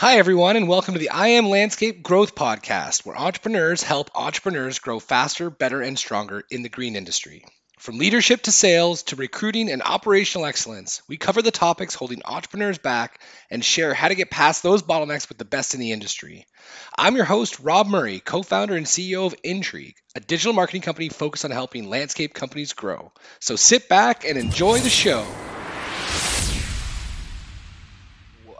Hi, 0.00 0.18
everyone, 0.18 0.54
and 0.54 0.68
welcome 0.68 0.94
to 0.94 1.00
the 1.00 1.10
I 1.10 1.26
Am 1.30 1.48
Landscape 1.48 2.04
Growth 2.04 2.36
Podcast, 2.36 3.04
where 3.04 3.18
entrepreneurs 3.18 3.82
help 3.82 4.12
entrepreneurs 4.14 4.78
grow 4.78 5.00
faster, 5.00 5.50
better, 5.50 5.82
and 5.82 5.98
stronger 5.98 6.44
in 6.52 6.62
the 6.62 6.68
green 6.68 6.94
industry. 6.94 7.44
From 7.80 7.98
leadership 7.98 8.42
to 8.42 8.52
sales 8.52 9.02
to 9.02 9.16
recruiting 9.16 9.68
and 9.68 9.82
operational 9.82 10.46
excellence, 10.46 11.02
we 11.08 11.16
cover 11.16 11.42
the 11.42 11.50
topics 11.50 11.96
holding 11.96 12.22
entrepreneurs 12.24 12.78
back 12.78 13.20
and 13.50 13.64
share 13.64 13.92
how 13.92 14.06
to 14.06 14.14
get 14.14 14.30
past 14.30 14.62
those 14.62 14.84
bottlenecks 14.84 15.28
with 15.28 15.38
the 15.38 15.44
best 15.44 15.74
in 15.74 15.80
the 15.80 15.90
industry. 15.90 16.46
I'm 16.96 17.16
your 17.16 17.24
host, 17.24 17.58
Rob 17.58 17.88
Murray, 17.88 18.20
co 18.20 18.44
founder 18.44 18.76
and 18.76 18.86
CEO 18.86 19.26
of 19.26 19.34
Intrigue, 19.42 19.96
a 20.14 20.20
digital 20.20 20.52
marketing 20.52 20.82
company 20.82 21.08
focused 21.08 21.44
on 21.44 21.50
helping 21.50 21.90
landscape 21.90 22.34
companies 22.34 22.72
grow. 22.72 23.10
So 23.40 23.56
sit 23.56 23.88
back 23.88 24.24
and 24.24 24.38
enjoy 24.38 24.78
the 24.78 24.90
show. 24.90 25.26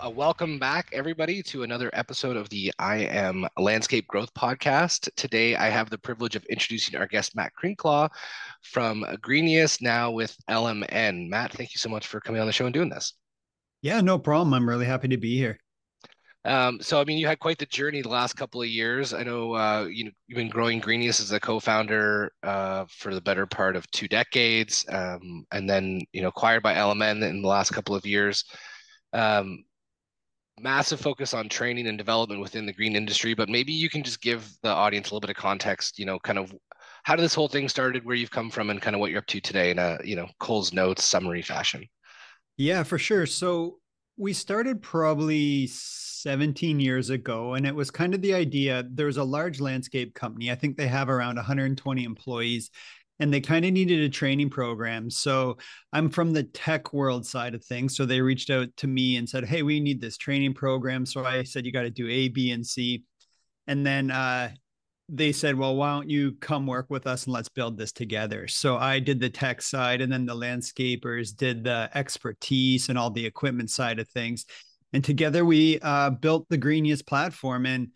Uh, 0.00 0.08
welcome 0.08 0.60
back, 0.60 0.88
everybody, 0.92 1.42
to 1.42 1.64
another 1.64 1.90
episode 1.92 2.36
of 2.36 2.48
the 2.50 2.72
I 2.78 2.98
Am 2.98 3.48
Landscape 3.56 4.06
Growth 4.06 4.32
Podcast. 4.32 5.08
Today, 5.16 5.56
I 5.56 5.70
have 5.70 5.90
the 5.90 5.98
privilege 5.98 6.36
of 6.36 6.44
introducing 6.44 6.94
our 6.94 7.08
guest, 7.08 7.34
Matt 7.34 7.52
Crinklaw 7.60 8.08
from 8.62 9.04
Greenius, 9.20 9.82
now 9.82 10.12
with 10.12 10.36
LMN. 10.48 11.28
Matt, 11.28 11.52
thank 11.52 11.74
you 11.74 11.78
so 11.78 11.88
much 11.88 12.06
for 12.06 12.20
coming 12.20 12.40
on 12.40 12.46
the 12.46 12.52
show 12.52 12.66
and 12.66 12.74
doing 12.74 12.90
this. 12.90 13.14
Yeah, 13.82 14.00
no 14.00 14.20
problem. 14.20 14.54
I'm 14.54 14.68
really 14.68 14.86
happy 14.86 15.08
to 15.08 15.16
be 15.16 15.36
here. 15.36 15.58
Um, 16.44 16.78
so, 16.80 17.00
I 17.00 17.04
mean, 17.04 17.18
you 17.18 17.26
had 17.26 17.40
quite 17.40 17.58
the 17.58 17.66
journey 17.66 18.00
the 18.00 18.08
last 18.08 18.34
couple 18.34 18.62
of 18.62 18.68
years. 18.68 19.12
I 19.12 19.24
know 19.24 19.54
uh, 19.54 19.88
you 19.90 20.04
know 20.04 20.10
you've 20.28 20.36
been 20.36 20.48
growing 20.48 20.80
Greenius 20.80 21.20
as 21.20 21.32
a 21.32 21.40
co-founder 21.40 22.30
uh, 22.44 22.84
for 22.88 23.12
the 23.12 23.20
better 23.20 23.46
part 23.46 23.74
of 23.74 23.90
two 23.90 24.06
decades, 24.06 24.86
um, 24.90 25.44
and 25.50 25.68
then 25.68 26.02
you 26.12 26.22
know 26.22 26.28
acquired 26.28 26.62
by 26.62 26.74
LMN 26.74 27.28
in 27.28 27.42
the 27.42 27.48
last 27.48 27.72
couple 27.72 27.96
of 27.96 28.06
years. 28.06 28.44
Um, 29.12 29.64
massive 30.60 31.00
focus 31.00 31.34
on 31.34 31.48
training 31.48 31.86
and 31.86 31.98
development 31.98 32.40
within 32.40 32.66
the 32.66 32.72
green 32.72 32.96
industry, 32.96 33.34
but 33.34 33.48
maybe 33.48 33.72
you 33.72 33.88
can 33.88 34.02
just 34.02 34.20
give 34.20 34.50
the 34.62 34.68
audience 34.68 35.06
a 35.06 35.14
little 35.14 35.20
bit 35.20 35.30
of 35.30 35.36
context, 35.36 35.98
you 35.98 36.06
know, 36.06 36.18
kind 36.18 36.38
of 36.38 36.54
how 37.04 37.16
did 37.16 37.22
this 37.22 37.34
whole 37.34 37.48
thing 37.48 37.68
started, 37.68 38.04
where 38.04 38.16
you've 38.16 38.30
come 38.30 38.50
from 38.50 38.70
and 38.70 38.82
kind 38.82 38.94
of 38.94 39.00
what 39.00 39.10
you're 39.10 39.20
up 39.20 39.26
to 39.26 39.40
today 39.40 39.70
in 39.70 39.78
a, 39.78 39.98
you 40.04 40.16
know, 40.16 40.28
Cole's 40.38 40.72
notes 40.72 41.04
summary 41.04 41.42
fashion. 41.42 41.86
Yeah, 42.56 42.82
for 42.82 42.98
sure. 42.98 43.24
So 43.26 43.78
we 44.16 44.32
started 44.32 44.82
probably 44.82 45.68
17 45.68 46.80
years 46.80 47.10
ago 47.10 47.54
and 47.54 47.64
it 47.64 47.74
was 47.74 47.90
kind 47.90 48.12
of 48.12 48.20
the 48.20 48.34
idea 48.34 48.84
there 48.90 49.06
was 49.06 49.16
a 49.16 49.24
large 49.24 49.60
landscape 49.60 50.14
company 50.14 50.50
i 50.50 50.54
think 50.56 50.76
they 50.76 50.88
have 50.88 51.08
around 51.08 51.36
120 51.36 52.02
employees 52.02 52.70
and 53.20 53.32
they 53.32 53.40
kind 53.40 53.64
of 53.64 53.72
needed 53.72 54.00
a 54.00 54.08
training 54.08 54.50
program. 54.50 55.10
So 55.10 55.58
I'm 55.92 56.08
from 56.08 56.32
the 56.32 56.44
tech 56.44 56.92
world 56.92 57.26
side 57.26 57.54
of 57.54 57.64
things. 57.64 57.96
So 57.96 58.06
they 58.06 58.20
reached 58.20 58.50
out 58.50 58.68
to 58.76 58.86
me 58.86 59.16
and 59.16 59.28
said, 59.28 59.44
Hey, 59.44 59.62
we 59.62 59.80
need 59.80 60.00
this 60.00 60.16
training 60.16 60.54
program. 60.54 61.04
So 61.04 61.24
I 61.24 61.42
said, 61.42 61.66
You 61.66 61.72
got 61.72 61.82
to 61.82 61.90
do 61.90 62.08
A, 62.08 62.28
B, 62.28 62.52
and 62.52 62.66
C. 62.66 63.04
And 63.66 63.84
then 63.84 64.10
uh, 64.10 64.50
they 65.08 65.32
said, 65.32 65.56
Well, 65.56 65.76
why 65.76 65.92
don't 65.92 66.10
you 66.10 66.32
come 66.40 66.66
work 66.66 66.86
with 66.90 67.06
us 67.06 67.24
and 67.24 67.32
let's 67.32 67.48
build 67.48 67.76
this 67.76 67.92
together? 67.92 68.46
So 68.46 68.76
I 68.76 69.00
did 69.00 69.20
the 69.20 69.30
tech 69.30 69.62
side, 69.62 70.00
and 70.00 70.12
then 70.12 70.26
the 70.26 70.36
landscapers 70.36 71.36
did 71.36 71.64
the 71.64 71.90
expertise 71.94 72.88
and 72.88 72.98
all 72.98 73.10
the 73.10 73.26
equipment 73.26 73.70
side 73.70 73.98
of 73.98 74.08
things. 74.08 74.44
And 74.92 75.04
together 75.04 75.44
we 75.44 75.78
uh, 75.80 76.10
built 76.10 76.48
the 76.48 76.58
Greenius 76.58 77.04
platform. 77.04 77.66
And 77.66 77.88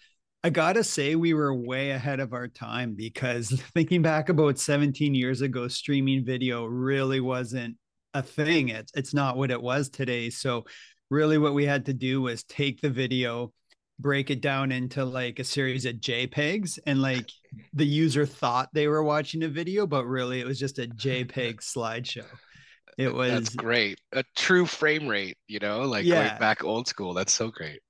I 0.44 0.50
gotta 0.50 0.82
say, 0.82 1.14
we 1.14 1.34
were 1.34 1.54
way 1.54 1.90
ahead 1.90 2.18
of 2.18 2.32
our 2.32 2.48
time 2.48 2.94
because 2.94 3.48
thinking 3.74 4.02
back 4.02 4.28
about 4.28 4.58
17 4.58 5.14
years 5.14 5.40
ago, 5.40 5.68
streaming 5.68 6.24
video 6.24 6.64
really 6.64 7.20
wasn't 7.20 7.76
a 8.14 8.22
thing. 8.22 8.68
It's 8.68 8.92
it's 8.94 9.14
not 9.14 9.36
what 9.36 9.50
it 9.50 9.62
was 9.62 9.88
today. 9.88 10.30
So 10.30 10.64
really 11.10 11.38
what 11.38 11.54
we 11.54 11.64
had 11.64 11.86
to 11.86 11.92
do 11.92 12.22
was 12.22 12.42
take 12.42 12.80
the 12.80 12.90
video, 12.90 13.52
break 14.00 14.30
it 14.30 14.40
down 14.40 14.72
into 14.72 15.04
like 15.04 15.38
a 15.38 15.44
series 15.44 15.86
of 15.86 15.96
JPEGs, 15.96 16.78
and 16.86 17.00
like 17.00 17.30
the 17.72 17.86
user 17.86 18.26
thought 18.26 18.68
they 18.72 18.88
were 18.88 19.04
watching 19.04 19.44
a 19.44 19.48
video, 19.48 19.86
but 19.86 20.06
really 20.06 20.40
it 20.40 20.46
was 20.46 20.58
just 20.58 20.80
a 20.80 20.88
JPEG 20.88 21.56
slideshow. 21.60 22.26
It 22.98 23.14
was 23.14 23.31
That's 23.31 23.54
great. 23.54 24.00
A 24.12 24.25
true 24.34 24.66
frame 24.66 25.06
rate, 25.06 25.38
you 25.47 25.60
know, 25.60 25.82
like 25.82 26.04
yeah. 26.04 26.36
back 26.38 26.64
old 26.64 26.88
school. 26.88 27.14
That's 27.14 27.32
so 27.32 27.48
great. 27.48 27.81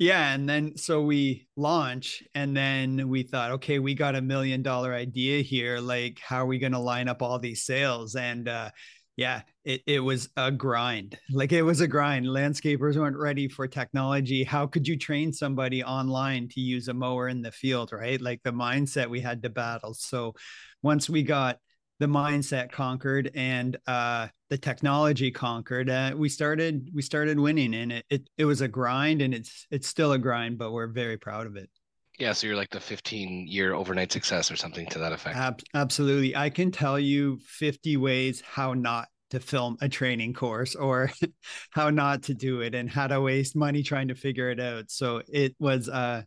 Yeah. 0.00 0.32
And 0.32 0.48
then 0.48 0.78
so 0.78 1.02
we 1.02 1.46
launch 1.56 2.22
and 2.34 2.56
then 2.56 3.10
we 3.10 3.22
thought, 3.22 3.50
okay, 3.52 3.78
we 3.78 3.92
got 3.94 4.16
a 4.16 4.22
million 4.22 4.62
dollar 4.62 4.94
idea 4.94 5.42
here. 5.42 5.78
Like, 5.78 6.18
how 6.18 6.38
are 6.38 6.46
we 6.46 6.58
going 6.58 6.72
to 6.72 6.78
line 6.78 7.06
up 7.06 7.20
all 7.20 7.38
these 7.38 7.64
sales? 7.64 8.14
And 8.16 8.48
uh, 8.48 8.70
yeah, 9.16 9.42
it, 9.62 9.82
it 9.86 10.00
was 10.00 10.30
a 10.38 10.50
grind. 10.50 11.18
Like 11.30 11.52
it 11.52 11.60
was 11.60 11.82
a 11.82 11.86
grind. 11.86 12.24
Landscapers 12.24 12.96
weren't 12.96 13.18
ready 13.18 13.46
for 13.46 13.68
technology. 13.68 14.42
How 14.42 14.66
could 14.66 14.88
you 14.88 14.96
train 14.96 15.34
somebody 15.34 15.84
online 15.84 16.48
to 16.52 16.60
use 16.60 16.88
a 16.88 16.94
mower 16.94 17.28
in 17.28 17.42
the 17.42 17.52
field, 17.52 17.92
right? 17.92 18.22
Like 18.22 18.42
the 18.42 18.52
mindset 18.52 19.10
we 19.10 19.20
had 19.20 19.42
to 19.42 19.50
battle. 19.50 19.92
So 19.92 20.34
once 20.82 21.10
we 21.10 21.22
got 21.22 21.58
the 22.00 22.06
mindset 22.06 22.72
conquered 22.72 23.30
and 23.34 23.76
uh, 23.86 24.26
the 24.48 24.58
technology 24.58 25.30
conquered, 25.30 25.88
uh, 25.88 26.12
we 26.16 26.28
started 26.28 26.90
we 26.92 27.02
started 27.02 27.38
winning, 27.38 27.74
and 27.74 27.92
it, 27.92 28.04
it 28.10 28.30
it 28.38 28.44
was 28.46 28.62
a 28.62 28.68
grind, 28.68 29.22
and 29.22 29.32
it's 29.32 29.66
it's 29.70 29.86
still 29.86 30.12
a 30.12 30.18
grind, 30.18 30.58
but 30.58 30.72
we're 30.72 30.88
very 30.88 31.18
proud 31.18 31.46
of 31.46 31.56
it. 31.56 31.70
Yeah, 32.18 32.32
so 32.32 32.46
you're 32.46 32.56
like 32.56 32.70
the 32.70 32.80
15 32.80 33.46
year 33.46 33.74
overnight 33.74 34.10
success 34.12 34.50
or 34.50 34.56
something 34.56 34.86
to 34.88 34.98
that 34.98 35.12
effect. 35.12 35.36
Ab- 35.36 35.62
absolutely, 35.74 36.34
I 36.34 36.50
can 36.50 36.72
tell 36.72 36.98
you 36.98 37.38
50 37.46 37.96
ways 37.98 38.40
how 38.40 38.74
not 38.74 39.08
to 39.30 39.38
film 39.38 39.76
a 39.80 39.88
training 39.88 40.32
course 40.32 40.74
or 40.74 41.10
how 41.70 41.90
not 41.90 42.24
to 42.24 42.34
do 42.34 42.62
it 42.62 42.74
and 42.74 42.90
how 42.90 43.06
to 43.06 43.20
waste 43.20 43.54
money 43.54 43.82
trying 43.82 44.08
to 44.08 44.14
figure 44.14 44.50
it 44.50 44.58
out. 44.58 44.90
So 44.90 45.22
it 45.28 45.54
was 45.58 45.88
uh 45.88 46.22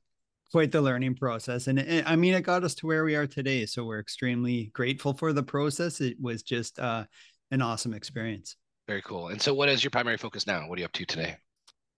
quite 0.53 0.71
the 0.71 0.81
learning 0.81 1.15
process. 1.15 1.65
And 1.65 1.79
it, 1.79 2.03
I 2.07 2.15
mean, 2.15 2.35
it 2.35 2.43
got 2.43 2.63
us 2.63 2.75
to 2.75 2.85
where 2.85 3.03
we 3.03 3.15
are 3.15 3.25
today. 3.25 3.65
So 3.65 3.83
we're 3.83 3.99
extremely 3.99 4.69
grateful 4.73 5.13
for 5.13 5.33
the 5.33 5.41
process. 5.41 5.99
It 5.99 6.15
was 6.21 6.43
just 6.43 6.79
uh, 6.79 7.05
an 7.49 7.63
awesome 7.63 7.91
experience. 7.93 8.55
Very 8.87 9.01
cool. 9.01 9.29
And 9.29 9.41
so, 9.41 9.53
what 9.53 9.67
is 9.67 9.83
your 9.83 9.89
primary 9.89 10.17
focus 10.17 10.45
now? 10.45 10.67
What 10.69 10.77
are 10.77 10.81
you 10.81 10.85
up 10.85 10.91
to 10.91 11.05
today? 11.05 11.37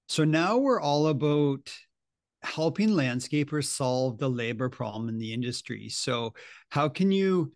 So, 0.08 0.24
now 0.24 0.58
we're 0.58 0.80
all 0.80 1.08
about 1.08 1.70
helping 2.44 2.92
landscapers 2.92 3.66
solve 3.66 4.20
the 4.20 4.30
labor 4.30 4.70
problem 4.70 5.10
in 5.10 5.18
the 5.18 5.34
industry. 5.34 5.90
So, 5.90 6.34
how 6.70 6.88
can 6.88 7.12
you 7.12 7.52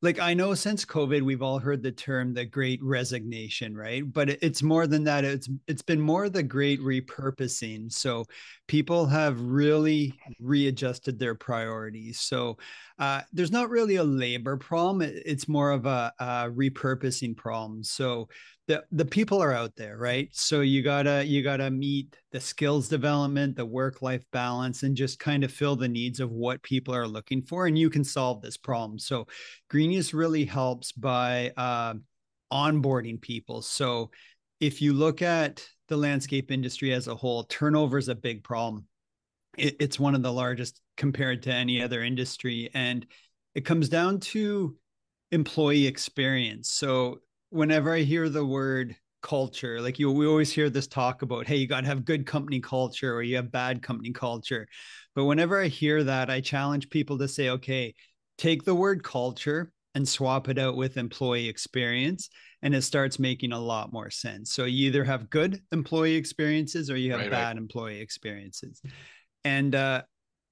like 0.00 0.20
I 0.20 0.32
know 0.32 0.54
since 0.54 0.84
COVID, 0.84 1.22
we've 1.22 1.42
all 1.42 1.58
heard 1.58 1.82
the 1.82 1.90
term 1.90 2.32
the 2.32 2.44
great 2.44 2.80
resignation, 2.82 3.76
right? 3.76 4.02
But 4.04 4.30
it's 4.30 4.62
more 4.62 4.86
than 4.86 5.02
that. 5.04 5.24
It's 5.24 5.48
it's 5.66 5.82
been 5.82 6.00
more 6.00 6.28
the 6.28 6.42
great 6.42 6.80
repurposing. 6.80 7.90
So 7.92 8.24
people 8.68 9.06
have 9.06 9.40
really 9.40 10.14
readjusted 10.40 11.18
their 11.18 11.34
priorities. 11.34 12.20
So 12.20 12.58
uh, 13.00 13.22
there's 13.32 13.50
not 13.50 13.70
really 13.70 13.96
a 13.96 14.04
labor 14.04 14.56
problem. 14.56 15.02
It's 15.02 15.48
more 15.48 15.72
of 15.72 15.86
a, 15.86 16.12
a 16.20 16.24
repurposing 16.48 17.36
problem. 17.36 17.82
So 17.82 18.28
the 18.68 18.84
the 18.92 19.04
people 19.04 19.42
are 19.42 19.52
out 19.52 19.74
there 19.76 19.96
right? 19.96 20.28
So 20.32 20.60
you 20.60 20.82
gotta 20.82 21.24
you 21.24 21.42
gotta 21.42 21.70
meet 21.70 22.16
the 22.30 22.40
skills 22.40 22.88
development 22.88 23.56
the 23.56 23.66
work 23.66 24.02
life 24.02 24.24
balance 24.30 24.84
and 24.84 24.96
just 24.96 25.18
kind 25.18 25.42
of 25.42 25.50
fill 25.50 25.74
the 25.74 25.88
needs 25.88 26.20
of 26.20 26.30
what 26.30 26.62
people 26.62 26.94
are 26.94 27.08
looking 27.08 27.42
for 27.42 27.66
and 27.66 27.76
you 27.76 27.90
can 27.90 28.04
solve 28.04 28.42
this 28.42 28.56
problem. 28.56 28.98
So 28.98 29.26
greenius 29.70 30.12
really 30.12 30.44
helps 30.44 30.92
by 30.92 31.50
uh, 31.56 31.94
onboarding 32.52 33.20
people. 33.20 33.62
So 33.62 34.10
if 34.60 34.82
you 34.82 34.92
look 34.92 35.22
at 35.22 35.66
the 35.88 35.96
landscape 35.96 36.50
industry 36.50 36.92
as 36.92 37.08
a 37.08 37.14
whole 37.14 37.44
turnover 37.44 37.96
is 37.96 38.08
a 38.08 38.14
big 38.14 38.44
problem. 38.44 38.84
It, 39.56 39.76
it's 39.80 39.98
one 39.98 40.14
of 40.14 40.22
the 40.22 40.32
largest 40.32 40.80
compared 40.98 41.42
to 41.44 41.52
any 41.52 41.82
other 41.82 42.02
industry 42.02 42.70
and 42.74 43.06
it 43.54 43.64
comes 43.64 43.88
down 43.88 44.20
to 44.20 44.76
employee 45.32 45.86
experience. 45.86 46.70
So 46.70 47.20
whenever 47.50 47.92
I 47.92 48.00
hear 48.00 48.28
the 48.28 48.44
word 48.44 48.96
culture, 49.22 49.80
like 49.80 49.98
you, 49.98 50.10
we 50.10 50.26
always 50.26 50.52
hear 50.52 50.70
this 50.70 50.86
talk 50.86 51.22
about, 51.22 51.46
hey, 51.46 51.56
you 51.56 51.66
got 51.66 51.82
to 51.82 51.86
have 51.86 52.04
good 52.04 52.26
company 52.26 52.60
culture 52.60 53.14
or 53.14 53.22
you 53.22 53.36
have 53.36 53.50
bad 53.50 53.82
company 53.82 54.12
culture. 54.12 54.68
But 55.14 55.24
whenever 55.24 55.60
I 55.60 55.68
hear 55.68 56.04
that, 56.04 56.30
I 56.30 56.40
challenge 56.40 56.90
people 56.90 57.18
to 57.18 57.28
say, 57.28 57.50
okay, 57.50 57.94
take 58.36 58.64
the 58.64 58.74
word 58.74 59.02
culture 59.02 59.72
and 59.94 60.08
swap 60.08 60.48
it 60.48 60.58
out 60.58 60.76
with 60.76 60.96
employee 60.96 61.48
experience 61.48 62.30
and 62.62 62.74
it 62.74 62.82
starts 62.82 63.18
making 63.18 63.52
a 63.52 63.58
lot 63.58 63.92
more 63.92 64.10
sense 64.10 64.52
so 64.52 64.64
you 64.64 64.86
either 64.86 65.02
have 65.02 65.30
good 65.30 65.60
employee 65.72 66.14
experiences 66.14 66.90
or 66.90 66.96
you 66.96 67.10
have 67.10 67.22
right, 67.22 67.30
bad 67.30 67.48
right. 67.48 67.56
employee 67.56 68.00
experiences 68.00 68.80
and 69.44 69.74
uh, 69.74 70.02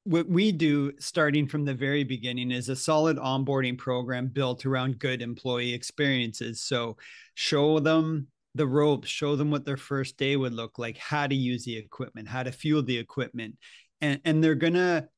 what 0.07 0.29
we 0.29 0.53
do 0.53 0.93
starting 0.99 1.49
from 1.49 1.65
the 1.65 1.75
very 1.75 2.05
beginning 2.05 2.53
is 2.53 2.69
a 2.69 2.77
solid 2.77 3.17
onboarding 3.17 3.77
program 3.77 4.29
built 4.29 4.65
around 4.65 5.01
good 5.01 5.21
employee 5.21 5.75
experiences. 5.75 6.63
So 6.63 6.97
show 7.35 7.81
them 7.81 8.29
the 8.55 8.67
ropes 8.67 9.09
show 9.09 9.37
them 9.37 9.51
what 9.51 9.67
their 9.67 9.77
first 9.77 10.17
day 10.17 10.35
would 10.37 10.55
look 10.55 10.79
like 10.79 10.97
how 10.97 11.27
to 11.27 11.35
use 11.35 11.65
the 11.65 11.77
equipment 11.77 12.27
how 12.27 12.43
to 12.43 12.53
fuel 12.53 12.83
the 12.83 12.97
equipment. 12.97 13.57
And, 14.01 14.21
and 14.25 14.43
they're 14.43 14.55
gonna 14.55 15.09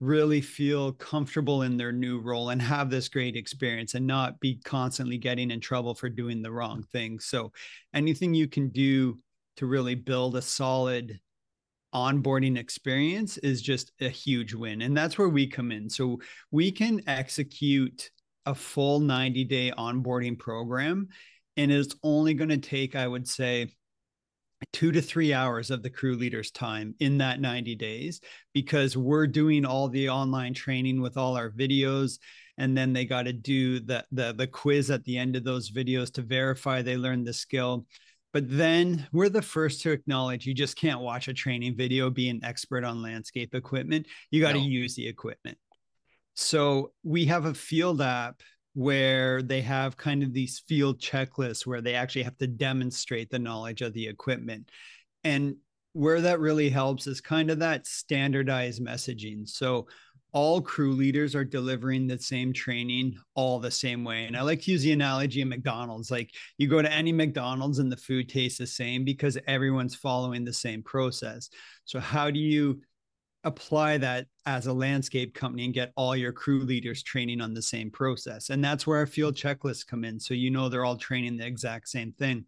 really 0.00 0.40
feel 0.40 0.92
comfortable 0.92 1.62
in 1.62 1.76
their 1.76 1.92
new 1.92 2.18
role 2.18 2.48
and 2.48 2.62
have 2.62 2.88
this 2.88 3.08
great 3.08 3.36
experience 3.36 3.94
and 3.94 4.06
not 4.06 4.40
be 4.40 4.60
constantly 4.64 5.18
getting 5.18 5.50
in 5.50 5.60
trouble 5.60 5.94
for 5.94 6.08
doing 6.08 6.40
the 6.40 6.52
wrong 6.52 6.82
thing. 6.90 7.18
So 7.18 7.52
anything 7.92 8.32
you 8.32 8.48
can 8.48 8.70
do 8.70 9.18
to 9.56 9.66
really 9.66 9.94
build 9.96 10.36
a 10.36 10.42
solid 10.42 11.20
onboarding 11.94 12.58
experience 12.58 13.38
is 13.38 13.62
just 13.62 13.92
a 14.00 14.08
huge 14.08 14.54
win. 14.54 14.82
And 14.82 14.96
that's 14.96 15.18
where 15.18 15.28
we 15.28 15.46
come 15.46 15.72
in. 15.72 15.88
So 15.88 16.20
we 16.50 16.70
can 16.70 17.02
execute 17.06 18.10
a 18.46 18.54
full 18.54 19.00
90 19.00 19.44
day 19.44 19.72
onboarding 19.76 20.38
program. 20.38 21.08
And 21.56 21.72
it's 21.72 21.94
only 22.02 22.34
going 22.34 22.50
to 22.50 22.58
take, 22.58 22.94
I 22.94 23.06
would 23.06 23.28
say, 23.28 23.68
two 24.72 24.92
to 24.92 25.00
three 25.00 25.32
hours 25.32 25.70
of 25.70 25.82
the 25.82 25.90
crew 25.90 26.16
leader's 26.16 26.50
time 26.50 26.94
in 26.98 27.18
that 27.18 27.40
90 27.40 27.76
days 27.76 28.20
because 28.52 28.96
we're 28.96 29.26
doing 29.26 29.64
all 29.64 29.88
the 29.88 30.08
online 30.08 30.52
training 30.52 31.00
with 31.00 31.16
all 31.16 31.36
our 31.36 31.50
videos 31.50 32.18
and 32.58 32.76
then 32.76 32.92
they 32.92 33.04
got 33.04 33.22
to 33.22 33.32
do 33.32 33.78
the, 33.78 34.04
the 34.10 34.34
the 34.34 34.46
quiz 34.46 34.90
at 34.90 35.04
the 35.04 35.16
end 35.16 35.36
of 35.36 35.44
those 35.44 35.70
videos 35.70 36.12
to 36.12 36.22
verify 36.22 36.82
they 36.82 36.96
learned 36.96 37.26
the 37.26 37.32
skill 37.32 37.86
but 38.32 38.44
then 38.48 39.06
we're 39.12 39.28
the 39.28 39.42
first 39.42 39.82
to 39.82 39.90
acknowledge 39.90 40.46
you 40.46 40.54
just 40.54 40.76
can't 40.76 41.00
watch 41.00 41.28
a 41.28 41.34
training 41.34 41.76
video 41.76 42.10
be 42.10 42.28
an 42.28 42.40
expert 42.42 42.84
on 42.84 43.02
landscape 43.02 43.54
equipment 43.54 44.06
you 44.30 44.40
got 44.40 44.52
to 44.52 44.58
no. 44.58 44.64
use 44.64 44.94
the 44.94 45.06
equipment 45.06 45.58
so 46.34 46.92
we 47.02 47.24
have 47.24 47.46
a 47.46 47.54
field 47.54 48.00
app 48.00 48.42
where 48.78 49.42
they 49.42 49.60
have 49.60 49.96
kind 49.96 50.22
of 50.22 50.32
these 50.32 50.60
field 50.68 51.00
checklists 51.00 51.66
where 51.66 51.80
they 51.80 51.94
actually 51.94 52.22
have 52.22 52.38
to 52.38 52.46
demonstrate 52.46 53.28
the 53.28 53.38
knowledge 53.38 53.82
of 53.82 53.92
the 53.92 54.06
equipment. 54.06 54.70
And 55.24 55.56
where 55.94 56.20
that 56.20 56.38
really 56.38 56.68
helps 56.68 57.08
is 57.08 57.20
kind 57.20 57.50
of 57.50 57.58
that 57.58 57.88
standardized 57.88 58.80
messaging. 58.80 59.48
So 59.48 59.88
all 60.32 60.60
crew 60.60 60.92
leaders 60.92 61.34
are 61.34 61.44
delivering 61.44 62.06
the 62.06 62.18
same 62.18 62.52
training 62.52 63.18
all 63.34 63.58
the 63.58 63.70
same 63.70 64.04
way. 64.04 64.26
And 64.26 64.36
I 64.36 64.42
like 64.42 64.60
to 64.62 64.72
use 64.72 64.82
the 64.82 64.92
analogy 64.92 65.40
of 65.42 65.48
McDonald's. 65.48 66.10
Like 66.10 66.30
you 66.58 66.68
go 66.68 66.82
to 66.82 66.92
any 66.92 67.12
McDonald's 67.12 67.78
and 67.78 67.90
the 67.90 67.96
food 67.96 68.28
tastes 68.28 68.58
the 68.58 68.66
same 68.66 69.04
because 69.04 69.38
everyone's 69.46 69.94
following 69.94 70.44
the 70.44 70.52
same 70.52 70.82
process. 70.82 71.48
So, 71.84 71.98
how 71.98 72.30
do 72.30 72.38
you 72.38 72.80
apply 73.44 73.98
that 73.98 74.26
as 74.46 74.66
a 74.66 74.72
landscape 74.72 75.34
company 75.34 75.64
and 75.64 75.74
get 75.74 75.92
all 75.96 76.16
your 76.16 76.32
crew 76.32 76.60
leaders 76.60 77.02
training 77.02 77.40
on 77.40 77.54
the 77.54 77.62
same 77.62 77.90
process. 77.90 78.50
And 78.50 78.64
that's 78.64 78.86
where 78.86 78.98
our 78.98 79.06
field 79.06 79.36
checklists 79.36 79.86
come 79.86 80.04
in. 80.04 80.18
So 80.18 80.34
you 80.34 80.50
know 80.50 80.68
they're 80.68 80.84
all 80.84 80.96
training 80.96 81.36
the 81.36 81.46
exact 81.46 81.88
same 81.88 82.12
thing. 82.12 82.44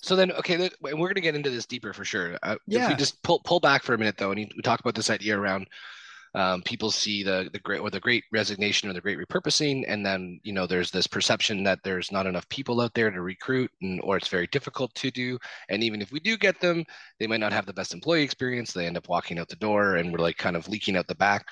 So 0.00 0.14
then, 0.14 0.30
okay, 0.32 0.70
we're 0.80 0.92
going 0.94 1.14
to 1.14 1.20
get 1.20 1.34
into 1.34 1.50
this 1.50 1.66
deeper 1.66 1.92
for 1.92 2.04
sure. 2.04 2.38
Uh, 2.42 2.56
yeah. 2.66 2.84
If 2.84 2.88
we 2.90 2.94
just 2.94 3.22
pull 3.22 3.40
pull 3.44 3.58
back 3.58 3.82
for 3.82 3.94
a 3.94 3.98
minute 3.98 4.16
though, 4.16 4.30
and 4.30 4.52
we 4.56 4.62
talk 4.62 4.78
about 4.80 4.94
this 4.94 5.10
idea 5.10 5.36
around 5.36 5.66
um, 6.34 6.62
people 6.62 6.90
see 6.90 7.22
the 7.22 7.50
the 7.52 7.58
great 7.58 7.80
or 7.80 7.90
the 7.90 8.00
great 8.00 8.24
resignation 8.32 8.88
or 8.88 8.92
the 8.92 9.00
great 9.00 9.18
repurposing 9.18 9.84
and 9.86 10.04
then 10.04 10.40
you 10.42 10.52
know 10.52 10.66
there's 10.66 10.90
this 10.90 11.06
perception 11.06 11.62
that 11.64 11.80
there's 11.84 12.10
not 12.10 12.26
enough 12.26 12.48
people 12.48 12.80
out 12.80 12.94
there 12.94 13.10
to 13.10 13.20
recruit 13.20 13.70
and 13.82 14.00
or 14.02 14.16
it's 14.16 14.28
very 14.28 14.46
difficult 14.46 14.94
to 14.94 15.10
do. 15.10 15.38
And 15.68 15.82
even 15.82 16.00
if 16.00 16.12
we 16.12 16.20
do 16.20 16.36
get 16.36 16.60
them 16.60 16.84
they 17.18 17.26
might 17.26 17.40
not 17.40 17.52
have 17.52 17.66
the 17.66 17.72
best 17.72 17.94
employee 17.94 18.22
experience. 18.22 18.72
They 18.72 18.86
end 18.86 18.96
up 18.96 19.08
walking 19.08 19.38
out 19.38 19.48
the 19.48 19.56
door 19.56 19.96
and 19.96 20.12
we're 20.12 20.18
like 20.18 20.38
kind 20.38 20.56
of 20.56 20.68
leaking 20.68 20.96
out 20.96 21.06
the 21.06 21.14
back. 21.14 21.46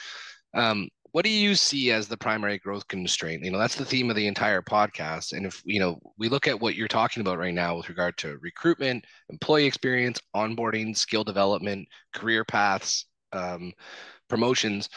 Um, 0.55 0.89
what 1.13 1.25
do 1.25 1.31
you 1.31 1.55
see 1.55 1.91
as 1.91 2.07
the 2.09 2.17
primary 2.17 2.59
growth 2.59 2.87
constraint? 2.89 3.45
You 3.45 3.51
know 3.51 3.59
that's 3.59 3.75
the 3.75 3.85
theme 3.85 4.11
of 4.11 4.17
the 4.17 4.29
entire 4.29 4.63
podcast. 4.63 5.33
And 5.33 5.45
if 5.45 5.61
you 5.65 5.81
know 5.81 6.01
we 6.19 6.29
look 6.29 6.47
at 6.49 6.59
what 6.59 6.75
you're 6.77 6.89
talking 6.89 7.21
about 7.21 7.39
right 7.39 7.55
now 7.55 7.77
with 7.77 7.89
regard 7.89 8.17
to 8.19 8.39
recruitment 8.41 9.05
employee 9.29 9.67
experience 9.67 10.21
onboarding 10.35 10.97
skill 10.97 11.25
development 11.25 11.89
career 12.15 12.45
paths 12.45 13.07
um, 13.33 13.73
promotions 14.31 14.89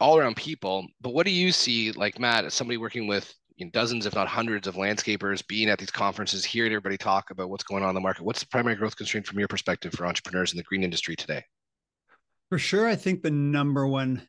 all 0.00 0.16
around 0.16 0.36
people. 0.36 0.86
But 1.00 1.14
what 1.14 1.26
do 1.26 1.32
you 1.32 1.52
see, 1.52 1.92
like 1.92 2.18
Matt, 2.18 2.44
as 2.44 2.54
somebody 2.54 2.76
working 2.76 3.06
with 3.06 3.32
you 3.56 3.66
know, 3.66 3.70
dozens, 3.72 4.06
if 4.06 4.14
not 4.14 4.26
hundreds, 4.26 4.66
of 4.66 4.74
landscapers, 4.74 5.46
being 5.46 5.68
at 5.68 5.78
these 5.78 5.90
conferences, 5.90 6.44
hearing 6.44 6.72
everybody 6.72 6.96
talk 6.96 7.30
about 7.30 7.50
what's 7.50 7.64
going 7.64 7.82
on 7.82 7.90
in 7.90 7.94
the 7.94 8.00
market? 8.00 8.24
What's 8.24 8.40
the 8.40 8.48
primary 8.48 8.76
growth 8.76 8.96
constraint 8.96 9.26
from 9.26 9.38
your 9.38 9.48
perspective 9.48 9.92
for 9.92 10.06
entrepreneurs 10.06 10.52
in 10.52 10.56
the 10.56 10.64
green 10.64 10.82
industry 10.82 11.14
today? 11.14 11.44
For 12.48 12.58
sure, 12.58 12.88
I 12.88 12.96
think 12.96 13.22
the 13.22 13.30
number 13.30 13.86
one 13.86 14.26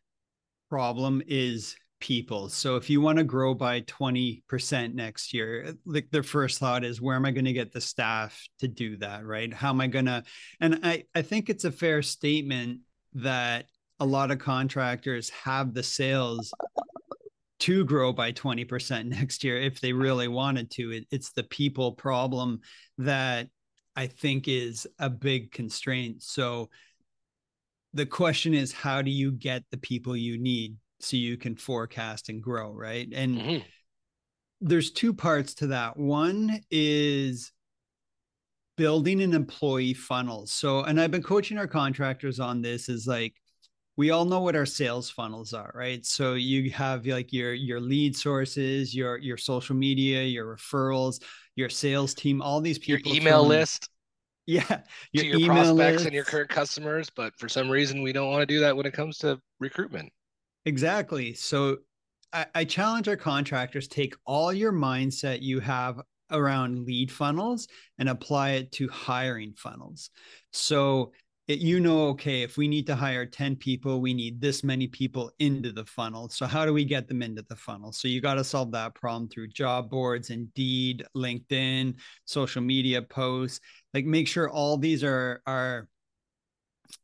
problem 0.70 1.22
is 1.28 1.76
people. 2.00 2.50
So 2.50 2.76
if 2.76 2.90
you 2.90 3.02
want 3.02 3.18
to 3.18 3.24
grow 3.24 3.54
by 3.54 3.82
20% 3.82 4.94
next 4.94 5.34
year, 5.34 5.74
like 5.86 6.10
their 6.12 6.24
first 6.24 6.60
thought 6.60 6.84
is 6.84 7.02
where 7.02 7.16
am 7.16 7.26
I 7.26 7.32
going 7.32 7.46
to 7.46 7.54
get 7.54 7.72
the 7.72 7.82
staff 7.82 8.48
to 8.60 8.68
do 8.68 8.98
that, 8.98 9.26
right? 9.26 9.52
How 9.54 9.70
am 9.70 9.82
I 9.82 9.88
going 9.88 10.06
to 10.06 10.24
and 10.60 10.80
I 10.84 11.06
I 11.16 11.22
think 11.22 11.50
it's 11.50 11.66
a 11.66 11.72
fair 11.72 12.02
statement 12.02 12.82
that 13.14 13.66
a 14.00 14.06
lot 14.06 14.32
of 14.32 14.40
contractors 14.40 15.30
have 15.30 15.74
the 15.74 15.84
sales 15.84 16.54
to 17.60 17.86
grow 17.86 18.12
by 18.12 18.32
20% 18.32 19.06
next 19.10 19.44
year 19.44 19.60
if 19.62 19.80
they 19.80 19.94
really 19.94 20.28
wanted 20.28 20.70
to. 20.72 20.92
It, 20.92 21.08
it's 21.12 21.32
the 21.32 21.44
people 21.44 21.94
problem 21.94 22.60
that 22.98 23.48
I 23.96 24.08
think 24.08 24.48
is 24.48 24.86
a 25.00 25.10
big 25.10 25.52
constraint. 25.52 26.22
So 26.22 26.70
the 27.94 28.06
question 28.06 28.54
is, 28.54 28.74
how 28.74 29.02
do 29.02 29.10
you 29.10 29.32
get 29.32 29.64
the 29.72 29.78
people 29.78 30.18
you 30.18 30.38
need 30.38 30.76
so 31.00 31.16
you 31.16 31.38
can 31.38 31.56
forecast 31.56 32.30
and 32.30 32.42
grow, 32.42 32.72
right? 32.72 33.08
And 33.14 33.38
mm-hmm. 33.38 33.68
there's 34.60 34.92
two 34.92 35.14
parts 35.14 35.54
to 35.56 35.68
that. 35.68 35.96
One 35.96 36.60
is 36.70 37.52
building 38.76 39.22
an 39.22 39.34
employee 39.34 39.94
funnel. 39.94 40.46
So, 40.48 40.84
and 40.84 41.00
I've 41.00 41.12
been 41.12 41.24
coaching 41.24 41.58
our 41.58 41.68
contractors 41.68 42.42
on 42.42 42.62
this 42.62 42.90
is 42.90 43.08
like, 43.08 43.34
we 43.98 44.12
all 44.12 44.26
know 44.26 44.42
what 44.42 44.56
our 44.56 44.66
sales 44.66 45.10
funnels 45.10 45.54
are 45.54 45.72
right? 45.74 46.06
So 46.06 46.34
you 46.34 46.72
have 46.72 47.06
like 47.06 47.32
your 47.32 47.54
your 47.54 47.80
lead 47.80 48.16
sources 48.16 48.96
your 48.96 49.18
your 49.18 49.38
social 49.38 49.76
media 49.76 50.24
your 50.24 50.56
referrals 50.56 51.22
your 51.56 51.70
sales 51.70 52.14
team 52.14 52.42
all 52.42 52.62
these 52.62 52.80
people 52.80 53.12
your 53.12 53.22
email 53.22 53.42
from, 53.42 53.50
list. 53.50 53.90
Yeah 54.48 54.82
your, 55.12 55.24
to 55.24 55.40
your 55.40 55.48
prospects 55.48 55.76
lists. 55.76 56.06
and 56.06 56.14
your 56.14 56.24
current 56.24 56.50
customers 56.50 57.10
but 57.10 57.34
for 57.40 57.50
some 57.50 57.68
reason 57.68 58.04
we 58.04 58.14
don't 58.14 58.30
want 58.30 58.42
to 58.42 58.46
do 58.46 58.60
that 58.60 58.78
when 58.78 58.86
it 58.86 58.94
comes 58.94 59.18
to 59.20 59.40
recruitment. 59.60 60.12
Exactly. 60.66 61.34
So 61.34 61.78
I, 62.32 62.46
I 62.54 62.64
challenge 62.66 63.08
our 63.08 63.16
contractors 63.16 63.88
take 63.88 64.16
all 64.26 64.52
your 64.54 64.72
mindset 64.72 65.42
you 65.42 65.60
have 65.62 66.02
around 66.32 66.86
lead 66.86 67.12
funnels 67.12 67.68
and 67.98 68.10
apply 68.10 68.52
it 68.52 68.72
to 68.74 68.88
hiring 68.90 69.54
funnels. 69.54 70.10
So 70.52 71.14
it, 71.48 71.60
you 71.60 71.80
know, 71.80 72.08
okay, 72.08 72.42
if 72.42 72.58
we 72.58 72.68
need 72.68 72.88
to 72.88 72.96
hire 72.96 73.26
10 73.26 73.56
people, 73.58 74.02
we 74.02 74.14
need 74.14 74.42
this 74.42 74.64
many 74.64 74.88
people 74.88 75.32
into 75.40 75.72
the 75.72 75.86
funnel. 75.86 76.28
So, 76.30 76.48
how 76.48 76.66
do 76.66 76.74
we 76.74 76.86
get 76.86 77.08
them 77.08 77.22
into 77.22 77.44
the 77.44 77.56
funnel? 77.56 77.92
So, 77.92 78.08
you 78.08 78.20
got 78.20 78.36
to 78.36 78.44
solve 78.44 78.72
that 78.72 78.96
problem 78.96 79.30
through 79.30 79.50
job 79.50 79.90
boards, 79.90 80.32
Indeed, 80.32 81.06
LinkedIn, 81.16 81.96
social 82.26 82.64
media 82.64 83.02
posts. 83.02 83.60
Like, 83.94 84.06
make 84.06 84.28
sure 84.28 84.50
all 84.50 84.78
these 84.78 85.04
are, 85.04 85.42
are 85.46 85.88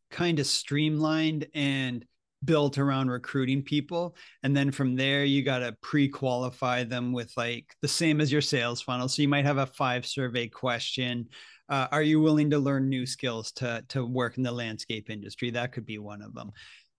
kind 0.09 0.39
of 0.39 0.47
streamlined 0.47 1.47
and 1.53 2.03
built 2.43 2.79
around 2.79 3.09
recruiting 3.09 3.61
people 3.61 4.15
and 4.41 4.57
then 4.57 4.71
from 4.71 4.95
there 4.95 5.23
you 5.23 5.43
got 5.43 5.59
to 5.59 5.77
pre-qualify 5.81 6.83
them 6.83 7.13
with 7.13 7.31
like 7.37 7.75
the 7.83 7.87
same 7.87 8.19
as 8.19 8.31
your 8.31 8.41
sales 8.41 8.81
funnel 8.81 9.07
so 9.07 9.21
you 9.21 9.27
might 9.27 9.45
have 9.45 9.59
a 9.59 9.65
five 9.67 10.07
survey 10.07 10.47
question 10.47 11.27
uh, 11.71 11.87
are 11.91 12.03
you 12.03 12.21
willing 12.21 12.51
to 12.51 12.59
learn 12.59 12.87
new 12.87 13.07
skills 13.07 13.51
to 13.53 13.83
to 13.89 14.05
work 14.05 14.37
in 14.37 14.43
the 14.43 14.51
landscape 14.51 15.09
industry? 15.09 15.49
That 15.49 15.71
could 15.71 15.85
be 15.85 15.97
one 15.97 16.21
of 16.21 16.35
them 16.35 16.51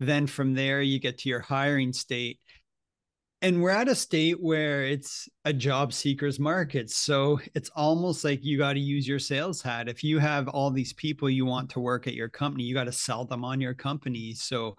then 0.07 0.27
from 0.27 0.55
there 0.55 0.83
you 0.83 0.99
get 0.99 1.19
to 1.19 1.29
your 1.29 1.41
hiring 1.41 1.93
state. 1.93 2.39
And 3.41 3.61
we're 3.61 3.71
at 3.71 3.89
a 3.89 3.95
state 3.95 4.41
where 4.41 4.85
it's 4.85 5.29
a 5.45 5.53
job 5.53 5.93
seekers 5.93 6.39
market 6.39 6.91
so 6.91 7.41
it's 7.57 7.71
almost 7.75 8.25
like 8.25 8.45
you 8.45 8.57
got 8.57 8.75
to 8.75 8.81
use 8.81 9.07
your 9.07 9.19
sales 9.19 9.61
hat. 9.61 9.89
If 9.89 10.05
you 10.05 10.21
have 10.21 10.49
all 10.49 10.71
these 10.71 10.93
people 10.93 11.29
you 11.29 11.45
want 11.45 11.71
to 11.71 11.81
work 11.81 12.07
at 12.07 12.15
your 12.15 12.29
company 12.29 12.65
you 12.65 12.75
got 12.75 12.85
to 12.85 12.93
sell 12.93 13.25
them 13.25 13.45
on 13.45 13.61
your 13.61 13.75
company. 13.75 14.35
So 14.35 14.77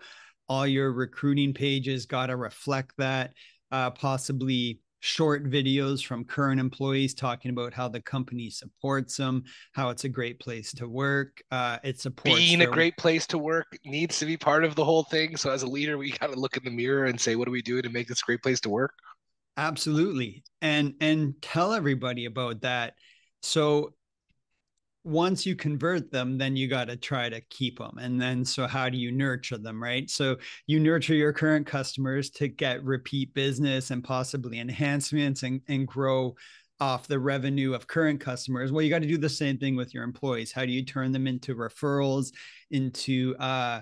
all 0.47 0.65
your 0.65 0.93
recruiting 0.93 1.53
pages 1.53 2.05
got 2.05 2.27
to 2.27 2.37
reflect 2.37 2.93
that 2.97 3.33
uh, 3.71 3.89
possibly 3.91 4.79
short 5.05 5.43
videos 5.49 6.01
from 6.01 6.23
current 6.23 6.61
employees 6.61 7.13
talking 7.13 7.51
about 7.51 7.73
how 7.73 7.89
the 7.89 7.99
company 7.99 8.49
supports 8.49 9.17
them, 9.17 9.43
how 9.73 9.89
it's 9.89 10.05
a 10.05 10.09
great 10.09 10.39
place 10.39 10.71
to 10.71 10.87
work. 10.87 11.43
Uh, 11.51 11.77
it 11.83 11.99
supports 11.99 12.39
being 12.39 12.59
their... 12.59 12.69
a 12.69 12.71
great 12.71 12.95
place 12.95 13.27
to 13.27 13.37
work 13.37 13.67
needs 13.83 14.17
to 14.17 14.25
be 14.25 14.37
part 14.37 14.63
of 14.63 14.75
the 14.75 14.85
whole 14.85 15.03
thing. 15.03 15.35
So 15.35 15.51
as 15.51 15.63
a 15.63 15.67
leader, 15.67 15.97
we 15.97 16.11
got 16.11 16.27
to 16.27 16.39
look 16.39 16.55
in 16.55 16.63
the 16.63 16.71
mirror 16.71 17.03
and 17.03 17.19
say, 17.19 17.35
what 17.35 17.45
do 17.45 17.51
we 17.51 17.61
do 17.61 17.81
to 17.81 17.89
make 17.89 18.07
this 18.07 18.21
a 18.21 18.25
great 18.25 18.41
place 18.41 18.61
to 18.61 18.69
work? 18.69 18.93
Absolutely, 19.57 20.41
and 20.61 20.93
and 21.01 21.35
tell 21.41 21.73
everybody 21.73 22.23
about 22.23 22.61
that. 22.61 22.93
So 23.41 23.95
once 25.03 25.45
you 25.45 25.55
convert 25.55 26.11
them, 26.11 26.37
then 26.37 26.55
you 26.55 26.67
got 26.67 26.87
to 26.87 26.95
try 26.95 27.27
to 27.29 27.41
keep 27.49 27.77
them. 27.77 27.97
And 27.99 28.21
then, 28.21 28.45
so 28.45 28.67
how 28.67 28.89
do 28.89 28.97
you 28.97 29.11
nurture 29.11 29.57
them, 29.57 29.83
right? 29.83 30.09
So 30.09 30.37
you 30.65 30.79
nurture 30.79 31.13
your 31.13 31.33
current 31.33 31.67
customers 31.67 32.29
to 32.31 32.47
get 32.47 32.83
repeat 32.83 33.33
business 33.33 33.91
and 33.91 34.03
possibly 34.03 34.59
enhancements 34.59 35.43
and, 35.43 35.61
and 35.67 35.87
grow 35.87 36.35
off 36.79 37.07
the 37.07 37.19
revenue 37.19 37.73
of 37.73 37.87
current 37.87 38.19
customers. 38.19 38.71
Well, 38.71 38.81
you 38.81 38.89
got 38.89 39.01
to 39.01 39.07
do 39.07 39.17
the 39.17 39.29
same 39.29 39.57
thing 39.57 39.75
with 39.75 39.93
your 39.93 40.03
employees. 40.03 40.51
How 40.51 40.65
do 40.65 40.71
you 40.71 40.83
turn 40.83 41.11
them 41.11 41.27
into 41.27 41.55
referrals, 41.55 42.31
into 42.71 43.35
uh, 43.39 43.81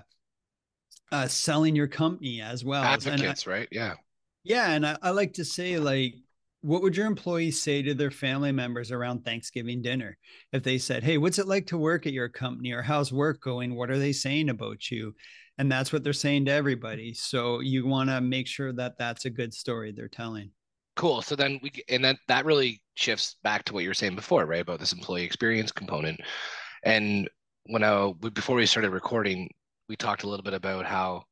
uh, 1.10 1.28
selling 1.28 1.74
your 1.76 1.88
company 1.88 2.40
as 2.40 2.64
well? 2.64 2.82
Advocates, 2.82 3.46
I, 3.46 3.50
right? 3.50 3.68
Yeah. 3.70 3.94
Yeah. 4.44 4.72
And 4.72 4.86
I, 4.86 4.98
I 5.02 5.10
like 5.10 5.34
to 5.34 5.44
say, 5.44 5.78
like, 5.78 6.14
what 6.62 6.82
would 6.82 6.96
your 6.96 7.06
employees 7.06 7.60
say 7.60 7.82
to 7.82 7.92
their 7.92 8.10
family 8.10 8.52
members 8.52 8.92
around 8.92 9.24
Thanksgiving 9.24 9.82
dinner? 9.82 10.16
If 10.52 10.62
they 10.62 10.78
said, 10.78 11.02
Hey, 11.02 11.18
what's 11.18 11.38
it 11.38 11.48
like 11.48 11.66
to 11.66 11.78
work 11.78 12.06
at 12.06 12.12
your 12.12 12.28
company? 12.28 12.72
Or 12.72 12.82
how's 12.82 13.12
work 13.12 13.40
going? 13.40 13.74
What 13.74 13.90
are 13.90 13.98
they 13.98 14.12
saying 14.12 14.48
about 14.48 14.90
you? 14.90 15.14
And 15.58 15.70
that's 15.70 15.92
what 15.92 16.02
they're 16.02 16.12
saying 16.12 16.46
to 16.46 16.52
everybody. 16.52 17.14
So 17.14 17.60
you 17.60 17.86
want 17.86 18.10
to 18.10 18.20
make 18.20 18.46
sure 18.46 18.72
that 18.72 18.96
that's 18.98 19.24
a 19.24 19.30
good 19.30 19.52
story 19.52 19.92
they're 19.92 20.08
telling. 20.08 20.50
Cool. 20.94 21.20
So 21.22 21.36
then 21.36 21.58
we, 21.62 21.72
and 21.88 22.04
then 22.04 22.16
that 22.28 22.44
really 22.44 22.80
shifts 22.94 23.36
back 23.42 23.64
to 23.64 23.74
what 23.74 23.82
you 23.82 23.90
were 23.90 23.94
saying 23.94 24.14
before, 24.14 24.46
right? 24.46 24.60
About 24.60 24.78
this 24.78 24.92
employee 24.92 25.24
experience 25.24 25.72
component. 25.72 26.20
And 26.84 27.28
when 27.66 27.82
uh, 27.82 28.12
I, 28.22 28.28
before 28.30 28.56
we 28.56 28.66
started 28.66 28.90
recording, 28.90 29.50
we 29.88 29.96
talked 29.96 30.22
a 30.22 30.28
little 30.28 30.44
bit 30.44 30.54
about 30.54 30.86
how 30.86 31.24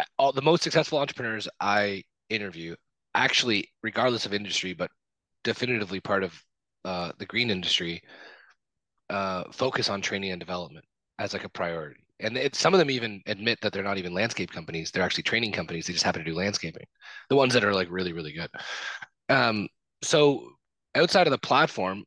uh, 0.00 0.04
all 0.18 0.32
the 0.32 0.42
most 0.42 0.62
successful 0.62 0.98
entrepreneurs 0.98 1.48
I 1.60 2.02
interview 2.28 2.74
actually, 3.14 3.70
regardless 3.82 4.26
of 4.26 4.34
industry, 4.34 4.72
but 4.74 4.90
definitively 5.44 6.00
part 6.00 6.22
of 6.22 6.44
uh, 6.84 7.12
the 7.18 7.26
green 7.26 7.50
industry, 7.50 8.02
uh, 9.08 9.44
focus 9.52 9.88
on 9.88 10.00
training 10.00 10.30
and 10.30 10.40
development 10.40 10.84
as 11.18 11.32
like 11.32 11.44
a 11.44 11.48
priority. 11.48 12.04
And 12.20 12.36
it, 12.36 12.54
some 12.54 12.74
of 12.74 12.78
them 12.78 12.90
even 12.90 13.22
admit 13.26 13.60
that 13.62 13.72
they're 13.72 13.82
not 13.82 13.98
even 13.98 14.12
landscape 14.12 14.50
companies; 14.50 14.90
they're 14.90 15.02
actually 15.02 15.22
training 15.22 15.52
companies. 15.52 15.86
They 15.86 15.94
just 15.94 16.04
happen 16.04 16.22
to 16.22 16.30
do 16.30 16.36
landscaping. 16.36 16.86
The 17.30 17.36
ones 17.36 17.54
that 17.54 17.64
are 17.64 17.74
like 17.74 17.88
really, 17.90 18.12
really 18.12 18.32
good. 18.32 18.50
Um, 19.28 19.68
so 20.02 20.50
outside 20.94 21.26
of 21.26 21.30
the 21.30 21.38
platform, 21.38 22.04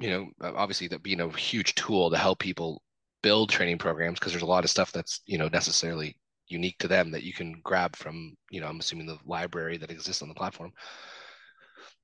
you 0.00 0.10
know, 0.10 0.28
obviously 0.40 0.88
that 0.88 1.02
being 1.02 1.20
a 1.20 1.36
huge 1.36 1.74
tool 1.74 2.10
to 2.10 2.16
help 2.18 2.38
people 2.38 2.82
build 3.22 3.50
training 3.50 3.78
programs 3.78 4.18
because 4.18 4.32
there's 4.32 4.42
a 4.42 4.46
lot 4.46 4.64
of 4.64 4.70
stuff 4.70 4.92
that's 4.92 5.20
you 5.26 5.38
know 5.38 5.48
necessarily 5.48 6.16
unique 6.48 6.78
to 6.78 6.88
them 6.88 7.10
that 7.10 7.22
you 7.22 7.32
can 7.32 7.60
grab 7.62 7.94
from 7.96 8.34
you 8.50 8.60
know 8.60 8.66
i'm 8.66 8.80
assuming 8.80 9.06
the 9.06 9.18
library 9.24 9.76
that 9.76 9.90
exists 9.90 10.22
on 10.22 10.28
the 10.28 10.34
platform. 10.34 10.72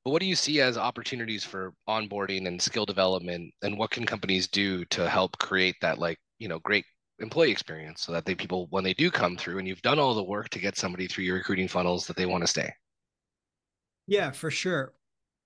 But 0.04 0.10
what 0.10 0.20
do 0.20 0.26
you 0.26 0.36
see 0.36 0.60
as 0.60 0.76
opportunities 0.76 1.44
for 1.44 1.72
onboarding 1.88 2.46
and 2.46 2.60
skill 2.60 2.84
development? 2.84 3.54
And 3.62 3.78
what 3.78 3.90
can 3.90 4.04
companies 4.04 4.46
do 4.46 4.84
to 4.86 5.08
help 5.08 5.38
create 5.38 5.76
that 5.80 5.98
like 5.98 6.18
you 6.38 6.48
know 6.48 6.58
great 6.58 6.84
employee 7.20 7.50
experience 7.50 8.02
so 8.02 8.12
that 8.12 8.26
they 8.26 8.34
people 8.34 8.66
when 8.70 8.84
they 8.84 8.92
do 8.92 9.10
come 9.10 9.36
through 9.36 9.58
and 9.58 9.66
you've 9.66 9.82
done 9.82 9.98
all 9.98 10.14
the 10.14 10.22
work 10.22 10.50
to 10.50 10.58
get 10.58 10.76
somebody 10.76 11.06
through 11.06 11.24
your 11.24 11.36
recruiting 11.36 11.68
funnels 11.68 12.06
that 12.06 12.16
they 12.16 12.26
want 12.26 12.42
to 12.42 12.48
stay? 12.48 12.70
Yeah 14.06 14.30
for 14.30 14.50
sure. 14.50 14.92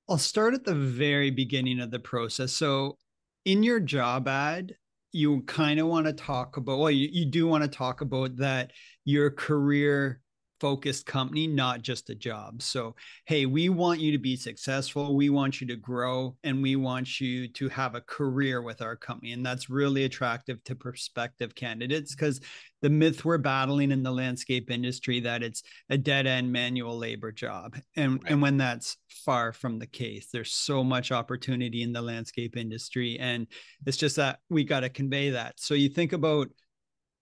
I'll 0.09 0.19
start 0.19 0.55
at 0.55 0.65
the 0.65 0.75
very 0.75 1.31
beginning 1.31 1.81
of 1.81 1.91
the 1.91 1.99
process. 2.01 2.53
So 2.53 2.97
in 3.45 3.63
your 3.63 3.79
job 3.79 4.27
ad 4.27 4.77
you 5.13 5.43
kind 5.43 5.81
of 5.81 5.87
want 5.87 6.07
to 6.07 6.13
talk 6.13 6.57
about 6.57 6.79
well 6.79 6.91
you, 6.91 7.09
you 7.11 7.27
do 7.27 7.47
want 7.47 7.63
to 7.63 7.69
talk 7.69 8.01
about 8.01 8.37
that 8.37 8.73
your 9.05 9.31
career 9.31 10.21
focused 10.61 11.07
company, 11.07 11.47
not 11.47 11.83
just 11.83 12.11
a 12.11 12.15
job. 12.15 12.63
So, 12.63 12.95
hey, 13.27 13.47
we 13.47 13.69
want 13.69 14.01
you 14.01 14.13
to 14.13 14.19
be 14.19 14.37
successful. 14.37 15.17
We 15.17 15.31
want 15.31 15.61
you 15.61 15.67
to 15.69 15.77
grow 15.77 16.37
and 16.45 16.63
we 16.63 16.77
want 16.77 17.21
you 17.21 17.49
to 17.49 17.69
have 17.69 17.95
a 17.95 18.01
career 18.01 18.63
with 18.63 18.83
our 18.83 18.97
company. 18.97 19.33
And 19.33 19.45
that's 19.45 19.71
really 19.71 20.05
attractive 20.05 20.63
to 20.65 20.75
prospective 20.75 21.55
candidates 21.55 22.15
because 22.15 22.41
the 22.83 22.91
myth 22.91 23.25
we're 23.25 23.39
battling 23.39 23.91
in 23.91 24.03
the 24.03 24.11
landscape 24.11 24.71
industry 24.71 25.21
that 25.21 25.43
it's 25.43 25.63
a 25.91 25.99
dead 25.99 26.27
end 26.27 26.53
manual 26.53 26.97
labor 26.97 27.33
job. 27.33 27.77
And, 27.97 28.23
right. 28.23 28.33
and 28.33 28.43
when 28.43 28.57
that's 28.57 28.97
far 29.09 29.53
from 29.53 29.79
the 29.79 29.87
case, 29.87 30.29
there's 30.33 30.53
so 30.53 30.85
much 30.85 31.13
opportunity 31.13 31.83
in 31.83 31.93
the 31.93 32.03
landscape 32.03 32.57
industry. 32.57 33.19
And 33.19 33.47
it's 33.87 33.97
just 33.97 34.17
that 34.17 34.39
we 34.49 34.65
got 34.65 34.81
to 34.81 34.89
convey 34.89 35.31
that. 35.31 35.59
So 35.59 35.75
you 35.75 35.89
think 35.89 36.13
about 36.13 36.49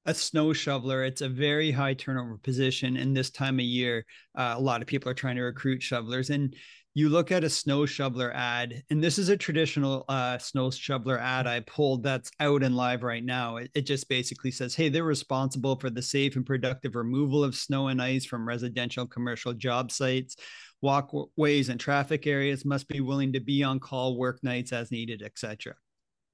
a 0.06 0.14
snow 0.14 0.52
shoveler. 0.52 1.04
It's 1.04 1.20
a 1.20 1.28
very 1.28 1.70
high 1.70 1.94
turnover 1.94 2.38
position. 2.38 2.96
And 2.96 3.16
this 3.16 3.30
time 3.30 3.58
of 3.58 3.64
year, 3.64 4.06
uh, 4.36 4.54
a 4.56 4.60
lot 4.60 4.80
of 4.80 4.86
people 4.88 5.10
are 5.10 5.14
trying 5.14 5.36
to 5.36 5.42
recruit 5.42 5.82
shovelers. 5.82 6.30
And 6.30 6.54
you 6.94 7.10
look 7.10 7.30
at 7.30 7.44
a 7.44 7.50
snow 7.50 7.84
shoveler 7.84 8.32
ad, 8.34 8.82
and 8.88 9.04
this 9.04 9.18
is 9.18 9.28
a 9.28 9.36
traditional 9.36 10.06
uh, 10.08 10.38
snow 10.38 10.70
shoveler 10.70 11.18
ad 11.18 11.46
I 11.46 11.60
pulled 11.60 12.04
that's 12.04 12.30
out 12.40 12.62
and 12.62 12.74
live 12.74 13.02
right 13.02 13.22
now. 13.22 13.56
It, 13.56 13.70
it 13.74 13.82
just 13.82 14.08
basically 14.08 14.50
says, 14.50 14.74
hey, 14.74 14.88
they're 14.88 15.04
responsible 15.04 15.76
for 15.76 15.90
the 15.90 16.00
safe 16.00 16.36
and 16.36 16.46
productive 16.46 16.94
removal 16.94 17.44
of 17.44 17.54
snow 17.54 17.88
and 17.88 18.00
ice 18.00 18.24
from 18.24 18.48
residential 18.48 19.06
commercial 19.06 19.52
job 19.52 19.92
sites. 19.92 20.36
Walkways 20.80 21.68
and 21.68 21.78
traffic 21.78 22.26
areas 22.26 22.64
must 22.64 22.88
be 22.88 23.00
willing 23.00 23.32
to 23.34 23.40
be 23.40 23.62
on 23.62 23.78
call, 23.78 24.16
work 24.16 24.42
nights 24.42 24.72
as 24.72 24.90
needed, 24.90 25.20
etc. 25.20 25.74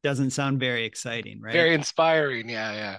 Doesn't 0.05 0.31
sound 0.31 0.61
very 0.61 0.85
exciting, 0.85 1.41
right? 1.41 1.53
Very 1.53 1.75
inspiring. 1.75 2.49
Yeah, 2.49 2.73
yeah. 2.73 2.99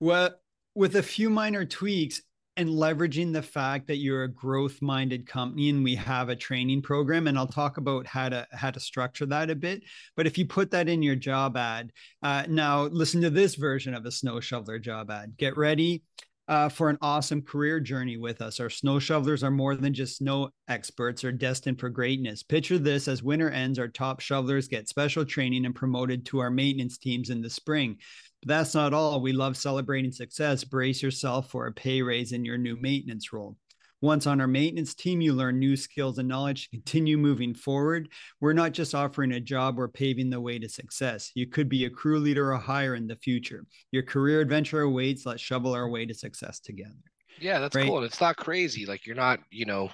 Well, 0.00 0.30
with 0.74 0.96
a 0.96 1.02
few 1.02 1.30
minor 1.30 1.64
tweaks 1.64 2.20
and 2.58 2.68
leveraging 2.68 3.32
the 3.32 3.42
fact 3.42 3.86
that 3.86 3.96
you're 3.96 4.24
a 4.24 4.28
growth 4.28 4.80
minded 4.80 5.26
company 5.26 5.68
and 5.70 5.84
we 5.84 5.94
have 5.94 6.28
a 6.28 6.36
training 6.36 6.80
program 6.80 7.26
and 7.26 7.38
i'll 7.38 7.46
talk 7.46 7.76
about 7.76 8.06
how 8.06 8.28
to 8.28 8.46
how 8.50 8.70
to 8.70 8.80
structure 8.80 9.26
that 9.26 9.50
a 9.50 9.54
bit 9.54 9.82
but 10.16 10.26
if 10.26 10.38
you 10.38 10.46
put 10.46 10.70
that 10.70 10.88
in 10.88 11.02
your 11.02 11.16
job 11.16 11.56
ad 11.56 11.92
uh, 12.22 12.44
now 12.48 12.84
listen 12.84 13.20
to 13.20 13.30
this 13.30 13.56
version 13.56 13.94
of 13.94 14.06
a 14.06 14.10
snow 14.10 14.40
shoveler 14.40 14.78
job 14.78 15.10
ad 15.10 15.36
get 15.36 15.56
ready 15.56 16.02
uh, 16.48 16.68
for 16.68 16.88
an 16.88 16.98
awesome 17.02 17.42
career 17.42 17.80
journey 17.80 18.16
with 18.16 18.40
us. 18.40 18.60
Our 18.60 18.70
snow 18.70 18.98
shovelers 18.98 19.42
are 19.42 19.50
more 19.50 19.74
than 19.74 19.92
just 19.92 20.18
snow 20.18 20.50
experts, 20.68 21.24
are 21.24 21.32
destined 21.32 21.80
for 21.80 21.90
greatness. 21.90 22.42
Picture 22.42 22.78
this 22.78 23.08
as 23.08 23.22
winter 23.22 23.50
ends, 23.50 23.78
our 23.78 23.88
top 23.88 24.20
shovelers 24.20 24.68
get 24.68 24.88
special 24.88 25.24
training 25.24 25.66
and 25.66 25.74
promoted 25.74 26.24
to 26.26 26.38
our 26.38 26.50
maintenance 26.50 26.98
teams 26.98 27.30
in 27.30 27.42
the 27.42 27.50
spring. 27.50 27.98
But 28.42 28.48
that's 28.48 28.74
not 28.74 28.94
all. 28.94 29.20
We 29.20 29.32
love 29.32 29.56
celebrating 29.56 30.12
success. 30.12 30.64
Brace 30.64 31.02
yourself 31.02 31.50
for 31.50 31.66
a 31.66 31.72
pay 31.72 32.02
raise 32.02 32.32
in 32.32 32.44
your 32.44 32.58
new 32.58 32.76
maintenance 32.76 33.32
role. 33.32 33.56
Once 34.02 34.26
on 34.26 34.40
our 34.40 34.46
maintenance 34.46 34.94
team, 34.94 35.22
you 35.22 35.32
learn 35.32 35.58
new 35.58 35.74
skills 35.74 36.18
and 36.18 36.28
knowledge 36.28 36.64
to 36.64 36.70
continue 36.70 37.16
moving 37.16 37.54
forward. 37.54 38.10
We're 38.40 38.52
not 38.52 38.72
just 38.72 38.94
offering 38.94 39.32
a 39.32 39.40
job, 39.40 39.76
we're 39.76 39.88
paving 39.88 40.28
the 40.28 40.40
way 40.40 40.58
to 40.58 40.68
success. 40.68 41.32
You 41.34 41.46
could 41.46 41.68
be 41.68 41.86
a 41.86 41.90
crew 41.90 42.18
leader 42.18 42.52
or 42.52 42.58
higher 42.58 42.94
in 42.94 43.06
the 43.06 43.16
future. 43.16 43.64
Your 43.92 44.02
career 44.02 44.40
adventure 44.40 44.82
awaits. 44.82 45.24
Let's 45.24 45.40
shovel 45.40 45.72
our 45.72 45.88
way 45.88 46.04
to 46.04 46.12
success 46.12 46.60
together. 46.60 46.92
Yeah, 47.40 47.58
that's 47.58 47.74
right? 47.74 47.86
cool. 47.86 48.04
It's 48.04 48.20
not 48.20 48.36
crazy. 48.36 48.84
Like 48.84 49.06
you're 49.06 49.16
not, 49.16 49.40
you 49.50 49.64
know, 49.64 49.90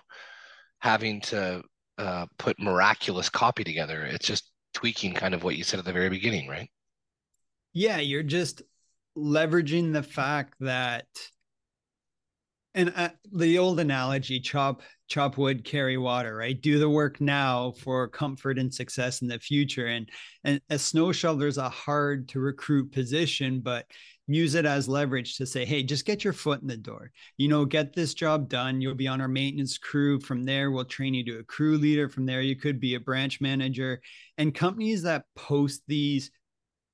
having 0.80 1.20
to 1.20 1.62
uh, 1.96 2.26
put 2.38 2.58
miraculous 2.58 3.28
copy 3.28 3.62
together. 3.62 4.02
It's 4.04 4.26
just 4.26 4.50
tweaking 4.74 5.14
kind 5.14 5.34
of 5.34 5.44
what 5.44 5.56
you 5.56 5.62
said 5.62 5.78
at 5.78 5.84
the 5.84 5.92
very 5.92 6.10
beginning, 6.10 6.48
right? 6.48 6.68
Yeah, 7.72 7.98
you're 7.98 8.22
just 8.22 8.62
leveraging 9.16 9.92
the 9.92 10.02
fact 10.02 10.54
that 10.60 11.06
and 12.74 12.92
uh, 12.96 13.10
the 13.30 13.58
old 13.58 13.80
analogy 13.80 14.40
chop 14.40 14.82
chop 15.08 15.36
wood 15.36 15.62
carry 15.64 15.98
water 15.98 16.36
right? 16.36 16.60
Do 16.60 16.78
the 16.78 16.88
work 16.88 17.20
now 17.20 17.72
for 17.72 18.08
comfort 18.08 18.58
and 18.58 18.72
success 18.72 19.20
in 19.20 19.28
the 19.28 19.38
future. 19.38 19.86
And 19.88 20.08
and 20.44 20.60
a 20.70 20.78
snow 20.78 21.12
shoveler 21.12 21.48
is 21.48 21.58
a 21.58 21.68
hard 21.68 22.28
to 22.30 22.40
recruit 22.40 22.92
position 22.92 23.60
but 23.60 23.86
use 24.26 24.54
it 24.54 24.64
as 24.64 24.88
leverage 24.88 25.36
to 25.36 25.44
say 25.44 25.64
hey 25.66 25.82
just 25.82 26.06
get 26.06 26.24
your 26.24 26.32
foot 26.32 26.62
in 26.62 26.68
the 26.68 26.76
door. 26.76 27.10
You 27.36 27.48
know 27.48 27.66
get 27.66 27.92
this 27.92 28.14
job 28.14 28.48
done. 28.48 28.80
You'll 28.80 28.94
be 28.94 29.08
on 29.08 29.20
our 29.20 29.28
maintenance 29.28 29.76
crew. 29.76 30.18
From 30.20 30.44
there 30.44 30.70
we'll 30.70 30.86
train 30.86 31.12
you 31.12 31.24
to 31.26 31.40
a 31.40 31.44
crew 31.44 31.76
leader. 31.76 32.08
From 32.08 32.24
there 32.24 32.40
you 32.40 32.56
could 32.56 32.80
be 32.80 32.94
a 32.94 33.00
branch 33.00 33.40
manager. 33.42 34.00
And 34.38 34.54
companies 34.54 35.02
that 35.02 35.24
post 35.36 35.82
these 35.86 36.30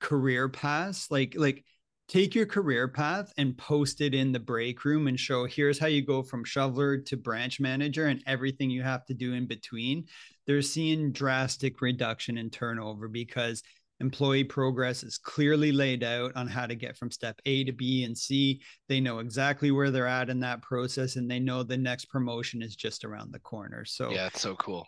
career 0.01 0.49
paths 0.49 1.11
like 1.11 1.35
like 1.37 1.65
take 2.09 2.35
your 2.35 2.47
career 2.47 2.89
path 2.89 3.33
and 3.37 3.59
post 3.59 4.01
it 4.01 4.15
in 4.15 4.33
the 4.33 4.41
break 4.41 4.85
room 4.85 5.09
and 5.09 5.19
show 5.19 5.45
here's 5.45 5.79
how 5.79 5.87
you 5.87 6.05
go 6.05 6.23
from 6.23 6.45
shoveler 6.45 6.97
to 6.97 7.17
branch 7.17 7.61
manager 7.61 8.07
and 8.07 8.23
everything 8.27 8.71
you 8.71 8.83
have 8.83 9.05
to 9.05 9.15
do 9.15 9.35
in 9.35 9.47
between 9.47 10.05
they're 10.47 10.63
seeing 10.63 11.13
drastic 11.13 11.81
reduction 11.81 12.39
in 12.39 12.49
turnover 12.49 13.09
because 13.09 13.63
employee 14.01 14.45
progress 14.45 15.03
is 15.03 15.19
clearly 15.19 15.73
laid 15.73 16.05
out 16.05 16.35
on 16.37 16.47
how 16.47 16.67
to 16.67 16.75
get 16.75 16.97
from 16.97 17.11
step 17.11 17.41
A 17.47 17.65
to 17.65 17.73
B 17.73 18.05
and 18.05 18.17
C. 18.17 18.61
They 18.89 19.01
know 19.01 19.19
exactly 19.19 19.71
where 19.71 19.91
they're 19.91 20.07
at 20.07 20.31
in 20.31 20.41
that 20.41 20.63
process 20.63 21.17
and 21.17 21.31
they 21.31 21.41
know 21.41 21.63
the 21.63 21.77
next 21.77 22.07
promotion 22.07 22.63
is 22.63 22.77
just 22.77 23.05
around 23.05 23.33
the 23.33 23.41
corner. 23.41 23.85
So, 23.85 24.11
yeah, 24.11 24.29
it's 24.29 24.41
so 24.41 24.55
cool. 24.57 24.87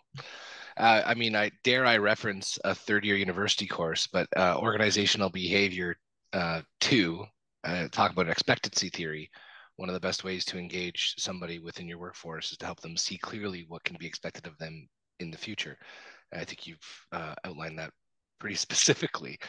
Uh, 0.77 1.01
I 1.05 1.13
mean, 1.13 1.35
I 1.35 1.51
dare 1.63 1.85
I 1.85 1.97
reference 1.97 2.57
a 2.63 2.73
third 2.73 3.05
year 3.05 3.15
university 3.15 3.67
course, 3.67 4.07
but 4.07 4.27
uh, 4.37 4.57
organizational 4.57 5.29
behavior 5.29 5.95
uh, 6.33 6.61
two, 6.79 7.25
uh, 7.63 7.87
talk 7.89 8.11
about 8.11 8.29
expectancy 8.29 8.89
theory. 8.89 9.29
One 9.75 9.89
of 9.89 9.93
the 9.93 9.99
best 9.99 10.23
ways 10.23 10.45
to 10.45 10.57
engage 10.57 11.15
somebody 11.17 11.59
within 11.59 11.87
your 11.87 11.97
workforce 11.97 12.51
is 12.51 12.57
to 12.59 12.65
help 12.65 12.81
them 12.81 12.97
see 12.97 13.17
clearly 13.17 13.65
what 13.67 13.83
can 13.83 13.97
be 13.99 14.05
expected 14.05 14.47
of 14.47 14.57
them 14.57 14.87
in 15.19 15.31
the 15.31 15.37
future. 15.37 15.77
I 16.33 16.45
think 16.45 16.67
you've 16.67 17.05
uh, 17.11 17.35
outlined 17.43 17.79
that 17.79 17.91
pretty 18.39 18.55
specifically. 18.67 19.39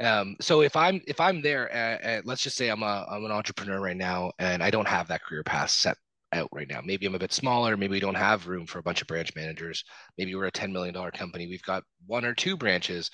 Um, 0.00 0.36
so 0.40 0.60
if 0.60 0.76
I'm 0.76 1.00
if 1.08 1.20
I'm 1.20 1.42
there, 1.42 1.72
uh, 1.74 2.08
uh, 2.08 2.22
let's 2.24 2.42
just 2.42 2.56
say 2.56 2.68
I'm 2.68 2.82
a 2.82 3.06
I'm 3.10 3.24
an 3.24 3.32
entrepreneur 3.32 3.80
right 3.80 3.96
now, 3.96 4.32
and 4.38 4.62
I 4.62 4.70
don't 4.70 4.86
have 4.86 5.08
that 5.08 5.22
career 5.24 5.42
path 5.42 5.70
set 5.70 5.96
out 6.32 6.48
right 6.52 6.68
now. 6.68 6.80
Maybe 6.84 7.06
I'm 7.06 7.14
a 7.14 7.18
bit 7.18 7.32
smaller. 7.32 7.76
Maybe 7.76 7.92
we 7.92 8.00
don't 8.00 8.14
have 8.14 8.48
room 8.48 8.66
for 8.66 8.78
a 8.78 8.82
bunch 8.82 9.00
of 9.00 9.08
branch 9.08 9.34
managers. 9.34 9.84
Maybe 10.16 10.34
we're 10.34 10.46
a 10.46 10.52
$10 10.52 10.72
million 10.72 10.94
company. 11.12 11.46
We've 11.46 11.62
got 11.62 11.84
one 12.06 12.24
or 12.24 12.34
two 12.34 12.56
branches 12.56 13.10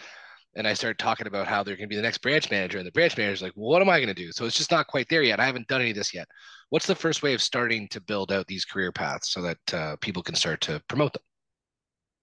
and 0.56 0.68
I 0.68 0.74
start 0.74 0.98
talking 0.98 1.26
about 1.26 1.46
how 1.46 1.62
they're 1.62 1.76
going 1.76 1.88
to 1.88 1.92
be 1.92 1.96
the 1.96 2.02
next 2.02 2.18
branch 2.18 2.50
manager, 2.50 2.78
and 2.78 2.86
the 2.86 2.92
branch 2.92 3.16
manager 3.16 3.34
is 3.34 3.42
like, 3.42 3.52
well, 3.56 3.70
"What 3.70 3.82
am 3.82 3.88
I 3.88 3.98
going 3.98 4.08
to 4.08 4.14
do?" 4.14 4.32
So 4.32 4.44
it's 4.46 4.56
just 4.56 4.70
not 4.70 4.86
quite 4.86 5.08
there 5.08 5.22
yet. 5.22 5.40
I 5.40 5.46
haven't 5.46 5.68
done 5.68 5.80
any 5.80 5.90
of 5.90 5.96
this 5.96 6.14
yet. 6.14 6.28
What's 6.70 6.86
the 6.86 6.94
first 6.94 7.22
way 7.22 7.34
of 7.34 7.42
starting 7.42 7.88
to 7.88 8.00
build 8.00 8.32
out 8.32 8.46
these 8.46 8.64
career 8.64 8.92
paths 8.92 9.32
so 9.32 9.42
that 9.42 9.74
uh, 9.74 9.96
people 10.00 10.22
can 10.22 10.34
start 10.34 10.60
to 10.62 10.80
promote 10.88 11.12
them? 11.12 11.22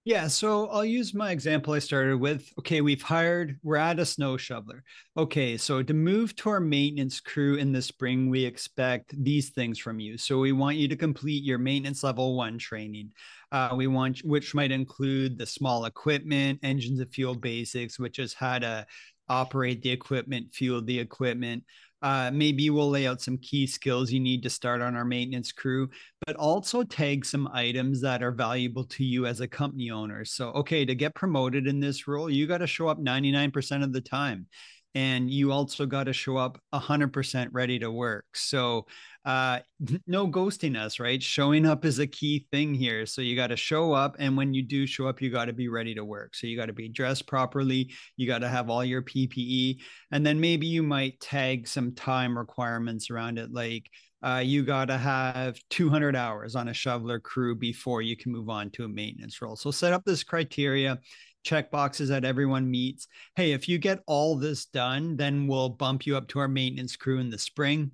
Yeah, 0.03 0.27
so 0.27 0.67
I'll 0.70 0.84
use 0.84 1.13
my 1.13 1.29
example 1.29 1.74
I 1.74 1.79
started 1.79 2.20
with. 2.20 2.51
Okay, 2.58 2.81
we've 2.81 3.03
hired, 3.03 3.60
we're 3.62 3.75
at 3.75 4.00
a 4.00 4.05
snow 4.05 4.36
shoveler. 4.36 4.84
Okay, 5.15 5.58
so 5.58 5.84
to 5.84 5.93
move 5.93 6.36
to 6.38 6.50
our 6.50 6.60
maintenance 6.60 7.20
crew 7.20 7.58
in 7.58 7.72
the 7.72 7.84
spring, 7.84 8.27
we 8.27 8.43
expect 8.43 9.13
these 9.24 9.50
things 9.50 9.77
from 9.77 10.00
you. 10.00 10.17
So 10.17 10.39
we 10.39 10.53
want 10.53 10.77
you 10.77 10.88
to 10.88 10.96
complete 10.96 11.43
your 11.43 11.60
maintenance 11.60 12.03
level 12.03 12.36
one 12.36 12.58
training. 12.58 13.12
Uh, 13.51 13.74
we 13.75 13.86
want, 13.86 14.20
which 14.25 14.55
might 14.55 14.72
include 14.72 15.38
the 15.38 15.46
small 15.46 15.86
equipment, 15.86 16.58
engines 16.63 17.00
and 17.00 17.13
fuel 17.13 17.36
basics, 17.36 18.00
which 18.00 18.17
is 18.17 18.34
how 18.34 18.58
to 18.58 18.88
operate 19.29 19.84
the 19.84 19.91
equipment, 19.91 20.51
fuel 20.51 20.81
the 20.81 21.00
equipment. 21.00 21.63
Uh, 22.01 22.31
maybe 22.34 22.70
we'll 22.70 22.89
lay 22.89 23.08
out 23.08 23.22
some 23.22 23.38
key 23.38 23.67
skills 23.67 24.12
you 24.12 24.20
need 24.20 24.41
to 24.43 24.50
start 24.50 24.81
on 24.81 24.96
our 24.96 25.05
maintenance 25.05 25.51
crew, 25.51 25.89
but 26.25 26.36
also 26.36 26.84
tag 26.84 27.25
some 27.25 27.48
items 27.53 28.01
that 28.01 28.24
are 28.24 28.31
valuable 28.31 28.84
to 28.86 29.03
you 29.03 29.25
as 29.25 29.39
a 29.41 29.48
company 29.48 29.91
owner. 29.91 30.25
So, 30.25 30.50
okay, 30.50 30.84
to 30.86 30.96
get 30.96 31.13
promoted 31.13 31.67
in 31.67 31.79
this 31.79 32.08
role, 32.08 32.29
you 32.29 32.48
got 32.48 32.60
to 32.60 32.67
show 32.67 32.88
up 32.88 33.00
99% 33.00 33.84
of 33.84 33.93
the 33.93 34.01
time 34.01 34.48
and 34.93 35.29
you 35.29 35.51
also 35.51 35.86
got 35.86 36.05
to 36.05 36.13
show 36.13 36.38
up 36.38 36.60
100% 36.74 37.48
ready 37.51 37.79
to 37.79 37.91
work. 37.91 38.25
So 38.33 38.86
uh 39.24 39.60
no 40.07 40.27
ghosting 40.27 40.75
us 40.75 41.00
right? 41.00 41.21
Showing 41.21 41.65
up 41.65 41.86
is 41.86 42.00
a 42.00 42.07
key 42.07 42.48
thing 42.51 42.74
here. 42.74 43.05
So 43.05 43.21
you 43.21 43.36
got 43.36 43.48
to 43.48 43.55
show 43.55 43.93
up 43.93 44.15
and 44.19 44.36
when 44.36 44.53
you 44.53 44.63
do 44.63 44.88
show 44.88 45.07
up 45.07 45.21
you 45.21 45.29
got 45.29 45.45
to 45.45 45.53
be 45.53 45.67
ready 45.67 45.93
to 45.95 46.03
work. 46.03 46.36
So 46.36 46.48
you 46.48 46.57
got 46.57 46.67
to 46.67 46.74
be 46.74 46.89
dressed 46.89 47.27
properly 47.27 47.91
you 48.17 48.27
got 48.27 48.39
to 48.39 48.50
have 48.50 48.69
all 48.69 48.83
your 48.83 49.01
ppe 49.01 49.77
and 50.12 50.25
then 50.25 50.39
maybe 50.39 50.67
you 50.67 50.83
might 50.83 51.19
tag 51.19 51.67
some 51.67 51.93
time 51.93 52.38
requirements 52.38 53.10
around 53.10 53.38
it 53.38 53.51
like 53.51 53.89
uh, 54.24 54.41
you 54.43 54.63
got 54.63 54.86
to 54.86 54.98
have 54.98 55.60
200 55.69 56.15
hours 56.15 56.55
on 56.55 56.67
a 56.67 56.74
shoveler 56.74 57.19
crew 57.19 57.55
before 57.55 58.01
you 58.01 58.15
can 58.15 58.31
move 58.31 58.50
on 58.50 58.69
to 58.71 58.86
a 58.86 58.88
maintenance 58.88 59.41
role. 59.41 59.55
So 59.55 59.71
set 59.71 59.93
up 59.93 60.03
this 60.05 60.24
criteria 60.24 61.00
check 61.43 61.71
boxes 61.71 62.10
that 62.10 62.25
everyone 62.25 62.69
meets. 62.69 63.07
Hey, 63.36 63.51
if 63.51 63.67
you 63.67 63.77
get 63.77 64.03
all 64.07 64.36
this 64.36 64.65
done, 64.65 65.15
then 65.15 65.48
we'll 65.48 65.69
bump 65.69 66.05
you 66.05 66.17
up 66.17 66.27
to 66.29 66.39
our 66.39 66.48
maintenance 66.48 66.95
crew 66.95 67.19
in 67.19 67.29
the 67.29 67.38
spring. 67.38 67.91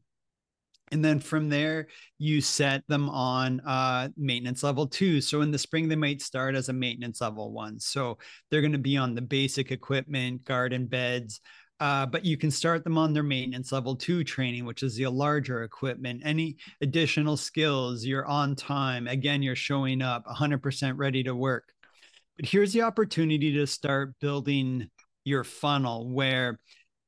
And 0.92 1.04
then 1.04 1.20
from 1.20 1.50
there, 1.50 1.88
you 2.18 2.40
set 2.40 2.84
them 2.88 3.10
on 3.10 3.60
uh, 3.62 4.08
maintenance 4.16 4.64
level 4.64 4.88
two. 4.88 5.20
So 5.20 5.42
in 5.42 5.52
the 5.52 5.58
spring, 5.58 5.90
they 5.90 5.98
might 5.98 6.22
start 6.22 6.56
as 6.56 6.70
a 6.70 6.74
maintenance 6.74 7.20
level 7.20 7.52
one. 7.52 7.80
So 7.80 8.18
they're 8.50 8.62
going 8.62 8.72
to 8.72 8.78
be 8.78 8.96
on 8.96 9.14
the 9.14 9.22
basic 9.22 9.72
equipment, 9.72 10.46
garden 10.46 10.86
beds, 10.86 11.42
uh, 11.80 12.06
but 12.06 12.26
you 12.26 12.38
can 12.38 12.50
start 12.50 12.84
them 12.84 12.98
on 12.98 13.14
their 13.14 13.24
maintenance 13.24 13.72
level 13.72 13.96
two 13.96 14.24
training, 14.24 14.66
which 14.66 14.82
is 14.82 14.96
the 14.96 15.08
larger 15.08 15.64
equipment. 15.64 16.22
Any 16.26 16.58
additional 16.82 17.38
skills, 17.38 18.04
you're 18.04 18.26
on 18.26 18.56
time. 18.56 19.08
Again, 19.08 19.44
you're 19.44 19.56
showing 19.56 20.02
up 20.02 20.26
100% 20.26 20.94
ready 20.98 21.24
to 21.24 21.36
work. 21.36 21.74
But 22.38 22.48
here's 22.48 22.74
the 22.74 22.84
opportunity 22.84 23.54
to 23.54 23.68
start 23.68 24.14
building 24.22 24.90
your 25.26 25.44
funnel 25.44 26.10
where 26.10 26.60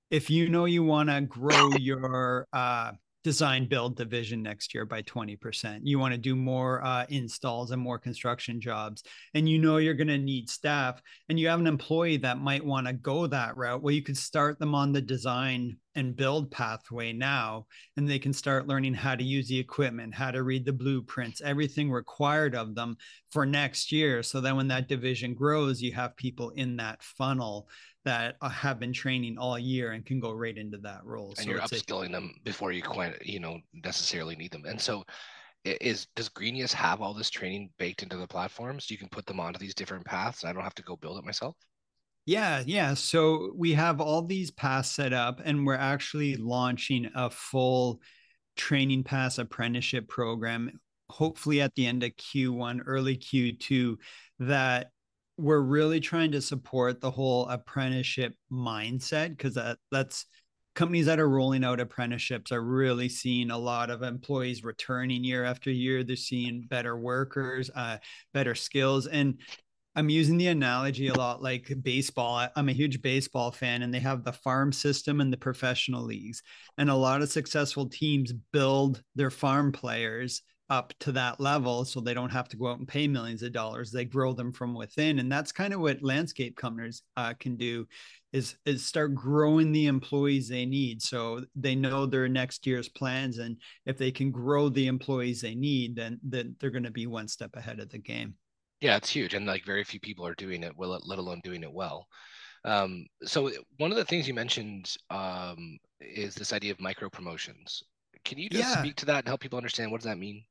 if 0.09 0.29
you 0.29 0.49
know 0.49 0.65
you 0.65 0.83
want 0.83 1.09
to 1.09 1.21
grow 1.21 1.69
your 1.79 2.47
uh, 2.51 2.91
design 3.23 3.67
build 3.67 3.97
division 3.97 4.41
next 4.41 4.73
year 4.73 4.85
by 4.85 5.01
20%. 5.03 5.81
You 5.83 5.99
want 5.99 6.13
to 6.13 6.17
do 6.17 6.35
more 6.35 6.83
uh, 6.83 7.05
installs 7.09 7.71
and 7.71 7.81
more 7.81 7.99
construction 7.99 8.61
jobs, 8.61 9.03
and 9.33 9.47
you 9.47 9.59
know 9.59 9.77
you're 9.77 9.93
going 9.93 10.07
to 10.07 10.17
need 10.17 10.49
staff, 10.49 11.01
and 11.27 11.39
you 11.39 11.47
have 11.49 11.59
an 11.59 11.67
employee 11.67 12.17
that 12.17 12.39
might 12.39 12.65
want 12.65 12.87
to 12.87 12.93
go 12.93 13.27
that 13.27 13.57
route. 13.57 13.81
Well, 13.81 13.93
you 13.93 14.03
could 14.03 14.17
start 14.17 14.57
them 14.57 14.73
on 14.73 14.93
the 14.93 15.01
design 15.01 15.77
and 15.99 16.15
build 16.15 16.49
pathway 16.49 17.11
now, 17.11 17.67
and 17.97 18.09
they 18.09 18.17
can 18.17 18.33
start 18.33 18.67
learning 18.67 18.93
how 18.93 19.15
to 19.15 19.23
use 19.23 19.47
the 19.49 19.59
equipment, 19.59 20.15
how 20.15 20.31
to 20.31 20.43
read 20.43 20.65
the 20.65 20.73
blueprints, 20.73 21.41
everything 21.41 21.91
required 21.91 22.55
of 22.55 22.73
them 22.73 22.95
for 23.29 23.45
next 23.45 23.91
year. 23.91 24.23
So 24.23 24.39
then 24.39 24.55
when 24.55 24.69
that 24.69 24.87
division 24.87 25.33
grows, 25.33 25.81
you 25.81 25.91
have 25.93 26.15
people 26.15 26.51
in 26.51 26.77
that 26.77 27.03
funnel 27.03 27.67
that 28.05 28.37
uh, 28.41 28.49
have 28.49 28.79
been 28.79 28.93
training 28.93 29.37
all 29.37 29.59
year 29.59 29.91
and 29.91 30.05
can 30.05 30.21
go 30.21 30.31
right 30.31 30.57
into 30.57 30.77
that 30.79 31.03
role. 31.03 31.33
And 31.37 31.39
so 31.39 31.49
you're 31.49 31.59
upskilling 31.59 32.09
a, 32.09 32.13
them 32.13 32.33
before 32.45 32.71
you 32.71 32.81
quite, 32.81 33.23
you 33.25 33.41
know, 33.41 33.59
necessarily 33.73 34.35
need 34.37 34.51
them. 34.51 34.63
And 34.65 34.79
so 34.79 35.03
is 35.65 36.07
does 36.15 36.29
Greenius 36.29 36.71
have 36.71 37.01
all 37.01 37.13
this 37.13 37.29
training 37.29 37.69
baked 37.77 38.03
into 38.03 38.15
the 38.15 38.25
platforms? 38.25 38.85
So 38.85 38.93
you 38.93 38.97
can 38.97 39.09
put 39.09 39.25
them 39.25 39.41
onto 39.41 39.59
these 39.59 39.75
different 39.75 40.05
paths. 40.05 40.45
I 40.45 40.53
don't 40.53 40.63
have 40.63 40.75
to 40.75 40.83
go 40.83 40.95
build 40.95 41.19
it 41.19 41.25
myself. 41.25 41.55
Yeah, 42.29 42.61
yeah. 42.63 42.93
So 42.93 43.53
we 43.55 43.73
have 43.73 43.99
all 43.99 44.21
these 44.21 44.51
paths 44.51 44.91
set 44.91 45.13
up, 45.13 45.41
and 45.43 45.65
we're 45.65 45.73
actually 45.73 46.35
launching 46.35 47.09
a 47.15 47.27
full 47.31 48.01
training 48.55 49.03
pass 49.03 49.39
apprenticeship 49.39 50.07
program, 50.07 50.79
hopefully 51.09 51.59
at 51.59 51.73
the 51.73 51.87
end 51.87 52.03
of 52.03 52.11
Q1, 52.11 52.81
early 52.85 53.17
Q2, 53.17 53.95
that 54.41 54.91
we're 55.37 55.59
really 55.59 55.99
trying 55.99 56.31
to 56.33 56.41
support 56.41 57.01
the 57.01 57.09
whole 57.09 57.47
apprenticeship 57.47 58.35
mindset 58.51 59.29
because 59.29 59.55
that 59.55 59.79
that's 59.91 60.27
companies 60.75 61.07
that 61.07 61.19
are 61.19 61.27
rolling 61.27 61.63
out 61.63 61.79
apprenticeships 61.79 62.51
are 62.51 62.61
really 62.61 63.09
seeing 63.09 63.49
a 63.49 63.57
lot 63.57 63.89
of 63.89 64.03
employees 64.03 64.63
returning 64.63 65.23
year 65.23 65.43
after 65.45 65.71
year 65.71 66.03
they're 66.03 66.15
seeing 66.15 66.61
better 66.69 66.95
workers 66.95 67.71
uh, 67.75 67.97
better 68.33 68.53
skills 68.53 69.07
and 69.07 69.39
i'm 69.99 70.09
using 70.09 70.37
the 70.37 70.47
analogy 70.47 71.07
a 71.07 71.13
lot 71.13 71.41
like 71.41 71.71
baseball 71.83 72.47
i'm 72.55 72.69
a 72.69 72.73
huge 72.73 73.01
baseball 73.01 73.51
fan 73.51 73.81
and 73.81 73.93
they 73.93 73.99
have 73.99 74.23
the 74.23 74.31
farm 74.31 74.71
system 74.71 75.21
and 75.21 75.31
the 75.31 75.37
professional 75.37 76.03
leagues 76.03 76.41
and 76.77 76.89
a 76.89 76.95
lot 76.95 77.21
of 77.21 77.29
successful 77.29 77.87
teams 77.87 78.33
build 78.51 79.03
their 79.15 79.29
farm 79.29 79.71
players 79.71 80.41
up 80.69 80.93
to 80.99 81.11
that 81.11 81.39
level 81.39 81.83
so 81.83 81.99
they 81.99 82.13
don't 82.13 82.31
have 82.31 82.47
to 82.47 82.57
go 82.57 82.67
out 82.67 82.77
and 82.77 82.87
pay 82.87 83.07
millions 83.07 83.41
of 83.41 83.51
dollars. 83.51 83.91
They 83.91 84.05
grow 84.05 84.33
them 84.33 84.51
from 84.51 84.75
within 84.75 85.19
and 85.19 85.31
that's 85.31 85.51
kind 85.51 85.73
of 85.73 85.81
what 85.81 86.03
landscape 86.03 86.55
companies 86.55 87.01
uh, 87.17 87.33
can 87.39 87.55
do 87.55 87.87
is 88.31 88.55
is 88.65 88.85
start 88.85 89.15
growing 89.15 89.71
the 89.71 89.87
employees 89.87 90.47
they 90.47 90.65
need. 90.65 91.01
So 91.01 91.43
they 91.55 91.73
know 91.73 92.05
their 92.05 92.29
next 92.29 92.67
year's 92.67 92.87
plans 92.87 93.39
and 93.39 93.57
if 93.87 93.97
they 93.97 94.11
can 94.11 94.31
grow 94.31 94.69
the 94.69 94.85
employees 94.87 95.41
they 95.41 95.55
need 95.55 95.95
then 95.95 96.19
then 96.21 96.55
they're 96.59 96.69
going 96.69 96.83
to 96.83 96.91
be 96.91 97.07
one 97.07 97.27
step 97.27 97.55
ahead 97.55 97.79
of 97.79 97.89
the 97.89 97.97
game 97.97 98.35
yeah 98.81 98.95
it's 98.95 99.09
huge 99.09 99.33
and 99.33 99.45
like 99.45 99.65
very 99.65 99.83
few 99.83 99.99
people 99.99 100.25
are 100.25 100.35
doing 100.35 100.63
it 100.63 100.75
well 100.75 100.99
let 101.05 101.19
alone 101.19 101.41
doing 101.43 101.63
it 101.63 101.71
well 101.71 102.07
um, 102.65 103.05
so 103.23 103.49
one 103.77 103.89
of 103.89 103.95
the 103.95 104.03
things 104.03 104.27
you 104.27 104.33
mentioned 104.33 104.93
um, 105.09 105.77
is 106.01 106.35
this 106.35 106.51
idea 106.51 106.71
of 106.71 106.79
micro 106.81 107.09
promotions 107.09 107.83
can 108.25 108.37
you 108.37 108.49
just 108.49 108.63
yeah. 108.63 108.81
speak 108.81 108.95
to 108.95 109.05
that 109.05 109.19
and 109.19 109.27
help 109.27 109.39
people 109.39 109.57
understand 109.57 109.91
what 109.91 110.01
does 110.01 110.09
that 110.09 110.17
mean 110.17 110.43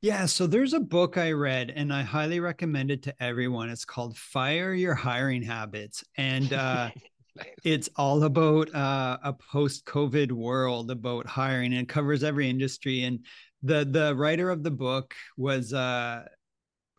yeah, 0.00 0.26
so 0.26 0.46
there's 0.46 0.74
a 0.74 0.80
book 0.80 1.18
I 1.18 1.32
read 1.32 1.72
and 1.74 1.92
I 1.92 2.02
highly 2.02 2.38
recommend 2.38 2.92
it 2.92 3.02
to 3.02 3.14
everyone. 3.20 3.68
It's 3.68 3.84
called 3.84 4.16
Fire 4.16 4.72
Your 4.72 4.94
Hiring 4.94 5.42
Habits. 5.42 6.04
And 6.16 6.52
uh, 6.52 6.90
it's 7.64 7.88
all 7.96 8.22
about 8.22 8.72
uh, 8.72 9.18
a 9.24 9.32
post 9.32 9.86
COVID 9.86 10.30
world 10.30 10.92
about 10.92 11.26
hiring 11.26 11.72
and 11.72 11.82
it 11.82 11.88
covers 11.88 12.22
every 12.22 12.48
industry. 12.48 13.02
And 13.02 13.24
the 13.64 13.84
the 13.84 14.14
writer 14.14 14.50
of 14.50 14.62
the 14.62 14.70
book 14.70 15.16
was 15.36 15.72
uh, 15.72 16.26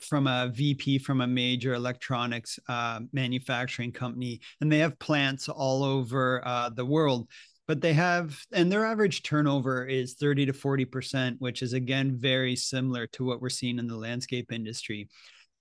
from 0.02 0.28
a 0.28 0.52
VP 0.54 1.00
from 1.00 1.22
a 1.22 1.28
major 1.28 1.74
electronics 1.74 2.60
uh, 2.68 3.02
manufacturing 3.14 3.92
company, 3.92 4.42
and 4.62 4.72
they 4.72 4.80
have 4.80 5.00
plants 5.00 5.50
all 5.50 5.84
over 5.84 6.42
uh, 6.46 6.70
the 6.70 6.86
world. 6.86 7.30
But 7.68 7.82
they 7.82 7.94
have 7.94 8.40
and 8.52 8.72
their 8.72 8.86
average 8.86 9.22
turnover 9.22 9.86
is 9.86 10.16
30 10.16 10.48
to 10.48 10.54
40% 10.54 11.36
which 11.38 11.62
is 11.62 11.74
again 11.74 12.18
very 12.20 12.56
similar 12.56 13.06
to 13.08 13.24
what 13.24 13.42
we're 13.42 13.50
seeing 13.50 13.78
in 13.78 13.88
the 13.88 13.96
landscape 13.96 14.52
industry. 14.52 15.08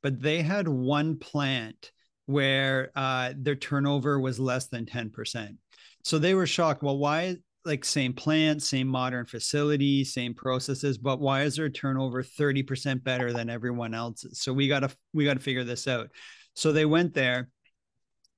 But 0.02 0.22
they 0.22 0.40
had 0.40 0.68
one 0.68 1.18
plant 1.18 1.92
where 2.24 2.92
uh, 2.96 3.34
their 3.36 3.56
turnover 3.56 4.18
was 4.18 4.40
less 4.40 4.68
than 4.68 4.86
10% 4.86 5.56
so 6.04 6.18
they 6.18 6.34
were 6.34 6.46
shocked. 6.46 6.82
Well 6.82 6.98
why 6.98 7.36
like 7.68 7.84
same 7.84 8.12
plant 8.12 8.62
same 8.62 8.88
modern 8.88 9.24
facility 9.26 10.02
same 10.02 10.34
processes 10.34 10.98
but 10.98 11.20
why 11.20 11.42
is 11.42 11.56
their 11.56 11.68
turnover 11.68 12.22
30% 12.22 13.02
better 13.04 13.32
than 13.32 13.50
everyone 13.50 13.94
else's? 13.94 14.40
So 14.40 14.52
we 14.52 14.68
got 14.68 14.80
to 14.80 14.90
we 15.12 15.24
got 15.24 15.34
to 15.34 15.40
figure 15.40 15.64
this 15.64 15.86
out. 15.86 16.10
So 16.54 16.72
they 16.72 16.84
went 16.84 17.14
there 17.14 17.50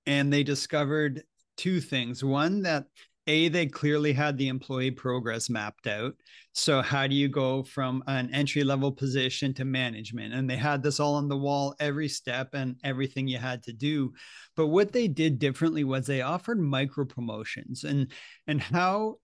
and 0.07 0.33
they 0.33 0.43
discovered 0.43 1.23
two 1.57 1.81
things. 1.81 2.25
One 2.25 2.63
that 2.63 2.85
a 3.31 3.49
they 3.49 3.67
clearly 3.67 4.13
had 4.13 4.37
the 4.37 4.49
employee 4.49 4.91
progress 4.91 5.49
mapped 5.49 5.87
out 5.87 6.15
so 6.53 6.83
how 6.83 7.07
do 7.07 7.15
you 7.15 7.29
go 7.29 7.63
from 7.63 8.03
an 8.09 8.29
entry 8.35 8.65
level 8.65 8.91
position 8.91 9.55
to 9.55 9.65
management 9.65 10.35
and 10.35 10.51
they 10.51 10.57
had 10.57 10.83
this 10.83 10.99
all 10.99 11.15
on 11.15 11.29
the 11.29 11.37
wall 11.37 11.75
every 11.79 12.09
step 12.09 12.55
and 12.55 12.75
everything 12.83 13.29
you 13.29 13.39
had 13.39 13.63
to 13.63 13.73
do 13.73 14.13
but 14.57 14.67
what 14.67 14.93
they 14.93 15.07
did 15.07 15.39
differently 15.39 15.85
was 15.85 16.07
they 16.07 16.23
offered 16.23 16.59
micro 16.61 17.05
promotions 17.05 17.85
and 17.85 18.11
and 18.49 18.61
how 18.61 19.17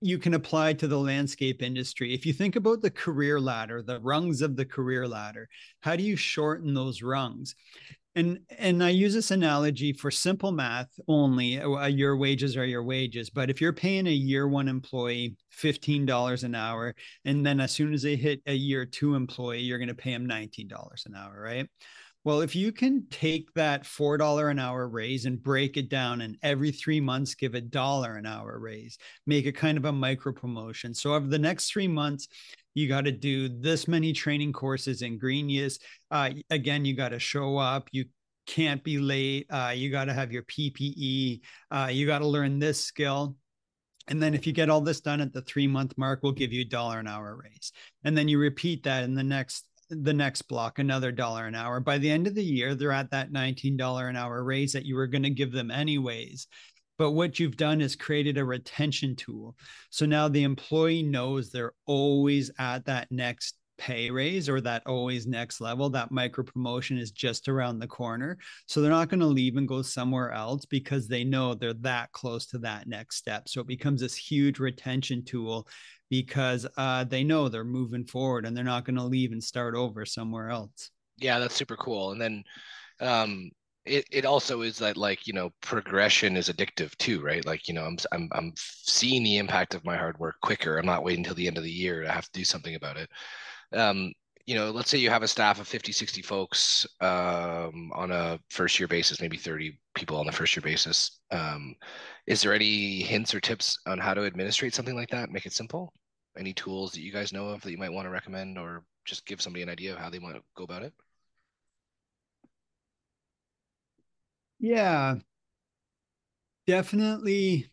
you 0.00 0.18
can 0.18 0.34
apply 0.34 0.74
to 0.74 0.86
the 0.86 0.98
landscape 0.98 1.62
industry. 1.62 2.12
If 2.12 2.26
you 2.26 2.34
think 2.34 2.56
about 2.56 2.82
the 2.82 2.90
career 2.90 3.40
ladder, 3.40 3.80
the 3.80 4.00
rungs 4.00 4.42
of 4.42 4.54
the 4.54 4.66
career 4.66 5.08
ladder, 5.08 5.48
how 5.80 5.96
do 5.96 6.02
you 6.02 6.14
shorten 6.14 6.74
those 6.74 7.00
rungs? 7.00 7.54
And 8.16 8.38
and 8.58 8.82
i 8.82 8.88
use 8.88 9.14
this 9.14 9.30
analogy 9.30 9.92
for 9.92 10.10
simple 10.10 10.52
math 10.52 10.88
only 11.08 11.60
uh, 11.60 11.86
your 11.86 12.16
wages 12.16 12.56
are 12.56 12.64
your 12.64 12.82
wages 12.84 13.30
but 13.30 13.50
if 13.50 13.60
you're 13.60 13.72
paying 13.72 14.06
a 14.06 14.10
year 14.10 14.46
one 14.48 14.68
employee 14.68 15.36
$15 15.50 16.44
an 16.44 16.54
hour 16.54 16.94
and 17.24 17.44
then 17.44 17.60
as 17.60 17.72
soon 17.72 17.92
as 17.92 18.02
they 18.02 18.16
hit 18.16 18.40
a 18.46 18.54
year 18.54 18.86
two 18.86 19.14
employee 19.14 19.60
you're 19.60 19.78
going 19.78 19.88
to 19.88 19.94
pay 19.94 20.12
them 20.12 20.26
$19 20.26 21.06
an 21.06 21.14
hour 21.14 21.40
right 21.40 21.68
Well, 22.24 22.40
if 22.42 22.56
you 22.56 22.72
can 22.72 23.06
take 23.10 23.52
that 23.54 23.84
$4 23.86 24.48
an 24.48 24.58
hour 24.58 24.88
raise 24.88 25.26
and 25.26 25.42
break 25.42 25.76
it 25.76 25.90
down 25.90 26.22
and 26.22 26.38
every 26.42 26.72
three 26.72 27.00
months 27.00 27.34
give 27.36 27.54
a 27.54 27.60
dollar 27.60 28.16
an 28.16 28.26
hour 28.26 28.58
raise, 28.58 28.98
make 29.26 29.46
it 29.46 29.52
kind 29.56 29.78
of 29.78 29.84
a 29.84 29.92
micro 29.92 30.32
promotion. 30.32 30.94
So 30.94 31.14
over 31.14 31.28
the 31.28 31.38
next 31.38 31.70
three 31.70 31.88
months, 31.88 32.28
you 32.74 32.88
got 32.88 33.04
to 33.04 33.12
do 33.12 33.48
this 33.48 33.88
many 33.88 34.12
training 34.12 34.52
courses 34.52 35.02
in 35.02 35.18
Greenius. 35.18 35.78
Uh, 36.10 36.30
again, 36.50 36.84
you 36.84 36.94
got 36.94 37.10
to 37.10 37.18
show 37.18 37.56
up. 37.56 37.88
You 37.92 38.04
can't 38.46 38.82
be 38.82 38.98
late. 38.98 39.46
Uh, 39.50 39.72
you 39.74 39.90
got 39.90 40.06
to 40.06 40.12
have 40.12 40.32
your 40.32 40.42
PPE. 40.42 41.40
Uh, 41.70 41.88
you 41.90 42.06
got 42.06 42.18
to 42.18 42.26
learn 42.26 42.58
this 42.58 42.84
skill. 42.84 43.36
And 44.08 44.22
then 44.22 44.34
if 44.34 44.46
you 44.46 44.52
get 44.52 44.68
all 44.68 44.82
this 44.82 45.00
done 45.00 45.20
at 45.20 45.32
the 45.32 45.42
three 45.42 45.66
month 45.66 45.96
mark, 45.96 46.20
we'll 46.22 46.32
give 46.32 46.52
you 46.52 46.62
a 46.62 46.66
dollar 46.66 46.98
an 46.98 47.06
hour 47.06 47.40
raise. 47.42 47.72
And 48.04 48.16
then 48.16 48.28
you 48.28 48.38
repeat 48.38 48.82
that 48.84 49.04
in 49.04 49.14
the 49.14 49.22
next 49.22 49.64
the 49.90 50.14
next 50.14 50.42
block 50.42 50.78
another 50.78 51.12
dollar 51.12 51.46
an 51.46 51.54
hour. 51.54 51.78
By 51.78 51.98
the 51.98 52.10
end 52.10 52.26
of 52.26 52.34
the 52.34 52.44
year, 52.44 52.74
they're 52.74 52.90
at 52.90 53.10
that 53.10 53.32
$19 53.32 54.08
an 54.08 54.16
hour 54.16 54.42
raise 54.42 54.72
that 54.72 54.86
you 54.86 54.96
were 54.96 55.06
going 55.06 55.22
to 55.22 55.30
give 55.30 55.52
them 55.52 55.70
anyways. 55.70 56.46
But 56.98 57.12
what 57.12 57.38
you've 57.38 57.56
done 57.56 57.80
is 57.80 57.96
created 57.96 58.38
a 58.38 58.44
retention 58.44 59.16
tool. 59.16 59.56
So 59.90 60.06
now 60.06 60.28
the 60.28 60.44
employee 60.44 61.02
knows 61.02 61.50
they're 61.50 61.74
always 61.86 62.50
at 62.58 62.84
that 62.86 63.10
next 63.10 63.56
pay 63.76 64.08
raise 64.08 64.48
or 64.48 64.60
that 64.60 64.86
always 64.86 65.26
next 65.26 65.60
level 65.60 65.90
that 65.90 66.12
micro 66.12 66.44
promotion 66.44 66.96
is 66.96 67.10
just 67.10 67.48
around 67.48 67.80
the 67.80 67.86
corner 67.88 68.38
so 68.66 68.80
they're 68.80 68.88
not 68.88 69.08
going 69.08 69.18
to 69.18 69.26
leave 69.26 69.56
and 69.56 69.66
go 69.66 69.82
somewhere 69.82 70.30
else 70.30 70.64
because 70.64 71.08
they 71.08 71.24
know 71.24 71.54
they're 71.54 71.74
that 71.74 72.12
close 72.12 72.46
to 72.46 72.56
that 72.56 72.86
next 72.86 73.16
step 73.16 73.48
so 73.48 73.60
it 73.60 73.66
becomes 73.66 74.00
this 74.00 74.14
huge 74.14 74.60
retention 74.60 75.24
tool 75.24 75.66
because 76.10 76.64
uh, 76.76 77.02
they 77.02 77.24
know 77.24 77.48
they're 77.48 77.64
moving 77.64 78.04
forward 78.04 78.46
and 78.46 78.56
they're 78.56 78.64
not 78.64 78.84
going 78.84 78.96
to 78.96 79.02
leave 79.02 79.32
and 79.32 79.42
start 79.42 79.74
over 79.74 80.04
somewhere 80.06 80.48
else. 80.48 80.90
Yeah, 81.18 81.40
that's 81.40 81.56
super 81.56 81.76
cool. 81.76 82.12
And 82.12 82.20
then 82.20 82.44
um, 83.00 83.50
it, 83.86 84.06
it 84.10 84.24
also 84.24 84.62
is 84.62 84.78
that 84.78 84.96
like 84.96 85.26
you 85.26 85.32
know 85.32 85.50
progression 85.60 86.36
is 86.36 86.48
addictive 86.48 86.96
too, 86.96 87.20
right? 87.22 87.44
Like 87.44 87.68
you 87.68 87.74
know 87.74 87.84
I'm 87.84 87.98
I'm 88.12 88.28
I'm 88.32 88.52
seeing 88.56 89.22
the 89.22 89.38
impact 89.38 89.74
of 89.74 89.84
my 89.84 89.96
hard 89.96 90.18
work 90.18 90.36
quicker. 90.42 90.78
I'm 90.78 90.86
not 90.86 91.04
waiting 91.04 91.20
until 91.20 91.34
the 91.34 91.46
end 91.46 91.58
of 91.58 91.64
the 91.64 91.70
year 91.70 92.02
to 92.02 92.10
have 92.10 92.24
to 92.24 92.32
do 92.32 92.44
something 92.44 92.74
about 92.74 92.96
it. 92.96 93.10
Um, 93.72 94.12
you 94.46 94.54
know, 94.54 94.70
let's 94.70 94.90
say 94.90 94.98
you 94.98 95.10
have 95.10 95.22
a 95.22 95.28
staff 95.28 95.58
of 95.58 95.66
50, 95.66 95.90
60 95.92 96.20
folks 96.22 96.86
um, 97.00 97.90
on 97.94 98.10
a 98.10 98.38
first 98.50 98.78
year 98.78 98.86
basis, 98.88 99.20
maybe 99.20 99.38
30 99.38 99.78
people 99.94 100.18
on 100.18 100.26
the 100.26 100.32
first 100.32 100.54
year 100.54 100.62
basis. 100.62 101.20
Um, 101.30 101.74
is 102.26 102.42
there 102.42 102.52
any 102.52 103.00
hints 103.02 103.34
or 103.34 103.40
tips 103.40 103.78
on 103.86 103.98
how 103.98 104.12
to 104.12 104.26
administrate 104.26 104.74
something 104.74 104.94
like 104.94 105.08
that? 105.10 105.30
Make 105.30 105.46
it 105.46 105.54
simple? 105.54 105.92
Any 106.38 106.52
tools 106.52 106.92
that 106.92 107.00
you 107.00 107.12
guys 107.12 107.32
know 107.32 107.48
of 107.48 107.62
that 107.62 107.70
you 107.70 107.78
might 107.78 107.92
want 107.92 108.06
to 108.06 108.10
recommend 108.10 108.58
or 108.58 108.84
just 109.06 109.26
give 109.26 109.40
somebody 109.40 109.62
an 109.62 109.70
idea 109.70 109.92
of 109.92 109.98
how 109.98 110.10
they 110.10 110.18
want 110.18 110.36
to 110.36 110.42
go 110.56 110.64
about 110.64 110.82
it? 110.82 110.92
Yeah, 114.64 115.16
definitely 116.66 117.70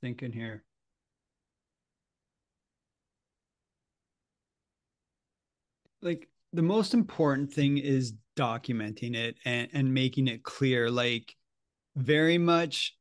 thinking 0.00 0.32
here. 0.32 0.64
like 6.02 6.28
the 6.52 6.62
most 6.62 6.94
important 6.94 7.52
thing 7.52 7.78
is 7.78 8.14
documenting 8.36 9.14
it 9.14 9.36
and, 9.44 9.68
and 9.72 9.94
making 9.94 10.28
it 10.28 10.42
clear 10.42 10.90
like 10.90 11.34
very 11.96 12.38
much 12.38 12.96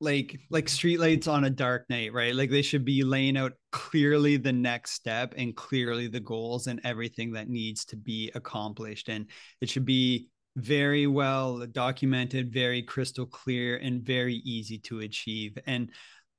like 0.00 0.38
like 0.50 0.66
streetlights 0.66 1.26
on 1.26 1.44
a 1.44 1.50
dark 1.50 1.84
night 1.90 2.12
right? 2.12 2.34
Like 2.34 2.50
they 2.50 2.62
should 2.62 2.84
be 2.84 3.02
laying 3.02 3.36
out 3.36 3.54
clearly 3.72 4.36
the 4.36 4.52
next 4.52 4.92
step 4.92 5.34
and 5.36 5.56
clearly 5.56 6.06
the 6.06 6.20
goals 6.20 6.68
and 6.68 6.80
everything 6.84 7.32
that 7.32 7.48
needs 7.48 7.84
to 7.86 7.96
be 7.96 8.30
accomplished. 8.34 9.08
And 9.08 9.26
it 9.60 9.68
should 9.68 9.84
be 9.84 10.28
very 10.56 11.06
well 11.06 11.64
documented 11.66 12.52
very 12.52 12.82
crystal 12.82 13.26
clear 13.26 13.76
and 13.76 14.02
very 14.02 14.36
easy 14.44 14.78
to 14.78 15.00
achieve 15.00 15.56
and 15.66 15.90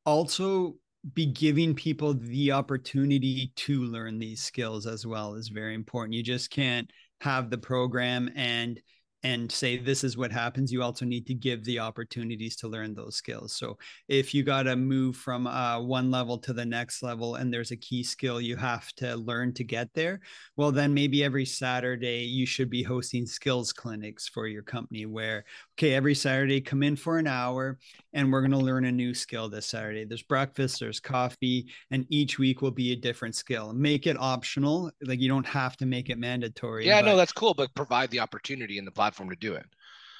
also 0.06 0.76
be 1.14 1.26
giving 1.26 1.74
people 1.74 2.14
the 2.14 2.52
opportunity 2.52 3.52
to 3.56 3.84
learn 3.84 4.20
these 4.20 4.42
skills 4.42 4.86
as 4.86 5.06
well 5.06 5.36
is 5.36 5.48
very 5.48 5.74
important. 5.74 6.14
You 6.14 6.24
just 6.24 6.50
can't 6.50 6.90
have 7.22 7.50
the 7.50 7.58
program 7.58 8.30
and 8.36 8.80
and 9.24 9.52
say 9.52 9.78
this 9.78 10.04
is 10.04 10.18
what 10.18 10.32
happens 10.32 10.72
you 10.72 10.82
also 10.82 11.06
need 11.06 11.28
to 11.28 11.34
give 11.34 11.64
the 11.66 11.80
opportunities 11.80 12.56
to 12.56 12.68
learn 12.68 12.94
those 12.94 13.16
skills. 13.16 13.54
So 13.54 13.78
if 14.08 14.34
you 14.34 14.44
got 14.44 14.64
to 14.64 14.76
move 14.76 15.16
from 15.16 15.46
uh, 15.46 15.82
one 15.82 16.10
level 16.10 16.38
to 16.38 16.54
the 16.54 16.66
next 16.66 17.04
level 17.04 17.36
and 17.36 17.54
there's 17.54 17.72
a 17.72 17.78
key 17.78 18.04
skill 18.04 18.40
you 18.40 18.56
have 18.56 18.92
to 18.94 19.16
learn 19.16 19.54
to 19.54 19.64
get 19.64 19.90
there 19.94 20.22
well 20.56 20.72
then 20.72 20.94
maybe 20.94 21.24
every 21.24 21.46
saturday 21.46 22.20
you 22.24 22.46
should 22.46 22.70
be 22.70 22.84
hosting 22.84 23.26
skills 23.26 23.74
clinics 23.74 24.28
for 24.28 24.48
your 24.48 24.62
company 24.62 25.06
where 25.06 25.44
okay 25.78 25.94
every 25.94 26.16
saturday 26.16 26.62
come 26.62 26.84
in 26.84 26.96
for 26.96 27.18
an 27.18 27.28
hour 27.28 27.78
and 28.14 28.32
we're 28.32 28.42
going 28.42 28.52
to 28.52 28.58
learn 28.58 28.86
a 28.86 28.92
new 28.92 29.14
skill 29.14 29.50
this 29.50 29.66
saturday. 29.66 30.06
There's 30.06 30.24
breakfast 30.24 30.80
there's 30.80 31.00
coffee 31.00 31.68
and 31.92 32.06
each 32.10 32.40
week 32.40 32.62
will 32.62 32.72
be 32.72 32.94
a 32.94 32.96
different 32.96 33.36
skill. 33.36 33.74
Make 33.74 34.08
it 34.08 34.18
optional 34.20 34.92
like 35.04 35.20
you 35.20 35.30
don't 35.30 35.46
have 35.46 35.78
to 35.78 35.86
make 35.86 36.10
it 36.10 36.18
mandatory 36.18 36.86
yeah 36.86 37.02
no 37.02 37.16
that's 37.16 37.32
cool 37.32 37.54
but 37.54 37.74
provide 37.76 38.10
the 38.12 38.20
opportunity 38.20 38.78
in 38.78 38.86
the 38.86 38.92
platform 38.92 39.09
platform 39.10 39.30
to 39.30 39.36
do 39.36 39.54
it. 39.54 39.66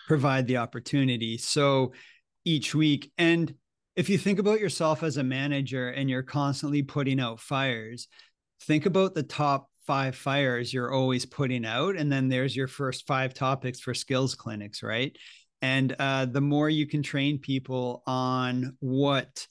Provide 0.08 0.48
the 0.48 0.58
opportunity. 0.58 1.38
So 1.38 1.94
each 2.46 2.74
week 2.74 3.12
and 3.18 3.54
if 3.96 4.10
you 4.10 4.18
think 4.18 4.40
about 4.40 4.62
yourself 4.62 5.04
as 5.04 5.18
a 5.18 5.24
manager 5.24 5.90
and 5.90 6.10
you're 6.10 6.24
constantly 6.24 6.82
putting 6.82 7.20
out 7.20 7.40
fires 7.40 8.08
think 8.62 8.86
about 8.86 9.14
the 9.14 9.24
top 9.24 9.70
five 9.86 10.16
fires 10.16 10.74
you're 10.74 10.94
always 10.94 11.26
putting 11.26 11.66
out 11.66 11.98
and 11.98 12.10
then 12.10 12.30
there's 12.30 12.56
your 12.56 12.68
first 12.68 13.06
five 13.06 13.34
topics 13.34 13.82
for 13.82 13.94
skills 13.94 14.36
clinics 14.36 14.82
right? 14.82 15.16
And 15.62 15.94
uh, 16.00 16.26
the 16.26 16.42
more 16.42 16.70
you 16.70 16.88
can 16.88 17.04
train 17.04 17.38
people 17.40 18.02
on 18.08 18.78
what 18.80 19.46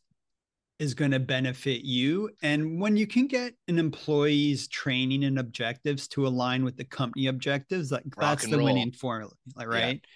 is 0.78 0.94
going 0.94 1.10
to 1.10 1.18
benefit 1.18 1.84
you. 1.84 2.30
And 2.42 2.80
when 2.80 2.96
you 2.96 3.06
can 3.06 3.26
get 3.26 3.54
an 3.66 3.78
employee's 3.78 4.68
training 4.68 5.24
and 5.24 5.38
objectives 5.38 6.06
to 6.08 6.26
align 6.26 6.64
with 6.64 6.76
the 6.76 6.84
company 6.84 7.26
objectives, 7.26 7.90
like 7.90 8.04
Rock 8.16 8.38
that's 8.38 8.46
the 8.46 8.56
roll. 8.56 8.66
winning 8.66 8.92
formula, 8.92 9.32
right? 9.56 9.94
Yeah. 9.94 10.08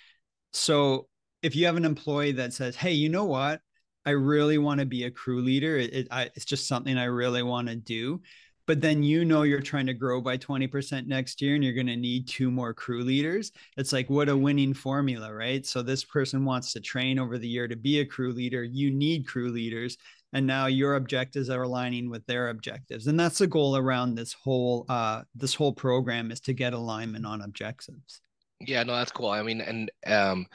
So 0.53 1.09
if 1.43 1.57
you 1.57 1.67
have 1.67 1.77
an 1.77 1.85
employee 1.85 2.33
that 2.33 2.53
says, 2.53 2.77
"Hey, 2.77 2.93
you 2.93 3.09
know 3.09 3.25
what? 3.25 3.61
I 4.07 4.11
really 4.11 4.59
want 4.59 4.81
to 4.81 4.87
be 4.87 5.05
a 5.05 5.11
crew 5.11 5.41
leader. 5.41 5.77
It, 5.77 5.93
it 5.93 6.09
I, 6.11 6.31
it's 6.35 6.45
just 6.45 6.69
something 6.69 6.97
I 6.97 7.05
really 7.05 7.43
want 7.43 7.69
to 7.69 7.77
do." 7.77 8.21
But 8.69 8.81
then 8.81 9.03
you 9.03 9.25
know 9.25 9.43
you're 9.43 9.61
trying 9.61 9.87
to 9.87 9.95
grow 9.95 10.21
by 10.21 10.39
20% 10.39 11.09
next 11.09 11.43
year 11.43 11.57
and 11.57 11.65
you're 11.65 11.73
going 11.73 11.89
to 11.89 11.97
need 11.97 12.29
two 12.29 12.49
more 12.49 12.73
crew 12.73 13.03
leaders. 13.03 13.51
It's 13.77 13.93
like 13.93 14.09
what 14.09 14.29
a 14.29 14.37
winning 14.37 14.73
formula, 14.73 15.35
right? 15.35 15.67
So 15.67 15.83
this 15.83 16.05
person 16.05 16.45
wants 16.45 16.73
to 16.73 16.81
train 16.81 17.19
over 17.19 17.39
the 17.39 17.49
year 17.49 17.67
to 17.67 17.75
be 17.75 17.99
a 17.99 18.07
crew 18.07 18.33
leader. 18.33 18.63
You 18.63 18.93
need 18.93 19.27
crew 19.27 19.51
leaders 19.51 19.97
and 20.33 20.47
now 20.47 20.67
your 20.67 20.97
objectives 20.97 21.51
are 21.51 21.63
aligning 21.63 22.09
with 22.09 22.25
their 22.27 22.49
objectives. 22.49 23.07
And 23.07 23.19
that's 23.19 23.39
the 23.39 23.47
goal 23.47 23.77
around 23.77 24.15
this 24.15 24.33
whole 24.33 24.87
uh 24.89 25.23
this 25.35 25.55
whole 25.55 25.73
program 25.73 26.31
is 26.31 26.41
to 26.41 26.53
get 26.53 26.73
alignment 26.73 27.27
on 27.27 27.43
objectives. 27.43 28.21
Yeah 28.61 28.83
no 28.83 28.95
that's 28.95 29.13
cool. 29.13 29.31
I 29.31 29.43
mean 29.43 29.61
and 29.61 29.91
um 30.07 30.47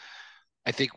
i 0.65 0.71
think 0.71 0.91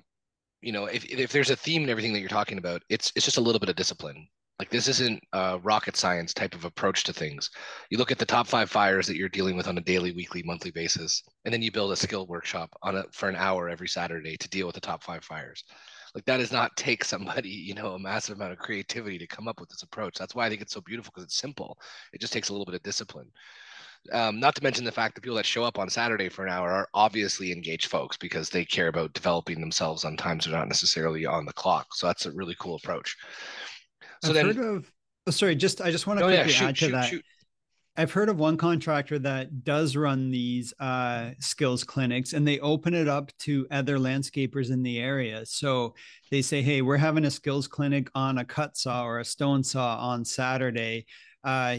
you 0.62 0.72
know 0.72 0.86
if, 0.86 1.04
if 1.04 1.32
there's 1.32 1.50
a 1.50 1.56
theme 1.56 1.84
in 1.84 1.90
everything 1.90 2.12
that 2.12 2.20
you're 2.20 2.28
talking 2.28 2.58
about 2.58 2.82
it's 2.88 3.12
it's 3.14 3.24
just 3.24 3.38
a 3.38 3.42
little 3.42 3.60
bit 3.60 3.68
of 3.68 3.76
discipline. 3.76 4.26
Like 4.58 4.68
this 4.68 4.88
isn't 4.88 5.22
a 5.32 5.58
rocket 5.62 5.96
science 5.96 6.34
type 6.34 6.54
of 6.54 6.66
approach 6.66 7.04
to 7.04 7.14
things. 7.14 7.48
You 7.88 7.96
look 7.96 8.12
at 8.12 8.18
the 8.18 8.26
top 8.26 8.46
five 8.46 8.68
fires 8.68 9.06
that 9.06 9.16
you're 9.16 9.30
dealing 9.30 9.56
with 9.56 9.66
on 9.66 9.78
a 9.78 9.80
daily 9.80 10.12
weekly 10.12 10.42
monthly 10.42 10.70
basis 10.70 11.22
and 11.46 11.54
then 11.54 11.62
you 11.62 11.72
build 11.72 11.92
a 11.92 11.96
skill 11.96 12.26
workshop 12.26 12.68
on 12.82 12.94
it 12.94 13.06
for 13.12 13.30
an 13.30 13.36
hour 13.36 13.70
every 13.70 13.88
saturday 13.88 14.36
to 14.36 14.48
deal 14.50 14.66
with 14.66 14.74
the 14.74 14.80
top 14.80 15.02
five 15.02 15.24
fires 15.24 15.64
like 16.14 16.24
that 16.24 16.38
does 16.38 16.52
not 16.52 16.76
take 16.76 17.04
somebody 17.04 17.48
you 17.48 17.74
know 17.74 17.94
a 17.94 17.98
massive 17.98 18.36
amount 18.36 18.52
of 18.52 18.58
creativity 18.58 19.18
to 19.18 19.26
come 19.26 19.48
up 19.48 19.60
with 19.60 19.68
this 19.68 19.82
approach 19.82 20.16
that's 20.18 20.34
why 20.34 20.46
i 20.46 20.48
think 20.48 20.60
it's 20.60 20.72
so 20.72 20.80
beautiful 20.80 21.10
because 21.12 21.24
it's 21.24 21.36
simple 21.36 21.78
it 22.12 22.20
just 22.20 22.32
takes 22.32 22.48
a 22.48 22.52
little 22.52 22.66
bit 22.66 22.74
of 22.74 22.82
discipline 22.82 23.30
um, 24.12 24.40
not 24.40 24.54
to 24.54 24.62
mention 24.62 24.84
the 24.84 24.92
fact 24.92 25.14
that 25.14 25.20
people 25.20 25.36
that 25.36 25.46
show 25.46 25.62
up 25.62 25.78
on 25.78 25.90
Saturday 25.90 26.28
for 26.28 26.44
an 26.46 26.52
hour 26.52 26.70
are 26.70 26.88
obviously 26.94 27.52
engaged 27.52 27.86
folks 27.86 28.16
because 28.16 28.48
they 28.48 28.64
care 28.64 28.88
about 28.88 29.12
developing 29.12 29.60
themselves 29.60 30.04
on 30.04 30.16
times 30.16 30.44
they're 30.44 30.54
not 30.56 30.68
necessarily 30.68 31.26
on 31.26 31.44
the 31.44 31.52
clock. 31.52 31.94
So 31.94 32.06
that's 32.06 32.26
a 32.26 32.32
really 32.32 32.56
cool 32.58 32.76
approach. 32.76 33.16
So 34.22 34.30
I've 34.30 34.34
then, 34.34 34.46
heard 34.46 34.58
of. 34.58 34.92
Oh, 35.26 35.30
sorry, 35.30 35.54
just 35.54 35.80
I 35.80 35.90
just 35.90 36.06
want 36.06 36.18
to 36.18 36.24
oh, 36.24 36.28
quickly 36.28 36.50
yeah, 36.50 36.58
shoot, 36.58 36.64
add 36.64 36.76
to 36.76 36.84
shoot, 36.86 36.92
that. 36.92 37.04
Shoot. 37.10 37.24
I've 38.00 38.12
heard 38.12 38.30
of 38.30 38.38
one 38.38 38.56
contractor 38.56 39.18
that 39.18 39.62
does 39.62 39.94
run 39.94 40.30
these 40.30 40.72
uh, 40.80 41.32
skills 41.38 41.84
clinics 41.84 42.32
and 42.32 42.48
they 42.48 42.58
open 42.60 42.94
it 42.94 43.08
up 43.08 43.30
to 43.40 43.66
other 43.70 43.98
landscapers 43.98 44.70
in 44.70 44.82
the 44.82 44.98
area. 44.98 45.44
So 45.44 45.94
they 46.30 46.40
say, 46.40 46.62
hey, 46.62 46.80
we're 46.80 46.96
having 46.96 47.26
a 47.26 47.30
skills 47.30 47.68
clinic 47.68 48.08
on 48.14 48.38
a 48.38 48.44
cut 48.46 48.78
saw 48.78 49.04
or 49.04 49.18
a 49.18 49.24
stone 49.26 49.62
saw 49.62 49.98
on 49.98 50.24
Saturday. 50.24 51.04
Uh, 51.44 51.76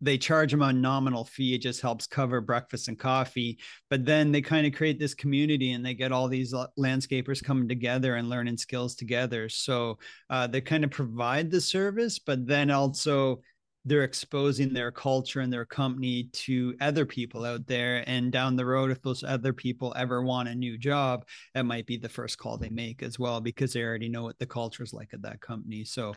they 0.00 0.16
charge 0.16 0.52
them 0.52 0.62
a 0.62 0.72
nominal 0.72 1.24
fee. 1.24 1.56
It 1.56 1.62
just 1.62 1.80
helps 1.80 2.06
cover 2.06 2.40
breakfast 2.40 2.86
and 2.86 2.96
coffee. 2.96 3.58
But 3.90 4.04
then 4.04 4.30
they 4.30 4.40
kind 4.40 4.64
of 4.64 4.72
create 4.72 5.00
this 5.00 5.14
community 5.14 5.72
and 5.72 5.84
they 5.84 5.94
get 5.94 6.12
all 6.12 6.28
these 6.28 6.54
landscapers 6.78 7.42
coming 7.42 7.66
together 7.66 8.14
and 8.14 8.28
learning 8.28 8.58
skills 8.58 8.94
together. 8.94 9.48
So 9.48 9.98
uh, 10.30 10.46
they 10.46 10.60
kind 10.60 10.84
of 10.84 10.92
provide 10.92 11.50
the 11.50 11.60
service, 11.60 12.20
but 12.20 12.46
then 12.46 12.70
also 12.70 13.40
they're 13.88 14.04
exposing 14.04 14.72
their 14.72 14.90
culture 14.90 15.40
and 15.40 15.52
their 15.52 15.64
company 15.64 16.24
to 16.32 16.74
other 16.80 17.06
people 17.06 17.44
out 17.44 17.66
there 17.66 18.04
and 18.06 18.30
down 18.30 18.56
the 18.56 18.64
road 18.64 18.90
if 18.90 19.00
those 19.02 19.24
other 19.24 19.52
people 19.52 19.92
ever 19.96 20.22
want 20.22 20.48
a 20.48 20.54
new 20.54 20.76
job 20.76 21.24
it 21.54 21.62
might 21.62 21.86
be 21.86 21.96
the 21.96 22.08
first 22.08 22.38
call 22.38 22.58
they 22.58 22.68
make 22.68 23.02
as 23.02 23.18
well 23.18 23.40
because 23.40 23.72
they 23.72 23.82
already 23.82 24.08
know 24.08 24.22
what 24.22 24.38
the 24.38 24.46
culture 24.46 24.82
is 24.82 24.92
like 24.92 25.08
at 25.12 25.22
that 25.22 25.40
company. 25.40 25.84
So 25.84 26.14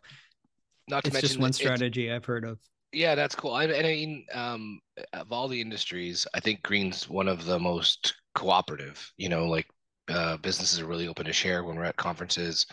not 0.87 1.03
to 1.03 1.07
it's 1.07 1.13
mention 1.13 1.27
just 1.29 1.39
one 1.39 1.53
strategy 1.53 2.11
i've 2.11 2.25
heard 2.25 2.43
of. 2.43 2.59
Yeah 2.91 3.15
that's 3.15 3.35
cool. 3.35 3.53
I, 3.53 3.63
I 3.63 3.81
mean 3.83 4.25
um, 4.33 4.79
of 5.13 5.31
all 5.31 5.47
the 5.47 5.61
industries 5.61 6.27
i 6.33 6.39
think 6.39 6.61
green's 6.63 7.09
one 7.09 7.27
of 7.27 7.45
the 7.45 7.59
most 7.59 8.15
cooperative 8.35 9.11
you 9.17 9.29
know 9.29 9.45
like 9.47 9.67
uh, 10.09 10.35
businesses 10.37 10.81
are 10.81 10.87
really 10.87 11.07
open 11.07 11.25
to 11.25 11.33
share 11.33 11.63
when 11.63 11.77
we're 11.77 11.83
at 11.83 11.95
conferences 11.95 12.65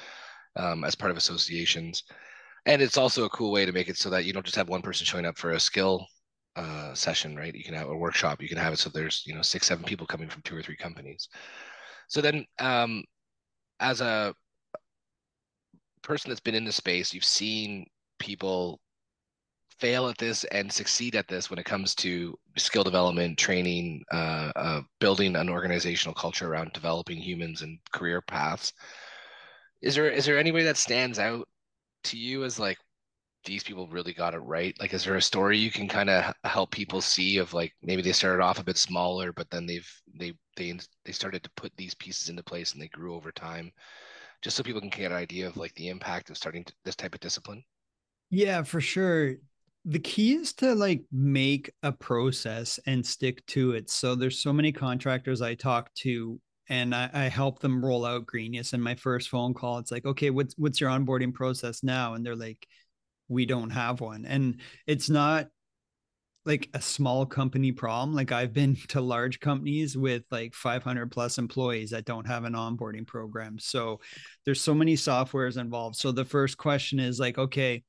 um, 0.56 0.82
as 0.82 0.94
part 0.94 1.10
of 1.10 1.16
associations 1.16 2.04
and 2.68 2.82
it's 2.82 2.98
also 2.98 3.24
a 3.24 3.30
cool 3.30 3.50
way 3.50 3.64
to 3.64 3.72
make 3.72 3.88
it 3.88 3.96
so 3.96 4.10
that 4.10 4.26
you 4.26 4.32
don't 4.32 4.44
just 4.44 4.56
have 4.56 4.68
one 4.68 4.82
person 4.82 5.06
showing 5.06 5.24
up 5.24 5.38
for 5.38 5.52
a 5.52 5.60
skill 5.60 6.06
uh, 6.54 6.94
session 6.94 7.34
right? 7.34 7.54
You 7.54 7.64
can 7.64 7.74
have 7.74 7.88
a 7.88 7.96
workshop 7.96 8.42
you 8.42 8.48
can 8.48 8.58
have 8.58 8.74
it 8.74 8.78
so 8.78 8.90
there's 8.90 9.24
you 9.26 9.34
know 9.34 9.42
six 9.42 9.66
seven 9.66 9.84
people 9.84 10.06
coming 10.06 10.28
from 10.28 10.42
two 10.42 10.56
or 10.56 10.62
three 10.62 10.76
companies. 10.76 11.28
So 12.08 12.20
then 12.20 12.44
um, 12.60 13.02
as 13.80 14.00
a 14.00 14.34
person 16.02 16.28
that's 16.30 16.40
been 16.40 16.54
in 16.54 16.64
the 16.64 16.72
space 16.72 17.12
you've 17.12 17.24
seen 17.24 17.86
people 18.18 18.80
fail 19.78 20.08
at 20.08 20.18
this 20.18 20.44
and 20.44 20.70
succeed 20.70 21.14
at 21.14 21.28
this 21.28 21.48
when 21.48 21.58
it 21.58 21.64
comes 21.64 21.94
to 21.94 22.36
skill 22.56 22.84
development 22.84 23.38
training 23.38 24.02
uh, 24.12 24.50
uh, 24.56 24.80
building 25.00 25.36
an 25.36 25.48
organizational 25.48 26.14
culture 26.14 26.48
around 26.52 26.72
developing 26.72 27.16
humans 27.16 27.62
and 27.62 27.78
career 27.92 28.20
paths. 28.20 28.72
Is 29.80 29.94
there 29.94 30.10
is 30.10 30.26
there 30.26 30.38
any 30.38 30.50
way 30.50 30.64
that 30.64 30.76
stands 30.76 31.18
out 31.18 31.46
to 32.04 32.16
you 32.16 32.44
as 32.44 32.58
like 32.58 32.78
these 33.44 33.62
people 33.62 33.86
really 33.88 34.12
got 34.12 34.34
it 34.34 34.38
right? 34.38 34.74
Like, 34.80 34.92
is 34.92 35.04
there 35.04 35.16
a 35.16 35.22
story 35.22 35.58
you 35.58 35.70
can 35.70 35.88
kind 35.88 36.10
of 36.10 36.34
help 36.44 36.70
people 36.70 37.00
see 37.00 37.38
of 37.38 37.54
like 37.54 37.72
maybe 37.82 38.02
they 38.02 38.12
started 38.12 38.42
off 38.42 38.58
a 38.58 38.64
bit 38.64 38.76
smaller, 38.76 39.32
but 39.32 39.48
then 39.50 39.66
they've 39.66 39.90
they 40.14 40.34
they 40.56 40.78
they 41.04 41.12
started 41.12 41.42
to 41.44 41.50
put 41.56 41.72
these 41.76 41.94
pieces 41.94 42.28
into 42.28 42.42
place 42.42 42.72
and 42.72 42.82
they 42.82 42.88
grew 42.88 43.14
over 43.14 43.32
time, 43.32 43.72
just 44.42 44.56
so 44.56 44.62
people 44.62 44.80
can 44.80 44.90
get 44.90 45.12
an 45.12 45.16
idea 45.16 45.46
of 45.46 45.56
like 45.56 45.74
the 45.74 45.88
impact 45.88 46.30
of 46.30 46.36
starting 46.36 46.64
to, 46.64 46.72
this 46.84 46.96
type 46.96 47.14
of 47.14 47.20
discipline. 47.20 47.62
Yeah, 48.30 48.62
for 48.62 48.80
sure. 48.80 49.36
The 49.84 49.98
key 49.98 50.34
is 50.34 50.52
to 50.54 50.74
like 50.74 51.02
make 51.10 51.70
a 51.82 51.92
process 51.92 52.78
and 52.86 53.06
stick 53.06 53.46
to 53.46 53.72
it. 53.72 53.88
So 53.88 54.14
there's 54.14 54.42
so 54.42 54.52
many 54.52 54.72
contractors 54.72 55.40
I 55.40 55.54
talk 55.54 55.94
to 56.00 56.38
and 56.68 56.94
I, 56.94 57.10
I 57.12 57.22
help 57.24 57.60
them 57.60 57.84
roll 57.84 58.04
out 58.04 58.26
Greenius. 58.26 58.72
And 58.72 58.82
my 58.82 58.94
first 58.94 59.28
phone 59.28 59.54
call, 59.54 59.78
it's 59.78 59.92
like, 59.92 60.04
okay, 60.06 60.30
what's 60.30 60.54
what's 60.58 60.80
your 60.80 60.90
onboarding 60.90 61.34
process 61.34 61.82
now? 61.82 62.14
And 62.14 62.24
they're 62.24 62.36
like, 62.36 62.66
we 63.28 63.46
don't 63.46 63.70
have 63.70 64.00
one. 64.00 64.24
And 64.24 64.60
it's 64.86 65.10
not 65.10 65.48
like 66.44 66.70
a 66.72 66.80
small 66.80 67.26
company 67.26 67.72
problem. 67.72 68.14
Like 68.14 68.32
I've 68.32 68.52
been 68.52 68.76
to 68.88 69.00
large 69.00 69.38
companies 69.38 69.96
with 69.96 70.24
like 70.30 70.54
500 70.54 71.10
plus 71.10 71.38
employees 71.38 71.90
that 71.90 72.06
don't 72.06 72.26
have 72.26 72.44
an 72.44 72.54
onboarding 72.54 73.06
program. 73.06 73.58
So 73.58 74.00
there's 74.44 74.60
so 74.60 74.74
many 74.74 74.94
softwares 74.94 75.58
involved. 75.58 75.96
So 75.96 76.10
the 76.10 76.24
first 76.24 76.56
question 76.56 76.98
is 76.98 77.20
like, 77.20 77.38
okay, 77.38 77.84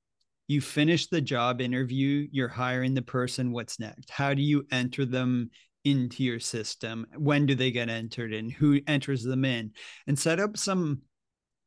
you 0.48 0.62
finish 0.62 1.08
the 1.08 1.22
job 1.22 1.62
interview, 1.62 2.28
you're 2.32 2.48
hiring 2.48 2.96
the 2.96 3.04
person. 3.04 3.52
What's 3.52 3.80
next? 3.80 4.10
How 4.10 4.34
do 4.34 4.42
you 4.42 4.66
enter 4.72 5.06
them 5.06 5.52
into 5.90 6.24
your 6.24 6.40
system 6.40 7.06
when 7.18 7.46
do 7.46 7.56
they 7.56 7.72
get 7.72 7.90
entered 7.90 8.34
and 8.34 8.52
who 8.52 8.80
enters 8.88 9.24
them 9.24 9.44
in 9.44 9.72
and 10.08 10.18
set 10.18 10.40
up 10.40 10.58
some 10.58 11.02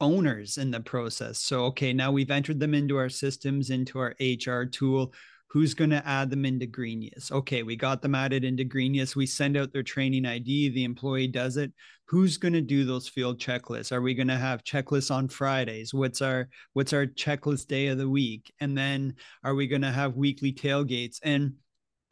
owners 0.01 0.59
in 0.59 0.71
the 0.71 0.81
process. 0.81 1.39
So 1.41 1.65
okay 1.67 1.93
now 1.93 2.11
we've 2.11 2.31
entered 2.31 2.61
them 2.61 2.75
into 2.75 2.97
our 2.97 3.09
systems 3.09 3.71
into 3.71 3.99
our 3.99 4.15
hr 4.21 4.65
tool. 4.65 5.13
Who's 5.49 5.75
going 5.75 5.91
to 5.91 6.07
add 6.09 6.31
them 6.31 6.45
into 6.45 6.67
greenius? 6.67 7.31
Okay 7.31 7.63
we 7.63 7.77
got 7.77 8.03
them 8.03 8.15
added 8.15 8.45
into 8.45 8.65
greenius. 8.65 9.15
We 9.15 9.27
send 9.27 9.57
out 9.57 9.73
their 9.73 9.83
training 9.83 10.25
id 10.25 10.71
the 10.71 10.85
employee 10.85 11.29
does 11.29 11.57
it. 11.57 11.73
Who's 12.07 12.37
going 12.37 12.55
to 12.55 12.61
do 12.61 12.85
those 12.85 13.09
field 13.09 13.39
checklists? 13.41 13.93
Are 13.93 14.03
we 14.03 14.15
going 14.15 14.29
to 14.29 14.37
have 14.37 14.65
checklists 14.65 15.11
on 15.11 15.29
fridays? 15.29 15.95
What's 15.95 16.21
our 16.21 16.49
what's 16.73 16.93
our 16.93 17.07
checklist 17.07 17.69
day 17.69 17.87
of 17.87 17.99
the 17.99 18.09
week? 18.09 18.53
And 18.61 18.77
then 18.77 19.15
are 19.45 19.55
we 19.55 19.67
going 19.67 19.83
to 19.83 19.91
have 19.91 20.17
weekly 20.17 20.53
tailgates? 20.53 21.19
And 21.23 21.55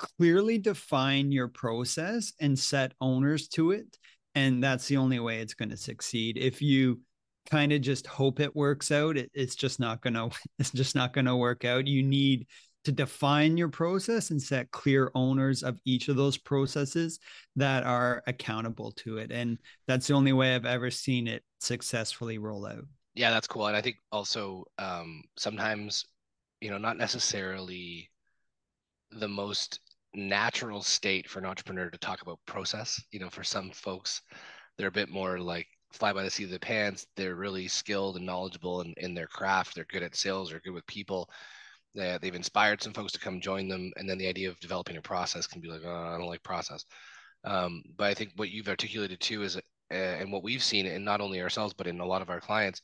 clearly 0.00 0.58
define 0.58 1.30
your 1.30 1.48
process 1.48 2.32
and 2.40 2.58
set 2.58 2.92
owners 3.00 3.48
to 3.48 3.72
it 3.72 3.98
and 4.34 4.62
that's 4.62 4.86
the 4.86 4.96
only 4.96 5.18
way 5.18 5.40
it's 5.40 5.54
going 5.54 5.70
to 5.70 5.76
succeed. 5.76 6.36
If 6.36 6.62
you 6.62 7.00
kind 7.50 7.72
of 7.72 7.80
just 7.80 8.06
hope 8.06 8.38
it 8.38 8.54
works 8.54 8.92
out 8.92 9.16
it, 9.16 9.30
it's 9.34 9.56
just 9.56 9.80
not 9.80 10.00
going 10.02 10.14
to 10.14 10.30
it's 10.58 10.70
just 10.70 10.94
not 10.94 11.12
going 11.12 11.26
to 11.26 11.36
work 11.36 11.64
out. 11.64 11.86
You 11.86 12.02
need 12.02 12.46
to 12.84 12.92
define 12.92 13.58
your 13.58 13.68
process 13.68 14.30
and 14.30 14.40
set 14.40 14.70
clear 14.70 15.10
owners 15.14 15.62
of 15.62 15.78
each 15.84 16.08
of 16.08 16.16
those 16.16 16.38
processes 16.38 17.18
that 17.56 17.84
are 17.84 18.22
accountable 18.26 18.90
to 18.92 19.18
it 19.18 19.30
and 19.30 19.58
that's 19.86 20.06
the 20.06 20.14
only 20.14 20.32
way 20.32 20.54
i've 20.54 20.64
ever 20.64 20.90
seen 20.90 21.26
it 21.26 21.44
successfully 21.58 22.38
roll 22.38 22.64
out. 22.64 22.86
Yeah 23.14 23.28
that's 23.32 23.46
cool 23.46 23.66
and 23.66 23.76
i 23.76 23.82
think 23.82 23.96
also 24.10 24.64
um, 24.78 25.22
sometimes 25.36 26.06
you 26.62 26.70
know 26.70 26.78
not 26.78 26.96
necessarily 26.96 28.10
the 29.10 29.28
most 29.28 29.80
natural 30.14 30.83
state 30.83 31.29
for 31.29 31.38
an 31.38 31.46
entrepreneur 31.46 31.90
to 31.90 31.99
talk 31.99 32.23
about 32.23 32.38
process. 32.46 33.03
You 33.12 33.20
know, 33.20 33.31
for 33.31 33.44
some 33.44 33.70
folks, 33.70 34.23
they're 34.77 34.88
a 34.88 34.92
bit 34.92 35.09
more 35.09 35.38
like 35.38 35.66
fly 35.92 36.12
by 36.12 36.23
the 36.23 36.31
seat 36.31 36.44
of 36.44 36.51
the 36.51 36.61
pants. 36.61 37.07
They're 37.16 37.35
really 37.35 37.68
skilled 37.68 38.16
and 38.16 38.27
knowledgeable 38.27 38.81
in, 38.83 38.94
in 38.96 39.14
their 39.14 39.27
craft. 39.27 39.75
They're 39.75 39.85
good 39.85 40.03
at 40.03 40.16
sales. 40.16 40.51
They're 40.51 40.61
good 40.61 40.75
with 40.75 40.87
people. 40.87 41.29
They, 41.94 42.18
they've 42.20 42.35
inspired 42.35 42.83
some 42.83 42.92
folks 42.92 43.12
to 43.12 43.20
come 43.20 43.40
join 43.40 43.68
them. 43.68 43.92
And 43.96 44.09
then 44.09 44.18
the 44.18 44.29
idea 44.29 44.49
of 44.49 44.61
developing 44.61 44.96
a 44.96 45.03
process 45.03 45.46
can 45.46 45.61
be 45.61 45.68
like, 45.68 45.83
oh, 45.85 46.12
I 46.14 46.16
don't 46.18 46.29
like 46.29 46.42
process. 46.42 46.85
Um, 47.44 47.83
but 47.96 48.07
I 48.07 48.14
think 48.14 48.33
what 48.37 48.51
you've 48.51 48.68
articulated 48.68 49.20
too 49.20 49.42
is, 49.42 49.57
uh, 49.57 49.61
and 49.90 50.31
what 50.31 50.42
we've 50.42 50.62
seen 50.62 50.87
in 50.87 51.05
not 51.05 51.20
only 51.20 51.40
ourselves, 51.40 51.75
but 51.75 51.87
in 51.87 52.01
a 52.01 52.07
lot 52.07 52.23
of 52.23 52.31
our 52.31 52.40
clients, 52.40 52.81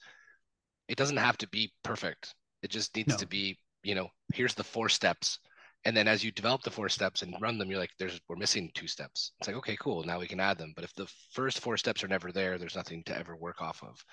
it 0.89 0.97
doesn't 0.97 1.17
have 1.17 1.39
to 1.39 1.49
be 1.49 1.73
perfect. 1.83 2.35
It 2.63 2.71
just 2.71 2.97
needs 2.97 3.11
no. 3.11 3.17
to 3.17 3.27
be, 3.27 3.59
you 3.83 3.95
know, 3.95 4.09
here's 4.35 4.55
the 4.55 4.65
four 4.65 4.89
steps 4.89 5.39
and 5.85 5.97
then 5.97 6.09
as 6.09 6.25
you 6.25 6.33
develop 6.33 6.63
the 6.63 6.71
four 6.71 6.89
steps 6.89 7.23
and 7.23 7.35
run 7.41 7.59
them 7.59 7.71
you're 7.71 7.81
like 7.81 7.93
there's 7.99 8.21
we're 8.29 8.37
missing 8.37 8.71
two 8.75 8.87
steps. 8.87 9.33
It's 9.39 9.49
like 9.49 9.57
okay 9.59 9.77
cool 9.81 10.03
now 10.05 10.19
we 10.19 10.27
can 10.27 10.41
add 10.41 10.59
them. 10.59 10.73
But 10.75 10.85
if 10.85 10.95
the 10.95 11.11
first 11.33 11.61
four 11.61 11.77
steps 11.77 12.03
are 12.03 12.09
never 12.09 12.33
there 12.33 12.59
there's 12.59 12.77
nothing 12.77 13.03
to 13.05 13.17
ever 13.17 13.37
work 13.37 13.63
off 13.63 13.83
of. 13.83 14.05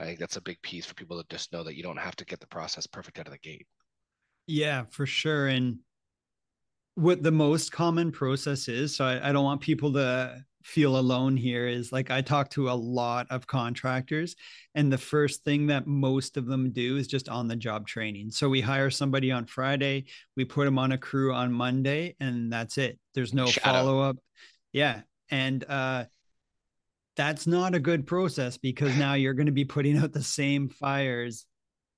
I 0.00 0.04
think 0.04 0.20
that's 0.20 0.36
a 0.36 0.42
big 0.42 0.62
piece 0.62 0.86
for 0.86 0.94
people 0.94 1.20
to 1.20 1.28
just 1.28 1.52
know 1.52 1.64
that 1.64 1.74
you 1.74 1.82
don't 1.82 1.98
have 1.98 2.16
to 2.16 2.24
get 2.24 2.40
the 2.40 2.46
process 2.46 2.86
perfect 2.86 3.18
out 3.18 3.26
of 3.26 3.32
the 3.32 3.38
gate. 3.38 3.66
Yeah 4.46 4.84
for 4.90 5.06
sure. 5.06 5.48
And 5.48 5.78
what 6.94 7.22
the 7.22 7.32
most 7.32 7.72
common 7.72 8.10
process 8.12 8.68
is 8.68 8.96
so 8.96 9.04
I, 9.04 9.28
I 9.28 9.32
don't 9.32 9.44
want 9.44 9.60
people 9.60 9.92
to 9.94 10.44
feel 10.68 10.98
alone 10.98 11.36
here 11.36 11.66
is 11.66 11.90
like 11.92 12.10
I 12.10 12.20
talk 12.20 12.50
to 12.50 12.70
a 12.70 12.72
lot 12.72 13.26
of 13.30 13.46
contractors, 13.46 14.36
and 14.74 14.92
the 14.92 14.98
first 14.98 15.42
thing 15.42 15.66
that 15.68 15.86
most 15.86 16.36
of 16.36 16.46
them 16.46 16.70
do 16.72 16.96
is 16.96 17.08
just 17.08 17.28
on 17.28 17.48
the 17.48 17.56
job 17.56 17.86
training. 17.86 18.30
So 18.30 18.48
we 18.48 18.60
hire 18.60 18.90
somebody 18.90 19.32
on 19.32 19.46
Friday, 19.46 20.06
we 20.36 20.44
put 20.44 20.66
them 20.66 20.78
on 20.78 20.92
a 20.92 20.98
crew 20.98 21.32
on 21.32 21.52
Monday, 21.52 22.16
and 22.20 22.52
that's 22.52 22.78
it. 22.78 22.98
There's 23.14 23.34
no 23.34 23.46
follow 23.46 24.00
up. 24.00 24.16
Yeah. 24.72 25.00
And 25.30 25.64
uh, 25.68 26.04
that's 27.16 27.46
not 27.46 27.74
a 27.74 27.80
good 27.80 28.06
process 28.06 28.56
because 28.56 28.96
now 28.96 29.14
you're 29.14 29.34
going 29.34 29.46
to 29.46 29.52
be 29.52 29.64
putting 29.64 29.96
out 29.98 30.12
the 30.12 30.22
same 30.22 30.68
fires 30.68 31.46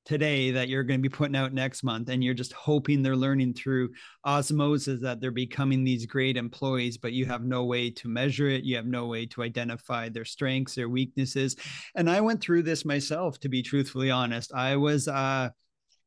today 0.05 0.51
that 0.51 0.69
you're 0.69 0.83
going 0.83 0.99
to 0.99 1.09
be 1.09 1.15
putting 1.15 1.37
out 1.37 1.53
next 1.53 1.83
month 1.83 2.09
and 2.09 2.25
you're 2.25 2.35
just 2.35 2.53
hoping 2.53 3.03
they're 3.03 3.17
learning 3.17 3.53
through 3.53 3.91
osmosis 4.25 5.01
that 5.01 5.21
they're 5.21 5.31
becoming 5.31 5.85
these 5.85 6.07
great 6.07 6.37
employees 6.37 6.97
but 6.97 7.13
you 7.13 7.27
have 7.27 7.45
no 7.45 7.65
way 7.65 7.91
to 7.91 8.09
measure 8.09 8.49
it 8.49 8.65
you 8.65 8.77
have 8.77 8.87
no 8.87 9.07
way 9.07 9.27
to 9.27 9.43
identify 9.43 10.09
their 10.09 10.25
strengths 10.25 10.75
their 10.75 10.89
weaknesses 10.89 11.57
and 11.95 12.09
i 12.09 12.21
went 12.21 12.41
through 12.41 12.63
this 12.63 12.85
myself 12.85 13.39
to 13.39 13.49
be 13.49 13.63
truthfully 13.63 14.11
honest 14.11 14.53
i 14.55 14.75
was 14.75 15.07
uh 15.07 15.49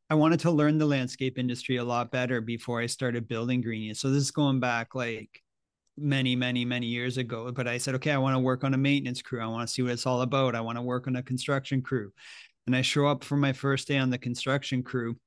I 0.10 0.15
wanted 0.15 0.41
to 0.41 0.51
learn 0.51 0.77
the 0.77 0.86
landscape 0.86 1.39
industry 1.39 1.77
a 1.77 1.84
lot 1.84 2.12
better 2.12 2.39
before 2.39 2.79
I 2.79 2.86
started 2.86 3.27
building 3.27 3.63
Greenius. 3.63 3.97
So 3.97 4.12
this 4.12 4.21
is 4.21 4.32
going 4.32 4.60
back 4.60 4.93
like 4.93 5.41
many, 5.97 6.36
many, 6.36 6.65
many 6.65 6.88
years 6.88 7.17
ago. 7.17 7.51
But 7.51 7.67
I 7.67 7.77
said, 7.77 7.95
okay, 7.95 8.12
I 8.12 8.17
want 8.17 8.36
to 8.36 8.39
work 8.39 8.63
on 8.63 8.73
a 8.73 8.77
maintenance 8.77 9.21
crew. 9.21 9.41
I 9.41 9.47
want 9.47 9.67
to 9.67 9.73
see 9.73 9.82
what 9.82 9.91
it's 9.93 10.06
all 10.06 10.21
about. 10.21 10.56
I 10.56 10.62
want 10.62 10.77
to 10.77 10.82
work 10.84 11.08
on 11.08 11.15
a 11.15 11.23
construction 11.23 11.82
crew 11.82 12.12
and 12.65 12.76
I 12.76 12.82
show 12.82 13.08
up 13.08 13.23
for 13.23 13.38
my 13.38 13.54
first 13.54 13.88
day 13.88 13.97
on 13.97 14.10
the 14.10 14.17
construction 14.17 14.84
crew. 14.84 15.17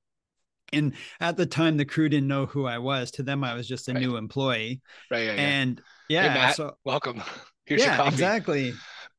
And 0.72 0.94
at 1.20 1.37
the 1.37 1.46
time, 1.46 1.77
the 1.77 1.85
crew 1.85 2.09
didn't 2.09 2.29
know 2.29 2.46
who 2.46 2.66
I 2.66 2.79
was. 2.79 3.12
To 3.12 3.22
them, 3.22 3.44
I 3.44 3.55
was 3.55 3.68
just 3.68 3.88
a 3.88 3.92
right. 3.92 4.01
new 4.01 4.16
employee. 4.16 4.81
Right. 5.11 5.27
Yeah, 5.27 5.35
yeah. 5.35 5.40
And 5.40 5.83
yeah, 6.09 6.29
hey, 6.29 6.35
Matt, 6.35 6.57
so 6.57 6.77
welcome. 6.85 7.22
Here's 7.66 7.83
yeah, 7.83 8.07
exactly. 8.07 8.72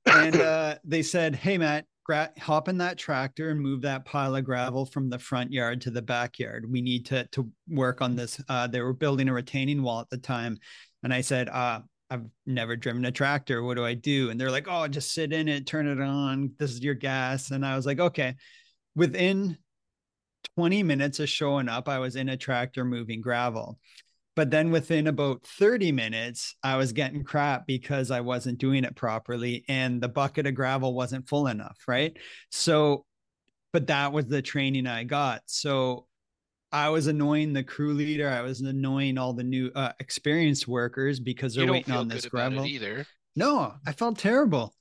and 0.06 0.36
uh, 0.36 0.75
they 0.84 1.03
said, 1.03 1.36
"Hey, 1.36 1.58
Matt, 1.58 1.86
gra- 2.06 2.32
hop 2.38 2.69
in 2.69 2.77
that 2.80 2.97
tractor 2.97 3.49
and 3.49 3.60
move 3.60 3.82
that 3.82 4.06
pile 4.06 4.36
of 4.36 4.45
gravel 4.45 4.86
from 4.86 5.10
the 5.10 5.19
front 5.19 5.51
yard 5.51 5.82
to 5.82 5.91
the 5.91 6.01
backyard. 6.01 6.65
We 6.69 6.82
need 6.82 7.06
to 7.08 7.27
to 7.27 7.49
work 7.69 8.01
on 8.01 8.15
this." 8.15 8.41
Uh, 8.47 8.67
they 8.67 8.82
were 8.82 8.93
building 8.93 9.30
a 9.30 9.34
retaining 9.34 9.84
wall 9.84 9.99
at 9.99 10.10
the 10.10 10.17
time, 10.17 10.58
and 11.03 11.13
I 11.13 11.21
said, 11.21 11.49
uh, 11.49 11.82
I've 12.10 12.26
never 12.46 12.76
driven 12.76 13.06
a 13.06 13.12
tractor. 13.12 13.62
What 13.63 13.76
do 13.76 13.86
I 13.86 13.93
do? 13.93 14.30
And 14.30 14.39
they're 14.39 14.52
like, 14.52 14.67
oh, 14.70 14.88
just 14.88 15.13
sit 15.13 15.34
in 15.34 15.48
it, 15.48 15.67
turn 15.67 15.88
it 15.88 16.02
on. 16.02 16.52
This 16.58 16.72
is 16.72 16.82
your 16.82 16.96
gas. 16.96 17.52
And 17.52 17.65
I 17.65 17.76
was 17.76 17.86
like, 17.86 18.00
okay. 18.00 18.36
Within 18.96 19.58
20 20.56 20.84
minutes 20.84 21.20
of 21.20 21.30
showing 21.30 21.70
up, 21.70 21.89
I 21.89 22.00
was 22.00 22.15
in 22.15 22.30
a 22.30 22.38
tractor 22.38 22.86
moving 22.86 23.22
gravel. 23.22 23.78
But 24.36 24.52
then 24.52 24.72
within 24.72 25.08
about 25.08 25.46
30 25.46 25.91
minutes, 25.91 26.56
I 26.63 26.78
was 26.78 26.93
getting 26.93 27.24
crap 27.24 27.67
because 27.67 28.12
I 28.12 28.22
wasn't 28.22 28.60
doing 28.60 28.84
it 28.84 28.96
properly 28.96 29.65
and 29.67 30.00
the 30.00 30.08
bucket 30.08 30.48
of 30.48 30.56
gravel 30.56 30.93
wasn't 30.93 31.28
full 31.28 31.48
enough. 31.48 31.78
Right. 31.88 32.15
So, 32.52 33.06
but 33.74 33.88
that 33.88 34.13
was 34.13 34.28
the 34.28 34.41
training 34.41 34.88
I 34.88 35.04
got. 35.04 35.41
So 35.48 36.07
I 36.71 36.89
was 36.89 37.08
annoying 37.08 37.53
the 37.53 37.63
crew 37.63 37.93
leader. 37.93 38.30
I 38.30 38.41
was 38.41 38.62
annoying 38.62 39.17
all 39.17 39.34
the 39.34 39.43
new 39.43 39.71
uh, 39.73 39.93
experienced 39.99 40.67
workers 40.67 41.19
because 41.19 41.56
they're 41.56 41.71
waiting 41.71 41.93
on 41.93 42.08
this 42.08 42.25
gravel. 42.25 42.65
either. 42.65 43.06
No, 43.36 43.73
I 43.86 43.91
felt 43.91 44.17
terrible. 44.17 44.73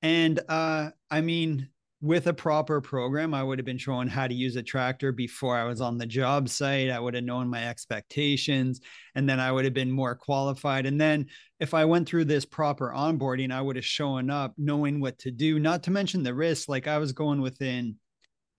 And 0.00 0.40
uh, 0.48 0.90
I 1.10 1.20
mean, 1.20 1.68
with 2.00 2.26
a 2.26 2.34
proper 2.34 2.82
program, 2.82 3.32
I 3.32 3.42
would 3.42 3.58
have 3.58 3.64
been 3.64 3.78
shown 3.78 4.08
how 4.08 4.26
to 4.26 4.34
use 4.34 4.56
a 4.56 4.62
tractor 4.62 5.10
before 5.10 5.56
I 5.56 5.64
was 5.64 5.80
on 5.80 5.96
the 5.96 6.06
job 6.06 6.50
site. 6.50 6.90
I 6.90 7.00
would 7.00 7.14
have 7.14 7.24
known 7.24 7.48
my 7.48 7.66
expectations 7.66 8.82
and 9.14 9.26
then 9.26 9.40
I 9.40 9.50
would 9.50 9.64
have 9.64 9.72
been 9.72 9.90
more 9.90 10.14
qualified. 10.14 10.84
And 10.84 11.00
then 11.00 11.26
if 11.60 11.72
I 11.72 11.86
went 11.86 12.06
through 12.06 12.26
this 12.26 12.44
proper 12.44 12.92
onboarding, 12.94 13.50
I 13.50 13.62
would 13.62 13.76
have 13.76 13.86
shown 13.86 14.28
up 14.28 14.52
knowing 14.58 15.00
what 15.00 15.18
to 15.20 15.30
do, 15.30 15.58
not 15.58 15.82
to 15.84 15.90
mention 15.90 16.22
the 16.22 16.34
risk. 16.34 16.68
Like 16.68 16.86
I 16.86 16.98
was 16.98 17.12
going 17.12 17.40
within 17.40 17.96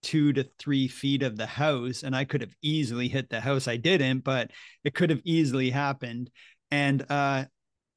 two 0.05 0.31
to 0.31 0.47
three 0.59 0.87
feet 0.87 1.23
of 1.23 1.35
the 1.35 1.47
house 1.47 2.03
and 2.03 2.15
I 2.15 2.25
could 2.25 2.41
have 2.41 2.55
easily 2.61 3.07
hit 3.07 3.27
the 3.27 3.41
house. 3.41 3.67
I 3.67 3.75
didn't, 3.75 4.19
but 4.19 4.51
it 4.83 4.93
could 4.93 5.09
have 5.09 5.21
easily 5.23 5.71
happened. 5.71 6.29
And 6.69 7.03
uh, 7.09 7.45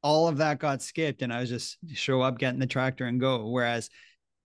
all 0.03 0.27
of 0.27 0.39
that 0.39 0.59
got 0.59 0.81
skipped 0.81 1.21
and 1.21 1.31
I 1.31 1.41
was 1.41 1.51
just 1.51 1.77
show 1.93 2.23
up, 2.23 2.39
get 2.39 2.55
in 2.55 2.61
the 2.61 2.67
tractor 2.67 3.05
and 3.05 3.21
go. 3.21 3.47
Whereas 3.47 3.91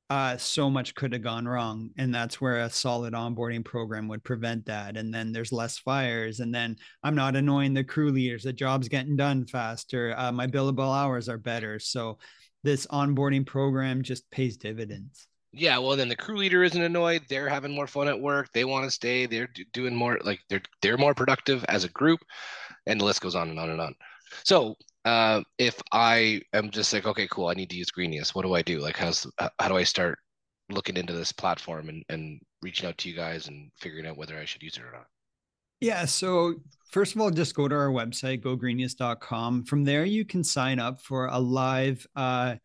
uh, 0.09 0.35
so 0.35 0.69
much 0.69 0.93
could 0.93 1.13
have 1.13 1.23
gone 1.23 1.47
wrong. 1.47 1.91
And 1.97 2.13
that's 2.13 2.41
where 2.41 2.59
a 2.59 2.69
solid 2.69 3.13
onboarding 3.13 3.63
program 3.63 4.09
would 4.09 4.25
prevent 4.25 4.65
that. 4.65 4.97
And 4.97 5.13
then 5.13 5.31
there's 5.31 5.53
less 5.53 5.77
fires. 5.77 6.41
And 6.41 6.53
then 6.53 6.75
I'm 7.01 7.15
not 7.15 7.37
annoying 7.37 7.73
the 7.73 7.85
crew 7.85 8.11
leaders. 8.11 8.43
The 8.43 8.51
job's 8.51 8.89
getting 8.89 9.15
done 9.15 9.45
faster. 9.45 10.13
Uh, 10.17 10.33
my 10.33 10.47
billable 10.47 10.93
hours 10.93 11.29
are 11.29 11.37
better. 11.37 11.79
So 11.79 12.17
this 12.61 12.85
onboarding 12.87 13.45
program 13.45 14.03
just 14.03 14.29
pays 14.31 14.57
dividends. 14.57 15.29
Yeah, 15.55 15.77
well, 15.77 15.95
then 15.95 16.09
the 16.09 16.15
crew 16.15 16.37
leader 16.37 16.63
isn't 16.63 16.81
annoyed. 16.81 17.23
They're 17.29 17.47
having 17.47 17.75
more 17.75 17.85
fun 17.85 18.07
at 18.07 18.19
work. 18.19 18.51
They 18.53 18.65
want 18.65 18.85
to 18.85 18.91
stay. 18.91 19.27
They're 19.27 19.49
doing 19.71 19.95
more 19.95 20.19
like 20.23 20.39
they're 20.49 20.63
they're 20.81 20.97
more 20.97 21.13
productive 21.13 21.63
as 21.69 21.83
a 21.83 21.89
group, 21.89 22.21
and 22.87 22.99
the 22.99 23.05
list 23.05 23.21
goes 23.21 23.35
on 23.35 23.49
and 23.49 23.59
on 23.59 23.69
and 23.69 23.79
on. 23.79 23.95
So 24.43 24.75
uh, 25.05 25.41
if 25.59 25.79
I 25.91 26.41
am 26.53 26.71
just 26.71 26.91
like, 26.91 27.05
okay, 27.05 27.27
cool, 27.29 27.47
I 27.47 27.53
need 27.53 27.69
to 27.69 27.75
use 27.75 27.91
Greenius. 27.91 28.33
What 28.33 28.41
do 28.43 28.53
I 28.55 28.63
do? 28.63 28.79
Like, 28.79 28.97
how's 28.97 29.27
how 29.59 29.67
do 29.67 29.77
I 29.77 29.83
start 29.83 30.17
looking 30.71 30.97
into 30.97 31.13
this 31.13 31.31
platform 31.31 31.87
and 31.89 32.03
and 32.09 32.41
reaching 32.63 32.89
out 32.89 32.97
to 32.97 33.09
you 33.09 33.15
guys 33.15 33.47
and 33.47 33.71
figuring 33.79 34.07
out 34.07 34.17
whether 34.17 34.37
I 34.37 34.45
should 34.45 34.63
use 34.63 34.77
it 34.77 34.83
or 34.83 34.91
not? 34.91 35.05
Yeah. 35.81 36.05
So 36.05 36.55
first 36.89 37.13
of 37.13 37.21
all, 37.21 37.29
just 37.29 37.53
go 37.53 37.67
to 37.67 37.75
our 37.75 37.89
website, 37.89 38.41
gogreenius.com. 38.41 39.65
From 39.65 39.83
there, 39.83 40.05
you 40.05 40.25
can 40.25 40.43
sign 40.43 40.79
up 40.79 41.01
for 41.01 41.27
a 41.27 41.37
live 41.37 42.07
uh, 42.15 42.55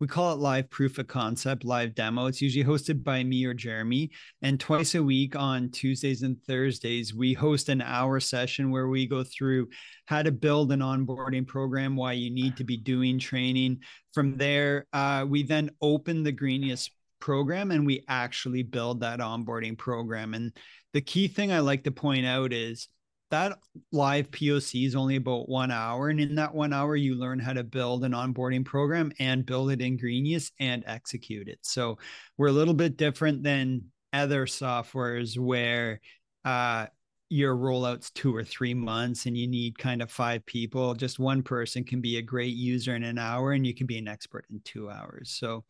we 0.00 0.06
call 0.06 0.32
it 0.32 0.38
live 0.38 0.70
proof 0.70 0.98
of 0.98 1.08
concept, 1.08 1.64
live 1.64 1.94
demo. 1.94 2.26
It's 2.26 2.40
usually 2.40 2.64
hosted 2.64 3.02
by 3.02 3.24
me 3.24 3.44
or 3.44 3.54
Jeremy. 3.54 4.10
And 4.42 4.60
twice 4.60 4.94
a 4.94 5.02
week 5.02 5.34
on 5.34 5.70
Tuesdays 5.70 6.22
and 6.22 6.40
Thursdays, 6.44 7.14
we 7.14 7.32
host 7.32 7.68
an 7.68 7.82
hour 7.82 8.20
session 8.20 8.70
where 8.70 8.88
we 8.88 9.06
go 9.06 9.24
through 9.24 9.68
how 10.06 10.22
to 10.22 10.30
build 10.30 10.70
an 10.70 10.80
onboarding 10.80 11.46
program, 11.46 11.96
why 11.96 12.12
you 12.12 12.30
need 12.30 12.56
to 12.58 12.64
be 12.64 12.76
doing 12.76 13.18
training. 13.18 13.80
From 14.12 14.36
there, 14.36 14.86
uh, 14.92 15.26
we 15.28 15.42
then 15.42 15.70
open 15.82 16.22
the 16.22 16.32
Greenius 16.32 16.88
program 17.20 17.72
and 17.72 17.84
we 17.84 18.04
actually 18.08 18.62
build 18.62 19.00
that 19.00 19.18
onboarding 19.18 19.76
program. 19.76 20.34
And 20.34 20.56
the 20.92 21.00
key 21.00 21.26
thing 21.26 21.50
I 21.50 21.58
like 21.58 21.84
to 21.84 21.90
point 21.90 22.24
out 22.24 22.52
is 22.52 22.88
that 23.30 23.58
live 23.92 24.30
POC 24.30 24.86
is 24.86 24.96
only 24.96 25.16
about 25.16 25.48
one 25.48 25.70
hour. 25.70 26.08
And 26.08 26.20
in 26.20 26.34
that 26.36 26.54
one 26.54 26.72
hour, 26.72 26.96
you 26.96 27.14
learn 27.14 27.38
how 27.38 27.52
to 27.52 27.64
build 27.64 28.04
an 28.04 28.12
onboarding 28.12 28.64
program 28.64 29.12
and 29.18 29.46
build 29.46 29.70
it 29.70 29.80
in 29.80 29.98
Greenius 29.98 30.50
and 30.58 30.84
execute 30.86 31.48
it. 31.48 31.58
So 31.62 31.98
we're 32.36 32.48
a 32.48 32.52
little 32.52 32.74
bit 32.74 32.96
different 32.96 33.42
than 33.42 33.84
other 34.12 34.46
softwares 34.46 35.38
where 35.38 36.00
uh, 36.44 36.86
your 37.28 37.54
rollout's 37.54 38.10
two 38.10 38.34
or 38.34 38.44
three 38.44 38.74
months 38.74 39.26
and 39.26 39.36
you 39.36 39.46
need 39.46 39.78
kind 39.78 40.00
of 40.00 40.10
five 40.10 40.44
people. 40.46 40.94
Just 40.94 41.18
one 41.18 41.42
person 41.42 41.84
can 41.84 42.00
be 42.00 42.16
a 42.16 42.22
great 42.22 42.54
user 42.54 42.96
in 42.96 43.02
an 43.02 43.18
hour 43.18 43.52
and 43.52 43.66
you 43.66 43.74
can 43.74 43.86
be 43.86 43.98
an 43.98 44.08
expert 44.08 44.46
in 44.50 44.60
two 44.64 44.90
hours. 44.90 45.30
So 45.30 45.64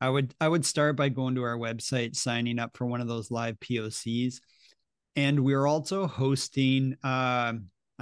I 0.00 0.08
would 0.08 0.34
I 0.40 0.48
would 0.48 0.64
start 0.64 0.96
by 0.96 1.08
going 1.08 1.34
to 1.34 1.42
our 1.42 1.58
website, 1.58 2.16
signing 2.16 2.58
up 2.58 2.76
for 2.76 2.86
one 2.86 3.00
of 3.00 3.08
those 3.08 3.30
live 3.30 3.58
POCs 3.60 4.40
and 5.16 5.40
we're 5.40 5.66
also 5.66 6.06
hosting 6.06 6.96
uh, 7.04 7.52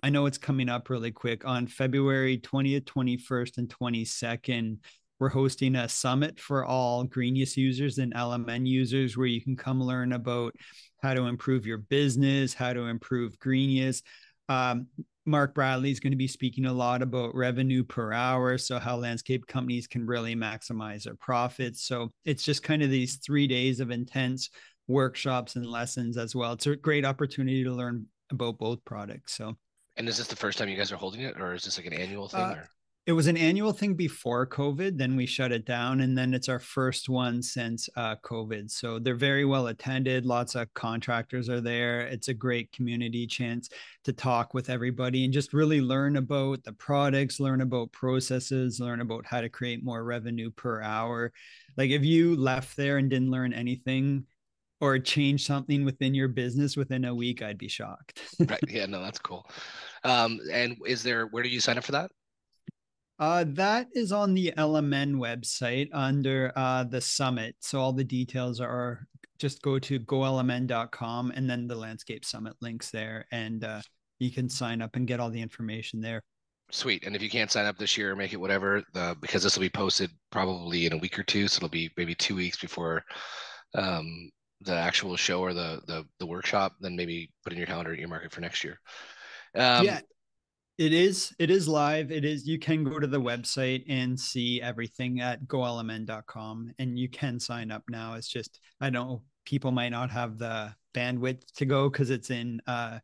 i 0.03 0.11
know 0.11 0.27
it's 0.27 0.39
coming 0.39 0.69
up 0.69 0.91
really 0.91 1.11
quick 1.11 1.45
on 1.45 1.67
february 1.67 2.39
20th 2.39 2.85
21st 2.85 3.59
and 3.59 3.69
22nd 3.69 4.79
we're 5.21 5.29
hosting 5.29 5.75
a 5.77 5.89
summit 5.89 6.39
for 6.39 6.65
all 6.65 7.05
greenius 7.05 7.57
users 7.57 7.99
and 7.99 8.15
lmn 8.15 8.67
users 8.67 9.17
where 9.17 9.27
you 9.27 9.41
can 9.41 9.57
come 9.57 9.83
learn 9.83 10.13
about 10.13 10.55
how 11.03 11.15
to 11.15 11.27
improve 11.27 11.67
your 11.67 11.79
business 11.79 12.55
how 12.55 12.73
to 12.73 12.87
improve 12.87 13.39
greenius. 13.39 14.03
Um, 14.49 14.87
mark 15.29 15.55
bradley 15.55 15.91
is 15.91 16.01
going 16.01 16.13
to 16.13 16.17
be 16.17 16.27
speaking 16.27 16.65
a 16.65 16.73
lot 16.73 17.03
about 17.03 17.35
revenue 17.35 17.85
per 17.85 18.15
hour 18.15 18.57
so 18.57 18.79
how 18.79 18.97
landscape 18.97 19.47
companies 19.47 19.87
can 19.87 20.07
really 20.07 20.35
maximize 20.35 21.03
their 21.03 21.17
profits. 21.17 21.87
So 21.87 22.11
it's 22.25 22.43
just 22.43 22.63
kind 22.63 22.83
of 22.83 22.89
these 22.89 23.17
three 23.17 23.47
days 23.47 23.79
of 23.79 23.91
intense 23.91 24.49
workshops 24.89 25.55
and 25.57 25.67
lessons 25.67 26.17
as 26.17 26.35
well. 26.35 26.53
It's 26.53 26.67
a 26.67 26.77
great 26.77 27.05
opportunity 27.05 27.63
to 27.63 27.73
learn 27.73 28.07
about 28.31 28.59
both 28.59 28.85
products. 28.85 29.37
So, 29.37 29.57
and 29.97 30.09
is 30.09 30.19
this 30.19 30.27
the 30.27 30.37
first 30.37 30.59
time 30.59 30.69
you 30.69 30.77
guys 30.77 30.91
are 30.91 30.97
holding 30.97 31.21
it, 31.21 31.41
or 31.41 31.55
is 31.55 31.65
this 31.65 31.79
like 31.79 31.87
an 31.87 31.93
annual 31.93 32.29
thing? 32.29 32.41
Uh, 32.41 32.65
it 33.09 33.13
was 33.13 33.27
an 33.27 33.39
annual 33.39 33.73
thing 33.73 33.95
before 33.95 34.47
COVID. 34.47 34.99
Then 34.99 35.17
we 35.17 35.25
shut 35.25 35.51
it 35.51 35.65
down, 35.65 36.01
and 36.01 36.17
then 36.17 36.35
it's 36.35 36.51
our 36.51 36.59
first 36.59 37.09
one 37.09 37.43
since 37.43 37.89
uh, 37.97 38.17
COVID. 38.17 38.71
So 38.71 38.99
they're 38.99 39.15
very 39.15 39.47
well 39.47 39.69
attended. 39.69 40.27
Lots 40.27 40.55
of 40.55 40.73
contractors 40.75 41.49
are 41.49 41.63
there. 41.63 42.03
It's 42.03 42.29
a 42.29 42.35
great 42.35 42.71
community 42.71 43.27
chance 43.27 43.71
to 44.05 44.13
talk 44.13 44.53
with 44.53 44.69
everybody 44.69 45.25
and 45.25 45.33
just 45.33 45.55
really 45.55 45.81
learn 45.81 46.17
about 46.17 46.65
the 46.65 46.75
products, 46.75 47.41
learn 47.41 47.63
about 47.63 47.93
processes, 47.93 48.79
learn 48.79 49.01
about 49.01 49.25
how 49.25 49.41
to 49.41 49.49
create 49.49 49.83
more 49.83 50.05
revenue 50.05 50.51
per 50.51 50.83
hour. 50.83 51.33
Like 51.79 51.89
if 51.89 52.05
you 52.05 52.37
left 52.37 52.77
there 52.77 52.99
and 52.99 53.09
didn't 53.09 53.31
learn 53.31 53.55
anything, 53.55 54.27
or 54.81 54.99
change 54.99 55.47
something 55.47 55.85
within 55.85 56.15
your 56.15 56.29
business 56.29 56.77
within 56.77 57.05
a 57.05 57.15
week, 57.15 57.43
I'd 57.43 57.59
be 57.59 57.69
shocked. 57.69 58.21
right. 58.41 58.61
Yeah, 58.69 58.87
no, 58.87 59.03
that's 59.03 59.19
cool. 59.19 59.49
Um, 60.05 60.39
and 60.53 60.77
is 60.87 61.03
there 61.03 61.27
where 61.27 61.43
do 61.43 61.49
you 61.49 61.61
sign 61.61 61.79
up 61.79 61.85
for 61.85 61.93
that? 61.93 62.11
Uh, 63.19 63.45
that 63.49 63.89
is 63.95 64.13
on 64.13 64.33
the 64.33 64.53
LMN 64.57 65.17
website 65.17 65.89
under 65.93 66.53
uh, 66.55 66.85
the 66.85 67.01
summit. 67.01 67.57
So 67.61 67.81
all 67.81 67.93
the 67.93 68.05
details 68.05 68.61
are 68.61 69.07
just 69.41 69.61
go 69.63 69.79
to 69.79 69.99
golmn.com 70.01 71.33
and 71.35 71.51
then 71.51 71.67
the 71.67 71.75
landscape 71.75 72.25
summit 72.25 72.55
links 72.61 72.91
there 72.91 73.27
and 73.33 73.65
uh, 73.65 73.81
you 74.19 74.31
can 74.31 74.49
sign 74.49 74.83
up 74.83 74.97
and 74.97 75.07
get 75.07 75.21
all 75.21 75.31
the 75.31 75.41
information 75.41 76.01
there. 76.01 76.23
Sweet. 76.71 77.05
And 77.07 77.17
if 77.17 77.23
you 77.23 77.31
can't 77.31 77.51
sign 77.51 77.65
up 77.65 77.79
this 77.79 77.97
year, 77.97 78.15
make 78.15 78.33
it 78.33 78.41
whatever, 78.41 78.83
the, 78.93 79.17
because 79.21 79.43
this 79.43 79.57
will 79.57 79.63
be 79.63 79.71
posted 79.71 80.11
probably 80.31 80.87
in 80.87 80.93
a 80.93 80.99
week 80.99 81.19
or 81.19 81.23
two. 81.23 81.49
So 81.49 81.59
it'll 81.59 81.69
be 81.71 81.91
maybe 81.97 82.15
two 82.15 82.37
weeks 82.37 82.59
before 82.59 83.05
um, 83.75 84.31
the 84.61 84.75
actual 84.75 85.17
show 85.17 85.41
or 85.41 85.55
the 85.55 85.81
the 85.87 86.05
the 86.19 86.27
workshop, 86.27 86.75
then 86.81 86.97
maybe 86.97 87.31
put 87.45 87.53
in 87.53 87.59
your 87.59 87.67
calendar 87.67 87.93
at 87.93 87.99
your 87.99 88.09
market 88.09 88.33
for 88.33 88.41
next 88.41 88.65
year. 88.65 88.81
Um, 89.55 89.85
yeah, 89.85 90.01
it 90.79 90.93
is. 90.93 91.35
It 91.39 91.51
is 91.51 91.69
live. 91.69 92.11
It 92.11 92.25
is. 92.25 92.47
You 92.47 92.59
can 92.59 92.85
go 92.85 92.99
to 92.99 93.07
the 93.07 93.21
website 93.21 93.85
and 93.89 94.19
see 94.19 94.61
everything 94.61 95.21
at 95.21 95.47
golmn.com, 95.47 96.73
and 96.79 96.99
you 96.99 97.09
can 97.09 97.41
sign 97.41 97.71
up 97.71 97.83
now. 97.89 98.15
It's 98.15 98.29
just 98.29 98.61
I 98.81 98.91
know 98.91 99.23
people 99.45 99.71
might 99.71 99.91
not 99.91 100.11
have 100.11 100.39
the 100.39 100.75
bandwidth 100.95 101.43
to 101.57 101.65
go 101.65 101.89
because 101.89 102.11
it's 102.11 102.31
in 102.31 102.61
uh 102.67 102.99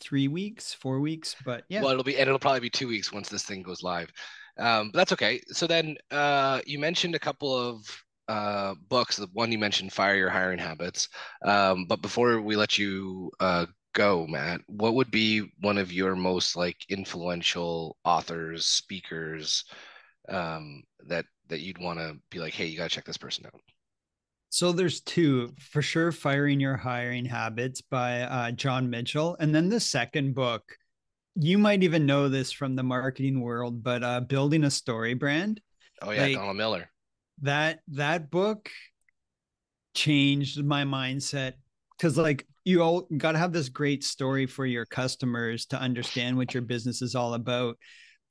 three 0.00 0.28
weeks, 0.28 0.74
four 0.74 1.00
weeks, 1.00 1.36
but 1.44 1.64
yeah. 1.68 1.80
Well, 1.80 1.90
it'll 1.90 2.04
be 2.04 2.18
and 2.18 2.28
it'll 2.28 2.38
probably 2.38 2.60
be 2.60 2.70
two 2.70 2.88
weeks 2.88 3.12
once 3.12 3.28
this 3.28 3.44
thing 3.44 3.62
goes 3.62 3.82
live. 3.82 4.10
Um, 4.58 4.90
but 4.90 4.98
that's 4.98 5.12
okay. 5.12 5.40
So 5.48 5.66
then 5.66 5.96
uh, 6.10 6.60
you 6.66 6.78
mentioned 6.78 7.14
a 7.14 7.18
couple 7.18 7.54
of 7.54 7.84
uh, 8.28 8.74
books. 8.88 9.16
The 9.16 9.28
one 9.32 9.52
you 9.52 9.58
mentioned, 9.58 9.92
Fire 9.92 10.16
Your 10.16 10.30
Hiring 10.30 10.58
Habits. 10.58 11.08
Um, 11.44 11.86
but 11.86 12.02
before 12.02 12.40
we 12.40 12.56
let 12.56 12.78
you 12.78 13.30
uh, 13.40 13.66
go, 13.94 14.26
Matt, 14.26 14.60
what 14.66 14.94
would 14.94 15.10
be 15.10 15.52
one 15.60 15.78
of 15.78 15.92
your 15.92 16.16
most 16.16 16.56
like 16.56 16.76
influential 16.88 17.96
authors, 18.04 18.66
speakers 18.66 19.64
um, 20.28 20.82
that 21.06 21.24
that 21.48 21.60
you'd 21.60 21.78
want 21.78 21.98
to 21.98 22.16
be 22.30 22.38
like, 22.38 22.54
hey, 22.54 22.66
you 22.66 22.76
gotta 22.76 22.90
check 22.90 23.04
this 23.04 23.16
person 23.16 23.46
out? 23.46 23.60
So 24.48 24.72
there's 24.72 25.00
two 25.00 25.52
for 25.58 25.82
sure. 25.82 26.12
Firing 26.12 26.60
Your 26.60 26.76
Hiring 26.76 27.24
Habits 27.24 27.80
by 27.80 28.22
uh, 28.22 28.50
John 28.52 28.90
Mitchell, 28.90 29.36
and 29.40 29.54
then 29.54 29.68
the 29.68 29.80
second 29.80 30.34
book. 30.34 30.62
You 31.38 31.58
might 31.58 31.82
even 31.82 32.06
know 32.06 32.30
this 32.30 32.50
from 32.50 32.76
the 32.76 32.82
marketing 32.82 33.42
world, 33.42 33.82
but 33.82 34.02
uh, 34.02 34.20
building 34.20 34.64
a 34.64 34.70
story 34.70 35.12
brand. 35.12 35.60
Oh 36.00 36.10
yeah, 36.10 36.22
like, 36.22 36.34
Donald 36.34 36.56
Miller 36.56 36.88
that 37.42 37.80
that 37.88 38.30
book 38.30 38.70
changed 39.94 40.62
my 40.64 40.84
mindset 40.84 41.54
because 41.96 42.16
like 42.18 42.46
you 42.64 42.82
all 42.82 43.08
got 43.16 43.32
to 43.32 43.38
have 43.38 43.52
this 43.52 43.68
great 43.68 44.04
story 44.04 44.46
for 44.46 44.66
your 44.66 44.84
customers 44.84 45.66
to 45.66 45.80
understand 45.80 46.36
what 46.36 46.52
your 46.52 46.62
business 46.62 47.00
is 47.00 47.14
all 47.14 47.34
about. 47.34 47.76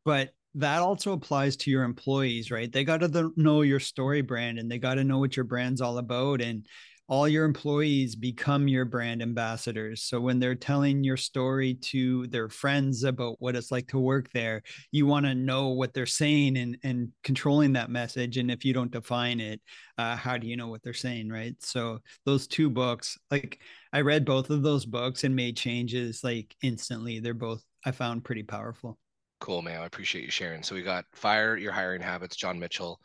But 0.03 0.31
that 0.55 0.81
also 0.81 1.13
applies 1.13 1.57
to 1.57 1.71
your 1.71 1.83
employees, 1.83 2.51
right? 2.51 2.71
They 2.71 2.83
got 2.83 2.99
to 3.01 3.31
know 3.35 3.61
your 3.61 3.79
story 3.79 4.21
brand 4.21 4.59
and 4.59 4.69
they 4.69 4.77
got 4.77 4.95
to 4.95 5.03
know 5.03 5.19
what 5.19 5.35
your 5.35 5.45
brand's 5.45 5.81
all 5.81 5.97
about. 5.97 6.41
And 6.41 6.65
all 7.07 7.27
your 7.27 7.45
employees 7.45 8.15
become 8.15 8.67
your 8.67 8.85
brand 8.85 9.21
ambassadors. 9.21 10.03
So 10.03 10.19
when 10.19 10.39
they're 10.39 10.55
telling 10.55 11.03
your 11.03 11.17
story 11.17 11.75
to 11.75 12.25
their 12.27 12.49
friends 12.49 13.03
about 13.03 13.35
what 13.39 13.55
it's 13.55 13.71
like 13.71 13.87
to 13.89 13.99
work 13.99 14.29
there, 14.33 14.63
you 14.91 15.05
want 15.05 15.25
to 15.27 15.35
know 15.35 15.69
what 15.69 15.93
they're 15.93 16.05
saying 16.05 16.57
and 16.57 16.77
and 16.83 17.09
controlling 17.23 17.73
that 17.73 17.91
message. 17.91 18.37
And 18.37 18.49
if 18.49 18.65
you 18.65 18.73
don't 18.73 18.91
define 18.91 19.39
it, 19.39 19.61
uh, 19.97 20.15
how 20.15 20.37
do 20.37 20.47
you 20.47 20.57
know 20.57 20.67
what 20.67 20.81
they're 20.81 20.93
saying, 20.93 21.29
right? 21.29 21.55
So 21.59 21.99
those 22.25 22.47
two 22.47 22.69
books, 22.69 23.17
like 23.29 23.59
I 23.93 24.01
read 24.01 24.25
both 24.25 24.49
of 24.49 24.63
those 24.63 24.85
books 24.85 25.23
and 25.23 25.35
made 25.35 25.57
changes 25.57 26.23
like 26.23 26.55
instantly. 26.63 27.19
They're 27.19 27.33
both 27.33 27.63
I 27.85 27.91
found 27.91 28.23
pretty 28.23 28.43
powerful. 28.43 28.97
Cool, 29.39 29.61
man. 29.61 29.81
I 29.81 29.85
appreciate 29.85 30.23
you 30.23 30.31
sharing. 30.31 30.63
So 30.63 30.73
we 30.73 30.81
got 30.81 31.05
Fire 31.13 31.55
Your 31.55 31.71
Hiring 31.71 32.01
Habits, 32.01 32.35
John 32.35 32.57
Mitchell 32.57 32.99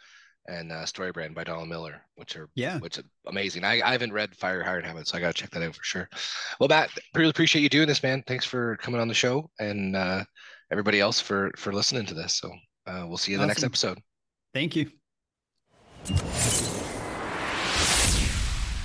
and 0.51 0.73
uh, 0.73 0.85
Story 0.85 1.13
Brand 1.13 1.35
by 1.35 1.45
Donald 1.45 1.69
Miller, 1.69 2.03
which 2.17 2.37
are 2.37 2.49
yeah, 2.55 2.79
which 2.79 2.99
are 2.99 3.05
amazing. 3.27 3.65
I, 3.65 3.81
I 3.81 3.93
haven't 3.93 4.13
read 4.13 4.37
Fire 4.37 4.63
Hired 4.63 4.85
Habits, 4.85 5.11
so 5.11 5.19
I 5.19 5.21
gotta 5.21 5.33
check 5.33 5.51
that 5.51 5.63
out 5.63 5.75
for 5.75 5.85
sure. 5.85 6.09
Well, 6.59 6.69
Matt, 6.69 6.91
really 7.15 7.31
appreciate 7.31 7.63
you 7.63 7.69
doing 7.69 7.89
this, 7.89 8.03
man. 8.03 8.23
Thanks 8.27 8.45
for 8.45 8.77
coming 8.79 9.01
on 9.01 9.09
the 9.09 9.15
show, 9.15 9.49
and 9.59 9.97
uh, 9.97 10.25
everybody 10.71 11.01
else 11.01 11.21
for 11.21 11.51
for 11.57 11.73
listening 11.73 12.07
to 12.07 12.15
this. 12.15 12.35
So 12.35 12.51
uh, 12.87 13.05
we'll 13.07 13.17
see 13.17 13.33
you 13.33 13.39
in 13.39 13.41
awesome. 13.41 13.49
the 13.49 13.55
next 13.55 13.65
episode. 13.65 13.99
Thank 14.53 14.77
you. 14.77 14.91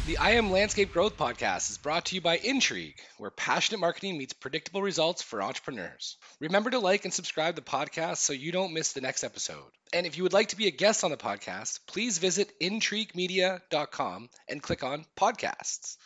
The 0.06 0.20
IM 0.24 0.52
Landscape 0.52 0.94
Growth 0.94 1.18
podcast 1.18 1.72
is 1.72 1.80
brought 1.80 2.06
to 2.06 2.16
you 2.16 2.22
by 2.22 2.38
Intrigue, 2.38 3.00
where 3.18 3.32
passionate 3.32 3.80
marketing 3.80 4.20
meets 4.20 4.34
predictable 4.34 4.84
results 4.84 5.24
for 5.24 5.42
entrepreneurs. 5.42 6.18
Remember 6.40 6.70
to 6.70 6.78
like 6.78 7.06
and 7.06 7.14
subscribe 7.14 7.56
the 7.56 7.64
podcast 7.64 8.18
so 8.18 8.32
you 8.32 8.52
don't 8.52 8.74
miss 8.74 8.94
the 8.94 9.02
next 9.02 9.24
episode. 9.24 9.66
And 9.94 10.06
if 10.06 10.16
you 10.16 10.22
would 10.22 10.32
like 10.32 10.50
to 10.50 10.58
be 10.58 10.68
a 10.68 10.72
guest 10.72 11.04
on 11.04 11.10
the 11.10 11.18
podcast, 11.18 11.80
please 11.88 12.20
visit 12.20 12.52
intriguemedia.com 12.62 14.30
and 14.48 14.62
click 14.62 14.84
on 14.84 15.06
podcasts. 15.18 15.98